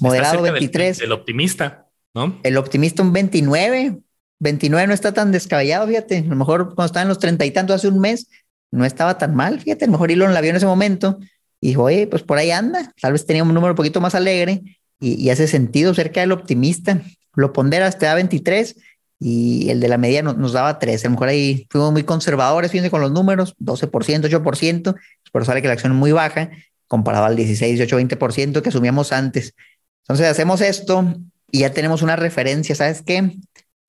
Moderado 0.00 0.42
23. 0.42 1.00
el 1.00 1.12
optimista, 1.12 1.88
¿no? 2.14 2.38
El 2.42 2.56
optimista 2.56 3.02
un 3.02 3.12
29. 3.12 3.98
29 4.40 4.86
no 4.86 4.94
está 4.94 5.12
tan 5.12 5.32
descabellado, 5.32 5.86
fíjate. 5.88 6.18
A 6.18 6.22
lo 6.22 6.36
mejor 6.36 6.74
cuando 6.74 6.86
estaba 6.86 7.02
en 7.02 7.08
los 7.08 7.18
treinta 7.18 7.44
y 7.44 7.50
tantos 7.50 7.76
hace 7.76 7.88
un 7.88 7.98
mes, 7.98 8.28
no 8.70 8.84
estaba 8.84 9.18
tan 9.18 9.34
mal, 9.34 9.60
fíjate. 9.60 9.84
A 9.84 9.88
lo 9.88 9.92
mejor 9.92 10.10
Elon 10.10 10.34
la 10.34 10.40
vio 10.40 10.50
en 10.50 10.56
ese 10.56 10.66
momento 10.66 11.18
y 11.60 11.68
dijo, 11.68 11.84
oye, 11.84 12.06
pues 12.06 12.22
por 12.22 12.38
ahí 12.38 12.50
anda. 12.50 12.92
Tal 13.00 13.12
vez 13.12 13.26
tenía 13.26 13.42
un 13.42 13.52
número 13.52 13.72
un 13.72 13.76
poquito 13.76 14.00
más 14.00 14.14
alegre 14.14 14.62
y, 15.00 15.30
hace 15.30 15.48
sentido 15.48 15.94
cerca 15.94 16.20
del 16.20 16.32
optimista. 16.32 17.02
Lo 17.34 17.52
ponderas, 17.52 17.98
te 17.98 18.06
da 18.06 18.14
23 18.14 18.76
y 19.20 19.70
el 19.70 19.80
de 19.80 19.88
la 19.88 19.98
media 19.98 20.22
nos 20.22 20.52
daba 20.52 20.78
3. 20.78 21.04
A 21.04 21.08
lo 21.08 21.12
mejor 21.12 21.28
ahí 21.28 21.66
fuimos 21.70 21.92
muy 21.92 22.04
conservadores, 22.04 22.70
fíjense 22.70 22.90
con 22.90 23.00
los 23.00 23.10
números, 23.10 23.56
12%, 23.58 23.90
8%, 23.90 24.94
pero 25.32 25.44
sale 25.44 25.60
que 25.62 25.68
la 25.68 25.74
acción 25.74 25.92
es 25.92 25.98
muy 25.98 26.12
baja 26.12 26.50
comparado 26.86 27.26
al 27.26 27.36
16, 27.36 27.78
18, 27.78 27.98
20% 27.98 28.62
que 28.62 28.68
asumíamos 28.70 29.12
antes. 29.12 29.54
Entonces 30.08 30.26
hacemos 30.26 30.62
esto 30.62 31.04
y 31.50 31.60
ya 31.60 31.72
tenemos 31.72 32.00
una 32.00 32.16
referencia, 32.16 32.74
¿sabes 32.74 33.02
qué? 33.02 33.36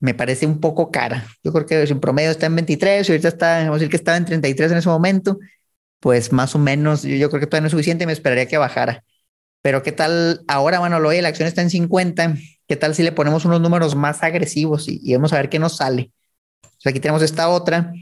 Me 0.00 0.12
parece 0.12 0.46
un 0.46 0.60
poco 0.60 0.90
cara. 0.90 1.26
Yo 1.42 1.50
creo 1.50 1.64
que 1.64 1.82
en 1.82 1.98
promedio 1.98 2.30
está 2.30 2.44
en 2.44 2.56
23 2.56 3.08
y 3.08 3.12
ahorita 3.12 3.28
está, 3.28 3.58
vamos 3.60 3.70
a 3.70 3.74
decir 3.74 3.88
que 3.88 3.96
estaba 3.96 4.18
en 4.18 4.26
33 4.26 4.72
en 4.72 4.78
ese 4.78 4.88
momento, 4.90 5.38
pues 5.98 6.30
más 6.30 6.54
o 6.54 6.58
menos 6.58 7.02
yo, 7.04 7.30
creo 7.30 7.40
que 7.40 7.46
todavía 7.46 7.62
no 7.62 7.66
es 7.68 7.70
suficiente, 7.72 8.04
me 8.04 8.12
esperaría 8.12 8.46
que 8.46 8.58
bajara. 8.58 9.02
Pero 9.62 9.82
qué 9.82 9.92
tal 9.92 10.42
ahora, 10.46 10.78
bueno, 10.78 11.00
lo 11.00 11.08
oye, 11.08 11.22
la 11.22 11.28
acción 11.28 11.48
está 11.48 11.62
en 11.62 11.70
50, 11.70 12.34
¿qué 12.68 12.76
tal 12.76 12.94
si 12.94 13.02
le 13.02 13.12
ponemos 13.12 13.46
unos 13.46 13.62
números 13.62 13.94
más 13.94 14.22
agresivos 14.22 14.88
y, 14.88 15.14
vamos 15.14 15.32
a 15.32 15.36
ver 15.36 15.48
qué 15.48 15.58
nos 15.58 15.76
sale? 15.76 16.10
aquí 16.84 17.00
tenemos 17.00 17.22
esta 17.22 17.48
otra. 17.48 17.92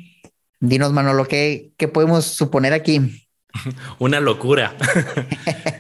Dinos, 0.61 0.93
Manolo, 0.93 1.27
¿qué, 1.27 1.71
qué 1.77 1.87
podemos 1.87 2.25
suponer 2.25 2.73
aquí? 2.73 3.29
Una 4.01 4.19
locura. 4.19 4.77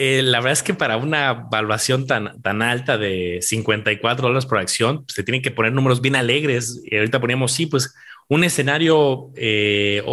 Eh, 0.00 0.22
la 0.22 0.38
verdad 0.38 0.52
es 0.52 0.62
que 0.62 0.74
para 0.74 0.96
una 0.96 1.30
evaluación 1.48 2.06
tan, 2.06 2.40
tan 2.40 2.62
alta 2.62 2.96
de 2.96 3.40
54 3.42 4.28
dólares 4.28 4.46
por 4.46 4.58
acción, 4.58 5.04
pues, 5.04 5.14
se 5.14 5.24
tienen 5.24 5.42
que 5.42 5.50
poner 5.50 5.72
números 5.72 6.00
bien 6.00 6.14
alegres. 6.14 6.80
Y 6.84 6.96
ahorita 6.96 7.20
poníamos, 7.20 7.50
sí, 7.50 7.66
pues 7.66 7.96
un 8.28 8.44
escenario 8.44 9.32
eh, 9.34 10.04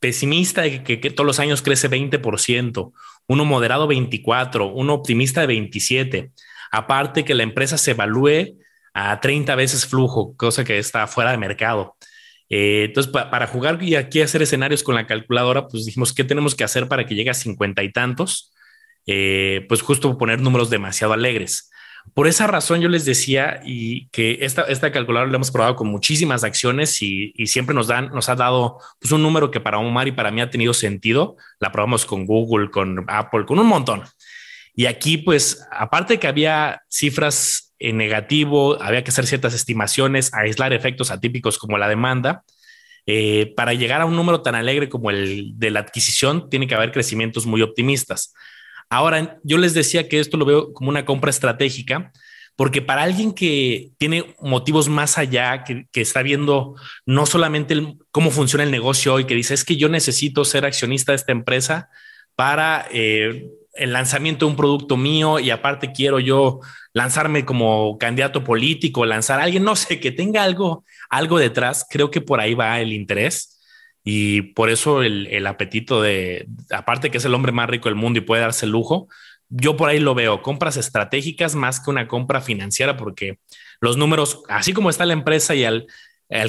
pesimista 0.00 0.62
de 0.62 0.82
que, 0.82 0.96
todos 1.10 1.26
los 1.26 1.40
años 1.40 1.60
crece 1.60 1.90
20%, 1.90 2.92
uno 3.26 3.44
moderado 3.44 3.86
24, 3.86 4.66
uno 4.72 4.94
optimista 4.94 5.42
de 5.42 5.48
27. 5.48 6.30
Aparte 6.72 7.26
que 7.26 7.34
la 7.34 7.42
empresa 7.42 7.76
se 7.76 7.90
evalúe 7.90 8.56
a 8.94 9.20
30 9.20 9.54
veces 9.56 9.84
flujo, 9.86 10.34
cosa 10.38 10.64
que 10.64 10.78
está 10.78 11.06
fuera 11.06 11.32
de 11.32 11.36
mercado. 11.36 11.96
Eh, 12.48 12.84
entonces, 12.86 13.12
para 13.12 13.46
jugar 13.46 13.82
y 13.82 13.96
aquí 13.96 14.22
hacer 14.22 14.40
escenarios 14.40 14.82
con 14.82 14.94
la 14.94 15.06
calculadora, 15.06 15.68
pues 15.68 15.84
dijimos, 15.84 16.14
¿qué 16.14 16.24
tenemos 16.24 16.54
que 16.54 16.64
hacer 16.64 16.88
para 16.88 17.04
que 17.04 17.14
llegue 17.14 17.28
a 17.28 17.34
50 17.34 17.82
y 17.82 17.92
tantos? 17.92 18.53
Eh, 19.06 19.66
pues 19.68 19.82
justo 19.82 20.16
poner 20.16 20.40
números 20.40 20.70
demasiado 20.70 21.12
alegres. 21.12 21.70
Por 22.12 22.28
esa 22.28 22.46
razón 22.46 22.80
yo 22.80 22.88
les 22.88 23.04
decía 23.04 23.60
y 23.64 24.08
que 24.08 24.38
esta, 24.42 24.62
esta 24.62 24.92
calculadora 24.92 25.30
la 25.30 25.36
hemos 25.36 25.50
probado 25.50 25.74
con 25.74 25.88
muchísimas 25.88 26.44
acciones 26.44 27.00
y, 27.00 27.32
siempre 27.46 27.74
nos 27.74 27.86
dan, 27.86 28.10
nos 28.10 28.28
ha 28.28 28.36
dado 28.36 28.78
pues, 29.00 29.10
un 29.12 29.22
número 29.22 29.50
que 29.50 29.60
para 29.60 29.78
Omar 29.78 30.06
y 30.06 30.12
para 30.12 30.30
mí 30.30 30.40
ha 30.40 30.50
tenido 30.50 30.74
sentido. 30.74 31.36
La 31.60 31.72
probamos 31.72 32.04
con 32.04 32.26
Google, 32.26 32.70
con 32.70 33.04
Apple, 33.08 33.46
con 33.46 33.58
un 33.58 33.66
montón. 33.66 34.02
Y 34.74 34.86
aquí, 34.86 35.18
pues, 35.18 35.66
aparte 35.70 36.18
que 36.18 36.26
había 36.26 36.82
cifras 36.88 37.74
en 37.78 37.96
negativo, 37.96 38.80
había 38.82 39.02
que 39.02 39.10
hacer 39.10 39.26
ciertas 39.26 39.54
estimaciones, 39.54 40.32
aislar 40.34 40.72
efectos 40.72 41.10
atípicos 41.10 41.58
como 41.58 41.78
la 41.78 41.88
demanda. 41.88 42.44
Eh, 43.06 43.52
para 43.56 43.74
llegar 43.74 44.00
a 44.00 44.06
un 44.06 44.16
número 44.16 44.40
tan 44.42 44.54
alegre 44.54 44.88
como 44.88 45.10
el 45.10 45.52
de 45.56 45.70
la 45.70 45.80
adquisición, 45.80 46.48
tiene 46.48 46.66
que 46.66 46.74
haber 46.74 46.92
crecimientos 46.92 47.46
muy 47.46 47.62
optimistas. 47.62 48.34
Ahora, 48.88 49.38
yo 49.42 49.58
les 49.58 49.74
decía 49.74 50.08
que 50.08 50.20
esto 50.20 50.36
lo 50.36 50.44
veo 50.44 50.72
como 50.72 50.90
una 50.90 51.04
compra 51.04 51.30
estratégica, 51.30 52.12
porque 52.56 52.82
para 52.82 53.02
alguien 53.02 53.32
que 53.32 53.90
tiene 53.98 54.34
motivos 54.40 54.88
más 54.88 55.18
allá, 55.18 55.64
que, 55.64 55.86
está 55.94 56.22
viendo 56.22 56.76
no 57.04 57.26
solamente 57.26 57.96
cómo 58.10 58.30
funciona 58.30 58.64
el 58.64 58.70
negocio 58.70 59.14
hoy, 59.14 59.24
que 59.24 59.34
dice, 59.34 59.54
es 59.54 59.64
que 59.64 59.76
yo 59.76 59.88
necesito 59.88 60.44
ser 60.44 60.64
accionista 60.64 61.12
de 61.12 61.16
esta 61.16 61.32
empresa 61.32 61.88
para 62.36 62.86
eh, 62.92 63.50
el 63.74 63.92
lanzamiento 63.92 64.46
de 64.46 64.50
un 64.50 64.56
producto 64.56 64.96
mío 64.96 65.40
y 65.40 65.50
aparte 65.50 65.92
quiero 65.92 66.20
yo 66.20 66.60
lanzarme 66.92 67.44
como 67.44 67.98
candidato 67.98 68.44
político, 68.44 69.04
lanzar 69.04 69.40
a 69.40 69.44
alguien, 69.44 69.64
no 69.64 69.74
sé, 69.74 69.98
que 69.98 70.12
tenga 70.12 70.44
algo, 70.44 70.84
algo 71.10 71.38
detrás, 71.38 71.84
creo 71.90 72.10
que 72.10 72.20
por 72.20 72.40
ahí 72.40 72.54
va 72.54 72.80
el 72.80 72.92
interés. 72.92 73.53
Y 74.04 74.42
por 74.42 74.68
eso 74.68 75.02
el, 75.02 75.46
apetito 75.46 76.02
de, 76.02 76.46
aparte 76.70 77.10
que 77.10 77.16
es 77.16 77.24
el 77.24 77.34
hombre 77.34 77.52
más 77.52 77.70
rico 77.70 77.88
del 77.88 77.96
mundo 77.96 78.18
y 78.18 78.22
puede 78.22 78.42
darse 78.42 78.66
el 78.66 78.72
lujo, 78.72 79.08
yo 79.48 79.76
por 79.76 79.88
ahí 79.88 79.98
lo 79.98 80.14
veo, 80.14 80.42
compras 80.42 80.76
estratégicas 80.76 81.54
más 81.54 81.80
que 81.80 81.90
una 81.90 82.06
compra 82.06 82.42
financiera, 82.42 82.98
porque 82.98 83.38
los 83.80 83.96
números, 83.96 84.42
así 84.48 84.74
como 84.74 84.90
está 84.90 85.06
la 85.06 85.14
empresa 85.14 85.54
y 85.54 85.64
al, 85.64 85.86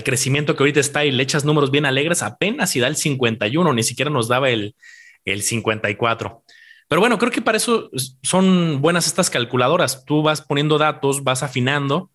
crecimiento 0.04 0.56
que 0.56 0.64
ahorita 0.64 0.80
está 0.80 1.06
y 1.06 1.12
le 1.12 1.24
echas 1.24 1.46
números 1.46 1.72
bien 1.72 1.86
alegres, 1.86 2.24
apenas 2.24 2.72
si 2.72 2.80
da 2.80 2.88
el 2.88 2.96
51, 2.96 3.74
ni 3.74 3.84
siquiera 3.84 4.12
nos 4.12 4.28
daba 4.28 4.50
el, 4.50 4.76
el 5.24 5.42
54. 5.42 6.44
Pero 6.88 7.02
bueno, 7.02 7.18
creo 7.18 7.32
que 7.32 7.42
para 7.42 7.58
eso 7.58 7.90
son 8.22 8.82
buenas 8.82 9.08
estas 9.08 9.30
calculadoras. 9.30 10.04
Tú 10.06 10.24
vas 10.24 10.42
poniendo 10.42 10.78
datos, 10.78 11.24
vas 11.24 11.44
afinando 11.44 12.10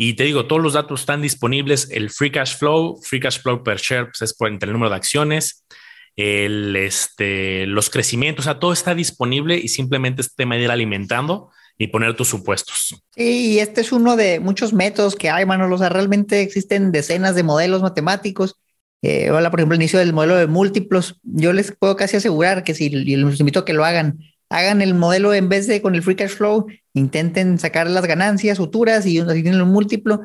y 0.00 0.14
te 0.14 0.22
digo, 0.22 0.46
todos 0.46 0.62
los 0.62 0.74
datos 0.74 1.00
están 1.00 1.20
disponibles. 1.20 1.90
El 1.90 2.10
free 2.10 2.30
cash 2.30 2.56
flow, 2.56 3.00
free 3.02 3.18
cash 3.18 3.40
flow 3.40 3.64
per 3.64 3.78
share, 3.78 4.04
pues 4.04 4.22
es 4.22 4.32
por 4.32 4.48
entre 4.48 4.68
el 4.68 4.72
número 4.74 4.90
de 4.90 4.96
acciones, 4.96 5.66
el, 6.14 6.76
este, 6.76 7.66
los 7.66 7.90
crecimientos, 7.90 8.46
o 8.46 8.48
sea, 8.48 8.60
todo 8.60 8.72
está 8.72 8.94
disponible 8.94 9.56
y 9.56 9.66
simplemente 9.66 10.22
es 10.22 10.36
tema 10.36 10.54
de 10.54 10.62
ir 10.62 10.70
alimentando 10.70 11.50
y 11.76 11.88
poner 11.88 12.14
tus 12.14 12.28
supuestos. 12.28 12.94
Y 13.16 13.58
este 13.58 13.80
es 13.80 13.90
uno 13.90 14.14
de 14.14 14.38
muchos 14.38 14.72
métodos 14.72 15.16
que 15.16 15.30
hay, 15.30 15.44
Manolo. 15.44 15.74
O 15.74 15.78
sea, 15.78 15.88
realmente 15.88 16.42
existen 16.42 16.92
decenas 16.92 17.34
de 17.34 17.42
modelos 17.42 17.82
matemáticos. 17.82 18.54
Eh, 19.02 19.32
hola, 19.32 19.50
por 19.50 19.58
ejemplo, 19.58 19.74
el 19.74 19.82
inicio 19.82 19.98
del 19.98 20.12
modelo 20.12 20.36
de 20.36 20.46
múltiplos. 20.46 21.20
Yo 21.24 21.52
les 21.52 21.72
puedo 21.72 21.96
casi 21.96 22.16
asegurar 22.16 22.62
que 22.62 22.74
si 22.74 22.88
les 22.88 23.40
invito 23.40 23.60
a 23.60 23.64
que 23.64 23.72
lo 23.72 23.84
hagan, 23.84 24.20
hagan 24.50 24.82
el 24.82 24.94
modelo 24.94 25.34
en 25.34 25.48
vez 25.48 25.66
de 25.66 25.82
con 25.82 25.94
el 25.94 26.02
free 26.02 26.16
cash 26.16 26.30
flow, 26.30 26.66
intenten 26.94 27.58
sacar 27.58 27.88
las 27.88 28.06
ganancias 28.06 28.58
futuras 28.58 29.06
y 29.06 29.18
así 29.18 29.42
tienen 29.42 29.60
un 29.60 29.70
múltiplo, 29.70 30.22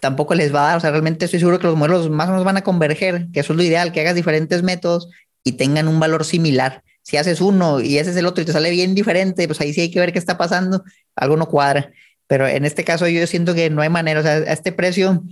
tampoco 0.00 0.34
les 0.34 0.54
va 0.54 0.64
a 0.64 0.68
dar, 0.68 0.76
o 0.78 0.80
sea, 0.80 0.90
realmente 0.90 1.24
estoy 1.24 1.40
seguro 1.40 1.58
que 1.58 1.66
los 1.66 1.76
modelos 1.76 2.10
más 2.10 2.28
o 2.28 2.32
menos 2.32 2.44
van 2.44 2.56
a 2.56 2.62
converger, 2.62 3.28
que 3.32 3.40
eso 3.40 3.52
es 3.52 3.56
lo 3.56 3.62
ideal, 3.62 3.92
que 3.92 4.00
hagas 4.00 4.14
diferentes 4.14 4.62
métodos 4.62 5.08
y 5.44 5.52
tengan 5.52 5.88
un 5.88 6.00
valor 6.00 6.24
similar. 6.24 6.82
Si 7.02 7.16
haces 7.16 7.40
uno 7.40 7.80
y 7.80 7.98
ese 7.98 8.10
es 8.10 8.16
el 8.16 8.26
otro 8.26 8.42
y 8.42 8.44
te 8.46 8.52
sale 8.52 8.70
bien 8.70 8.94
diferente, 8.94 9.46
pues 9.46 9.60
ahí 9.60 9.72
sí 9.72 9.80
hay 9.80 9.90
que 9.90 10.00
ver 10.00 10.12
qué 10.12 10.18
está 10.18 10.38
pasando, 10.38 10.84
algo 11.16 11.36
no 11.36 11.48
cuadra. 11.48 11.92
Pero 12.26 12.46
en 12.46 12.64
este 12.64 12.84
caso 12.84 13.08
yo 13.08 13.26
siento 13.26 13.54
que 13.54 13.70
no 13.70 13.82
hay 13.82 13.88
manera, 13.88 14.20
o 14.20 14.22
sea, 14.22 14.34
a 14.34 14.52
este 14.52 14.72
precio 14.72 15.22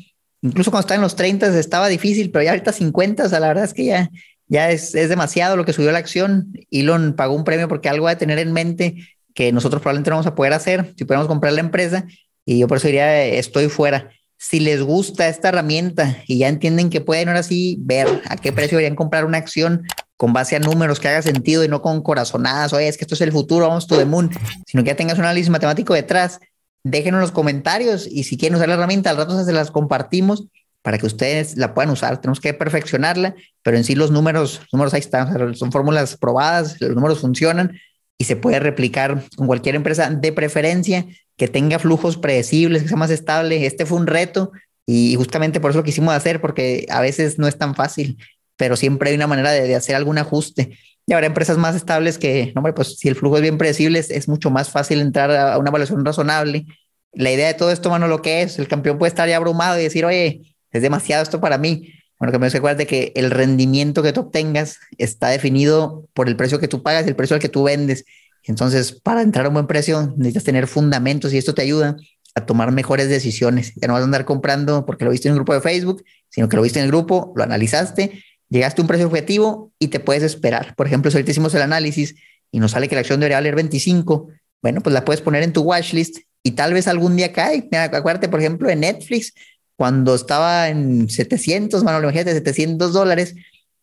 incluso 0.42 0.70
cuando 0.70 0.82
estaba 0.82 0.96
en 0.96 1.02
los 1.02 1.16
30 1.16 1.58
estaba 1.58 1.88
difícil, 1.88 2.30
pero 2.30 2.44
ya 2.44 2.50
ahorita 2.50 2.72
50, 2.72 3.24
o 3.24 3.28
sea, 3.28 3.40
la 3.40 3.48
verdad 3.48 3.64
es 3.64 3.74
que 3.74 3.84
ya, 3.84 4.10
ya 4.50 4.70
es, 4.70 4.94
es 4.96 5.08
demasiado 5.08 5.56
lo 5.56 5.64
que 5.64 5.72
subió 5.72 5.92
la 5.92 5.98
acción. 5.98 6.52
Elon 6.72 7.14
pagó 7.14 7.34
un 7.34 7.44
premio 7.44 7.68
porque 7.68 7.88
algo 7.88 8.06
va 8.06 8.10
a 8.10 8.18
tener 8.18 8.38
en 8.40 8.52
mente 8.52 8.96
que 9.32 9.52
nosotros 9.52 9.80
probablemente 9.80 10.10
no 10.10 10.16
vamos 10.16 10.26
a 10.26 10.34
poder 10.34 10.52
hacer 10.52 10.92
si 10.98 11.04
podemos 11.04 11.28
comprar 11.28 11.52
la 11.52 11.60
empresa. 11.60 12.04
Y 12.44 12.58
yo 12.58 12.66
por 12.66 12.78
eso 12.78 12.88
diría, 12.88 13.24
estoy 13.24 13.68
fuera. 13.68 14.10
Si 14.38 14.58
les 14.58 14.82
gusta 14.82 15.28
esta 15.28 15.50
herramienta 15.50 16.16
y 16.26 16.38
ya 16.38 16.48
entienden 16.48 16.90
que 16.90 17.00
pueden 17.00 17.28
ahora 17.28 17.44
sí 17.44 17.76
ver 17.80 18.08
a 18.28 18.36
qué 18.36 18.52
precio 18.52 18.76
deberían 18.76 18.96
comprar 18.96 19.24
una 19.24 19.38
acción 19.38 19.84
con 20.16 20.32
base 20.32 20.56
a 20.56 20.58
números 20.58 20.98
que 20.98 21.08
haga 21.08 21.22
sentido 21.22 21.62
y 21.62 21.68
no 21.68 21.80
con 21.80 22.02
corazonadas, 22.02 22.72
oye, 22.72 22.88
es 22.88 22.96
que 22.96 23.04
esto 23.04 23.14
es 23.14 23.20
el 23.20 23.32
futuro, 23.32 23.68
vamos 23.68 23.86
to 23.86 23.96
the 23.96 24.04
moon, 24.04 24.30
sino 24.66 24.82
que 24.82 24.88
ya 24.88 24.96
tengas 24.96 25.18
un 25.18 25.24
análisis 25.24 25.48
matemático 25.48 25.94
detrás, 25.94 26.40
déjenos 26.82 27.18
en 27.18 27.22
los 27.22 27.30
comentarios 27.30 28.06
y 28.06 28.24
si 28.24 28.36
quieren 28.36 28.56
usar 28.56 28.68
la 28.68 28.74
herramienta, 28.74 29.10
al 29.10 29.16
rato 29.16 29.42
se 29.44 29.52
las 29.52 29.70
compartimos 29.70 30.46
para 30.82 30.98
que 30.98 31.06
ustedes 31.06 31.56
la 31.56 31.74
puedan 31.74 31.90
usar. 31.90 32.20
Tenemos 32.20 32.40
que 32.40 32.54
perfeccionarla, 32.54 33.34
pero 33.62 33.76
en 33.76 33.84
sí 33.84 33.94
los 33.94 34.10
números, 34.10 34.60
números 34.72 34.94
ahí 34.94 35.00
están, 35.00 35.54
son 35.54 35.72
fórmulas 35.72 36.16
probadas, 36.16 36.80
los 36.80 36.94
números 36.94 37.20
funcionan 37.20 37.78
y 38.18 38.24
se 38.24 38.36
puede 38.36 38.60
replicar 38.60 39.24
con 39.36 39.46
cualquier 39.46 39.74
empresa 39.74 40.10
de 40.10 40.32
preferencia 40.32 41.06
que 41.36 41.48
tenga 41.48 41.78
flujos 41.78 42.18
predecibles, 42.18 42.82
que 42.82 42.88
sea 42.88 42.96
más 42.98 43.10
estable. 43.10 43.64
Este 43.64 43.86
fue 43.86 43.98
un 43.98 44.06
reto 44.06 44.52
y 44.86 45.14
justamente 45.16 45.60
por 45.60 45.70
eso 45.70 45.78
lo 45.78 45.84
quisimos 45.84 46.12
hacer, 46.14 46.40
porque 46.40 46.86
a 46.90 47.00
veces 47.00 47.38
no 47.38 47.46
es 47.46 47.56
tan 47.56 47.74
fácil, 47.74 48.18
pero 48.56 48.76
siempre 48.76 49.10
hay 49.10 49.16
una 49.16 49.26
manera 49.26 49.52
de, 49.52 49.74
hacer 49.74 49.96
algún 49.96 50.18
ajuste. 50.18 50.76
Y 51.06 51.12
habrá 51.12 51.26
empresas 51.26 51.56
más 51.56 51.74
estables 51.74 52.18
que, 52.18 52.52
hombre, 52.56 52.72
pues 52.72 52.98
si 52.98 53.08
el 53.08 53.16
flujo 53.16 53.36
es 53.36 53.42
bien 53.42 53.56
predecible, 53.56 53.98
es, 53.98 54.28
mucho 54.28 54.50
más 54.50 54.68
fácil 54.68 55.00
entrar 55.00 55.30
a 55.30 55.58
una 55.58 55.70
evaluación 55.70 56.04
razonable. 56.04 56.66
La 57.12 57.32
idea 57.32 57.46
de 57.46 57.54
todo 57.54 57.70
esto, 57.70 57.88
mano, 57.88 58.06
lo 58.06 58.20
que 58.20 58.42
es, 58.42 58.58
el 58.58 58.68
campeón 58.68 58.98
puede 58.98 59.08
estar 59.08 59.28
ya 59.28 59.36
abrumado 59.36 59.78
y 59.78 59.84
decir, 59.84 60.04
oye, 60.04 60.49
es 60.72 60.82
demasiado 60.82 61.22
esto 61.22 61.40
para 61.40 61.58
mí. 61.58 61.92
Bueno, 62.18 62.32
que 62.32 62.38
me 62.38 62.46
acuerdas 62.46 62.86
que 62.86 63.12
el 63.16 63.30
rendimiento 63.30 64.02
que 64.02 64.12
tú 64.12 64.20
obtengas 64.20 64.78
está 64.98 65.28
definido 65.28 66.06
por 66.12 66.28
el 66.28 66.36
precio 66.36 66.60
que 66.60 66.68
tú 66.68 66.82
pagas 66.82 67.06
y 67.06 67.08
el 67.08 67.16
precio 67.16 67.34
al 67.34 67.40
que 67.40 67.48
tú 67.48 67.62
vendes. 67.62 68.04
Entonces, 68.44 68.92
para 68.92 69.22
entrar 69.22 69.46
a 69.46 69.48
un 69.48 69.54
buen 69.54 69.66
precio, 69.66 70.12
necesitas 70.16 70.44
tener 70.44 70.66
fundamentos 70.66 71.32
y 71.32 71.38
esto 71.38 71.54
te 71.54 71.62
ayuda 71.62 71.96
a 72.34 72.46
tomar 72.46 72.72
mejores 72.72 73.08
decisiones. 73.08 73.72
Ya 73.76 73.88
no 73.88 73.94
vas 73.94 74.02
a 74.02 74.04
andar 74.04 74.24
comprando 74.24 74.86
porque 74.86 75.04
lo 75.04 75.10
viste 75.10 75.28
en 75.28 75.32
un 75.32 75.38
grupo 75.38 75.54
de 75.54 75.60
Facebook, 75.60 76.04
sino 76.28 76.48
que 76.48 76.56
lo 76.56 76.62
viste 76.62 76.78
en 76.78 76.84
el 76.84 76.90
grupo, 76.90 77.32
lo 77.36 77.42
analizaste, 77.42 78.22
llegaste 78.48 78.80
a 78.80 78.84
un 78.84 78.88
precio 78.88 79.06
objetivo 79.06 79.72
y 79.78 79.88
te 79.88 80.00
puedes 80.00 80.22
esperar. 80.22 80.74
Por 80.76 80.86
ejemplo, 80.86 81.10
si 81.10 81.16
ahorita 81.16 81.30
hicimos 81.30 81.54
el 81.54 81.62
análisis 81.62 82.14
y 82.50 82.60
nos 82.60 82.72
sale 82.72 82.88
que 82.88 82.94
la 82.94 83.00
acción 83.00 83.20
debería 83.20 83.38
valer 83.38 83.54
25, 83.54 84.28
bueno, 84.62 84.82
pues 84.82 84.92
la 84.92 85.04
puedes 85.04 85.22
poner 85.22 85.42
en 85.42 85.52
tu 85.52 85.62
watchlist 85.62 86.18
y 86.42 86.52
tal 86.52 86.74
vez 86.74 86.86
algún 86.86 87.16
día 87.16 87.32
cae. 87.32 87.68
acuérdate, 87.72 88.28
por 88.28 88.40
ejemplo, 88.40 88.68
en 88.68 88.80
Netflix, 88.80 89.32
cuando 89.80 90.14
estaba 90.14 90.68
en 90.68 91.08
700, 91.08 91.82
mano, 91.84 92.02
imagínate, 92.02 92.34
700 92.34 92.92
dólares. 92.92 93.34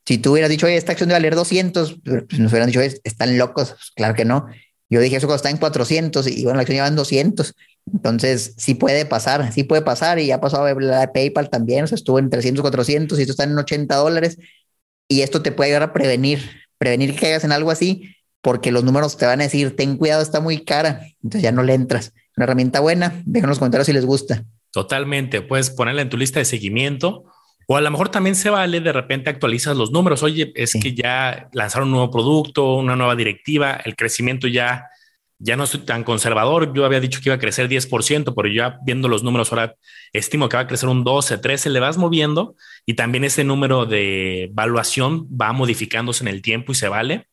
Si 0.05 0.19
tú 0.19 0.33
hubieras 0.33 0.51
dicho, 0.51 0.67
oye, 0.67 0.77
esta 0.77 0.91
acción 0.91 1.09
debe 1.09 1.17
valer 1.17 1.33
200, 1.33 2.01
pues 2.03 2.39
nos 2.39 2.51
hubieran 2.51 2.67
dicho, 2.67 2.81
están 2.81 3.35
locos. 3.39 3.71
Pues 3.71 3.91
claro 3.95 4.13
que 4.13 4.23
no. 4.23 4.45
Yo 4.91 5.01
dije 5.01 5.15
eso 5.15 5.25
cuando 5.25 5.37
está 5.37 5.49
en 5.49 5.57
400 5.57 6.27
y 6.27 6.43
bueno, 6.43 6.57
la 6.57 6.61
acción 6.61 6.75
lleva 6.75 6.87
en 6.87 6.95
200. 6.95 7.55
Entonces, 7.91 8.53
sí 8.57 8.75
puede 8.75 9.07
pasar, 9.07 9.51
sí 9.51 9.63
puede 9.63 9.81
pasar. 9.81 10.19
Y 10.19 10.29
ha 10.29 10.39
pasado 10.39 10.79
la 10.79 11.11
PayPal 11.11 11.49
también, 11.49 11.85
o 11.85 11.87
sea, 11.87 11.95
estuvo 11.95 12.19
en 12.19 12.29
300, 12.29 12.61
400 12.61 13.17
y 13.17 13.21
esto 13.23 13.31
está 13.31 13.45
en 13.45 13.57
80 13.57 13.95
dólares. 13.95 14.37
Y 15.07 15.21
esto 15.21 15.41
te 15.41 15.51
puede 15.51 15.71
ayudar 15.71 15.89
a 15.89 15.93
prevenir, 15.93 16.47
prevenir 16.77 17.15
que 17.15 17.21
caigas 17.21 17.43
en 17.43 17.53
algo 17.53 17.71
así, 17.71 18.15
porque 18.43 18.71
los 18.71 18.83
números 18.83 19.17
te 19.17 19.25
van 19.25 19.39
a 19.39 19.45
decir, 19.45 19.75
ten 19.75 19.97
cuidado, 19.97 20.21
está 20.21 20.41
muy 20.41 20.63
cara. 20.63 21.07
Entonces 21.23 21.41
ya 21.41 21.51
no 21.51 21.63
le 21.63 21.73
entras. 21.73 22.13
Una 22.35 22.43
herramienta 22.43 22.81
buena, 22.81 23.23
dejen 23.25 23.49
los 23.49 23.57
comentarios 23.57 23.87
si 23.87 23.93
les 23.93 24.05
gusta. 24.05 24.45
Totalmente, 24.77 25.41
puedes 25.41 25.71
ponerla 25.71 26.03
en 26.03 26.09
tu 26.09 26.17
lista 26.17 26.37
de 26.37 26.45
seguimiento 26.45 27.23
o 27.65 27.77
a 27.77 27.81
lo 27.81 27.89
mejor 27.89 28.09
también 28.09 28.35
se 28.35 28.51
vale, 28.51 28.79
de 28.79 28.93
repente 28.93 29.31
actualizas 29.31 29.75
los 29.75 29.89
números, 29.89 30.21
oye, 30.21 30.51
es 30.53 30.73
que 30.79 30.93
ya 30.93 31.49
lanzaron 31.51 31.87
un 31.87 31.95
nuevo 31.95 32.11
producto, 32.11 32.75
una 32.75 32.95
nueva 32.95 33.15
directiva, 33.15 33.81
el 33.85 33.95
crecimiento 33.95 34.47
ya, 34.47 34.85
ya 35.39 35.57
no 35.57 35.65
soy 35.65 35.79
tan 35.79 36.03
conservador, 36.03 36.75
yo 36.75 36.85
había 36.85 36.99
dicho 36.99 37.19
que 37.19 37.29
iba 37.29 37.35
a 37.37 37.39
crecer 37.39 37.67
10%, 37.67 38.35
pero 38.35 38.47
ya 38.53 38.77
viendo 38.85 39.07
los 39.07 39.23
números 39.23 39.51
ahora 39.51 39.73
estimo 40.13 40.47
que 40.47 40.57
va 40.57 40.61
a 40.61 40.67
crecer 40.67 40.89
un 40.89 41.03
12, 41.03 41.39
13, 41.39 41.71
le 41.71 41.79
vas 41.79 41.97
moviendo 41.97 42.55
y 42.85 42.93
también 42.93 43.23
ese 43.23 43.43
número 43.43 43.87
de 43.87 44.43
evaluación 44.43 45.27
va 45.29 45.53
modificándose 45.53 46.23
en 46.23 46.27
el 46.27 46.43
tiempo 46.43 46.71
y 46.71 46.75
se 46.75 46.87
vale 46.87 47.25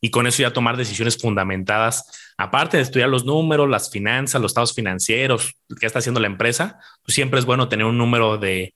y 0.00 0.10
con 0.10 0.26
eso 0.26 0.42
ya 0.42 0.52
tomar 0.52 0.76
decisiones 0.76 1.18
fundamentadas, 1.18 2.04
aparte 2.36 2.76
de 2.76 2.82
estudiar 2.82 3.08
los 3.08 3.24
números, 3.24 3.68
las 3.68 3.90
finanzas, 3.90 4.40
los 4.40 4.50
estados 4.50 4.74
financieros, 4.74 5.54
qué 5.80 5.86
está 5.86 5.98
haciendo 5.98 6.20
la 6.20 6.28
empresa, 6.28 6.78
pues 7.04 7.14
siempre 7.14 7.40
es 7.40 7.46
bueno 7.46 7.68
tener 7.68 7.86
un 7.86 7.98
número 7.98 8.38
de... 8.38 8.74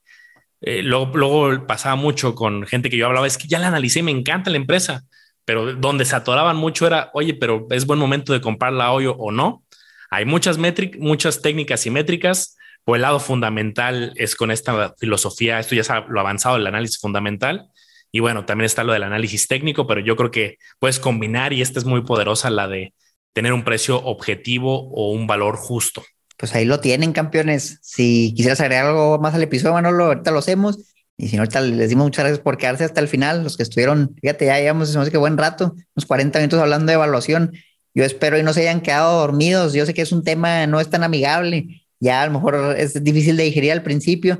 Eh, 0.61 0.81
luego, 0.81 1.11
luego 1.17 1.67
pasaba 1.67 1.95
mucho 1.95 2.35
con 2.35 2.65
gente 2.65 2.89
que 2.89 2.97
yo 2.97 3.07
hablaba, 3.07 3.27
es 3.27 3.37
que 3.37 3.47
ya 3.47 3.59
la 3.59 3.67
analicé 3.67 4.01
me 4.01 4.11
encanta 4.11 4.49
la 4.49 4.57
empresa, 4.57 5.03
pero 5.45 5.73
donde 5.73 6.05
se 6.05 6.15
atoraban 6.15 6.55
mucho 6.55 6.87
era, 6.87 7.09
oye, 7.13 7.33
pero 7.33 7.67
es 7.69 7.85
buen 7.85 7.99
momento 7.99 8.31
de 8.31 8.41
comprarla 8.41 8.91
hoy 8.91 9.05
o 9.07 9.31
no. 9.31 9.63
Hay 10.09 10.25
muchas 10.25 10.57
métricas, 10.57 11.01
muchas 11.01 11.41
técnicas 11.41 11.85
y 11.85 11.89
métricas, 11.89 12.55
o 12.85 12.95
el 12.95 13.01
lado 13.01 13.19
fundamental 13.19 14.13
es 14.15 14.35
con 14.35 14.51
esta 14.51 14.93
filosofía, 14.97 15.59
esto 15.59 15.75
ya 15.75 15.81
es 15.81 15.89
lo 16.09 16.19
avanzado 16.19 16.55
del 16.55 16.67
análisis 16.67 16.99
fundamental, 16.99 17.67
y 18.15 18.19
bueno, 18.19 18.45
también 18.45 18.67
está 18.67 18.83
lo 18.83 18.93
del 18.93 19.01
análisis 19.01 19.47
técnico, 19.47 19.87
pero 19.87 19.99
yo 19.99 20.15
creo 20.15 20.29
que 20.29 20.59
puedes 20.77 20.99
combinar 20.99 21.51
y 21.51 21.63
esta 21.63 21.79
es 21.79 21.85
muy 21.85 22.03
poderosa, 22.03 22.51
la 22.51 22.67
de 22.67 22.93
tener 23.33 23.53
un 23.53 23.63
precio 23.63 23.97
objetivo 24.05 24.87
o 24.91 25.11
un 25.11 25.25
valor 25.25 25.57
justo. 25.57 26.03
Pues 26.37 26.53
ahí 26.53 26.65
lo 26.65 26.79
tienen, 26.79 27.11
campeones. 27.11 27.79
Si 27.81 28.31
quisieras 28.35 28.61
agregar 28.61 28.85
algo 28.85 29.17
más 29.17 29.33
al 29.33 29.41
episodio, 29.41 29.73
Manolo, 29.73 30.05
ahorita 30.05 30.29
lo 30.29 30.37
hacemos. 30.37 30.93
Y 31.17 31.29
si 31.29 31.37
no, 31.37 31.41
ahorita 31.41 31.61
les 31.61 31.89
dimos 31.89 32.05
muchas 32.05 32.25
gracias 32.25 32.43
por 32.43 32.57
quedarse 32.57 32.83
hasta 32.83 33.01
el 33.01 33.07
final. 33.07 33.43
Los 33.43 33.57
que 33.57 33.63
estuvieron, 33.63 34.15
fíjate, 34.21 34.45
ya 34.45 34.59
llevamos, 34.59 34.93
no 34.93 35.03
sé 35.03 35.09
qué 35.09 35.17
buen 35.17 35.39
rato, 35.39 35.73
unos 35.95 36.05
40 36.05 36.37
minutos 36.37 36.59
hablando 36.59 36.85
de 36.85 36.93
evaluación. 36.93 37.51
Yo 37.95 38.03
espero 38.03 38.37
y 38.37 38.43
no 38.43 38.53
se 38.53 38.61
hayan 38.61 38.81
quedado 38.81 39.21
dormidos. 39.21 39.73
Yo 39.73 39.87
sé 39.87 39.95
que 39.95 40.03
es 40.03 40.11
un 40.11 40.23
tema, 40.23 40.67
no 40.67 40.79
es 40.79 40.87
tan 40.91 41.03
amigable. 41.03 41.83
Ya 41.99 42.21
a 42.21 42.27
lo 42.27 42.33
mejor 42.33 42.75
es 42.77 43.03
difícil 43.03 43.37
de 43.37 43.43
digerir 43.45 43.71
al 43.71 43.81
principio, 43.81 44.37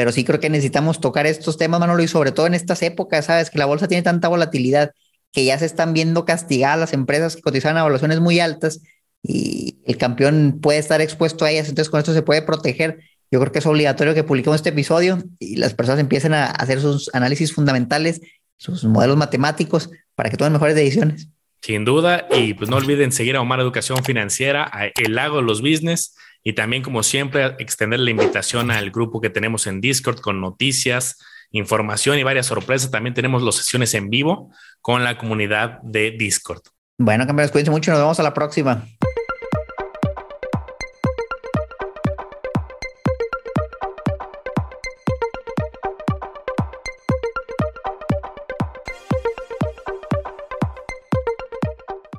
pero 0.00 0.12
sí 0.12 0.24
creo 0.24 0.40
que 0.40 0.48
necesitamos 0.48 0.98
tocar 0.98 1.26
estos 1.26 1.58
temas, 1.58 1.78
Manolo, 1.78 2.02
y 2.02 2.08
sobre 2.08 2.32
todo 2.32 2.46
en 2.46 2.54
estas 2.54 2.80
épocas, 2.80 3.26
sabes, 3.26 3.50
que 3.50 3.58
la 3.58 3.66
bolsa 3.66 3.86
tiene 3.86 4.02
tanta 4.02 4.28
volatilidad 4.28 4.92
que 5.30 5.44
ya 5.44 5.58
se 5.58 5.66
están 5.66 5.92
viendo 5.92 6.24
castigadas 6.24 6.80
las 6.80 6.92
empresas 6.94 7.36
que 7.36 7.42
cotizan 7.42 7.76
a 7.76 7.80
evaluaciones 7.80 8.18
muy 8.18 8.40
altas 8.40 8.80
y 9.22 9.76
el 9.84 9.98
campeón 9.98 10.60
puede 10.62 10.78
estar 10.78 11.02
expuesto 11.02 11.44
a 11.44 11.50
ellas, 11.50 11.68
entonces 11.68 11.90
con 11.90 11.98
esto 11.98 12.14
se 12.14 12.22
puede 12.22 12.40
proteger. 12.40 13.00
Yo 13.30 13.40
creo 13.40 13.52
que 13.52 13.58
es 13.58 13.66
obligatorio 13.66 14.14
que 14.14 14.24
publiquemos 14.24 14.56
este 14.56 14.70
episodio 14.70 15.22
y 15.38 15.56
las 15.56 15.74
personas 15.74 16.00
empiecen 16.00 16.32
a 16.32 16.46
hacer 16.46 16.80
sus 16.80 17.14
análisis 17.14 17.52
fundamentales, 17.52 18.22
sus 18.56 18.84
modelos 18.84 19.18
matemáticos 19.18 19.90
para 20.14 20.30
que 20.30 20.38
tomen 20.38 20.54
mejores 20.54 20.76
decisiones. 20.76 21.28
Sin 21.60 21.84
duda, 21.84 22.26
y 22.30 22.54
pues 22.54 22.70
no 22.70 22.76
olviden 22.76 23.12
seguir 23.12 23.36
a 23.36 23.42
Omar 23.42 23.60
Educación 23.60 24.02
Financiera, 24.02 24.72
El 24.96 25.14
Lago 25.14 25.36
de 25.36 25.42
los 25.42 25.60
Business 25.60 26.14
y 26.42 26.54
también, 26.54 26.82
como 26.82 27.02
siempre, 27.02 27.54
extender 27.58 28.00
la 28.00 28.10
invitación 28.10 28.70
al 28.70 28.90
grupo 28.90 29.20
que 29.20 29.30
tenemos 29.30 29.66
en 29.66 29.80
Discord 29.80 30.20
con 30.20 30.40
noticias, 30.40 31.18
información 31.50 32.18
y 32.18 32.22
varias 32.22 32.46
sorpresas. 32.46 32.90
También 32.90 33.14
tenemos 33.14 33.42
las 33.42 33.56
sesiones 33.56 33.94
en 33.94 34.08
vivo 34.08 34.50
con 34.80 35.04
la 35.04 35.18
comunidad 35.18 35.80
de 35.82 36.12
Discord. 36.12 36.62
Bueno, 36.98 37.26
campeones, 37.26 37.50
cuídense 37.50 37.70
mucho. 37.70 37.90
Nos 37.90 38.00
vemos 38.00 38.20
a 38.20 38.22
la 38.22 38.34
próxima. 38.34 38.86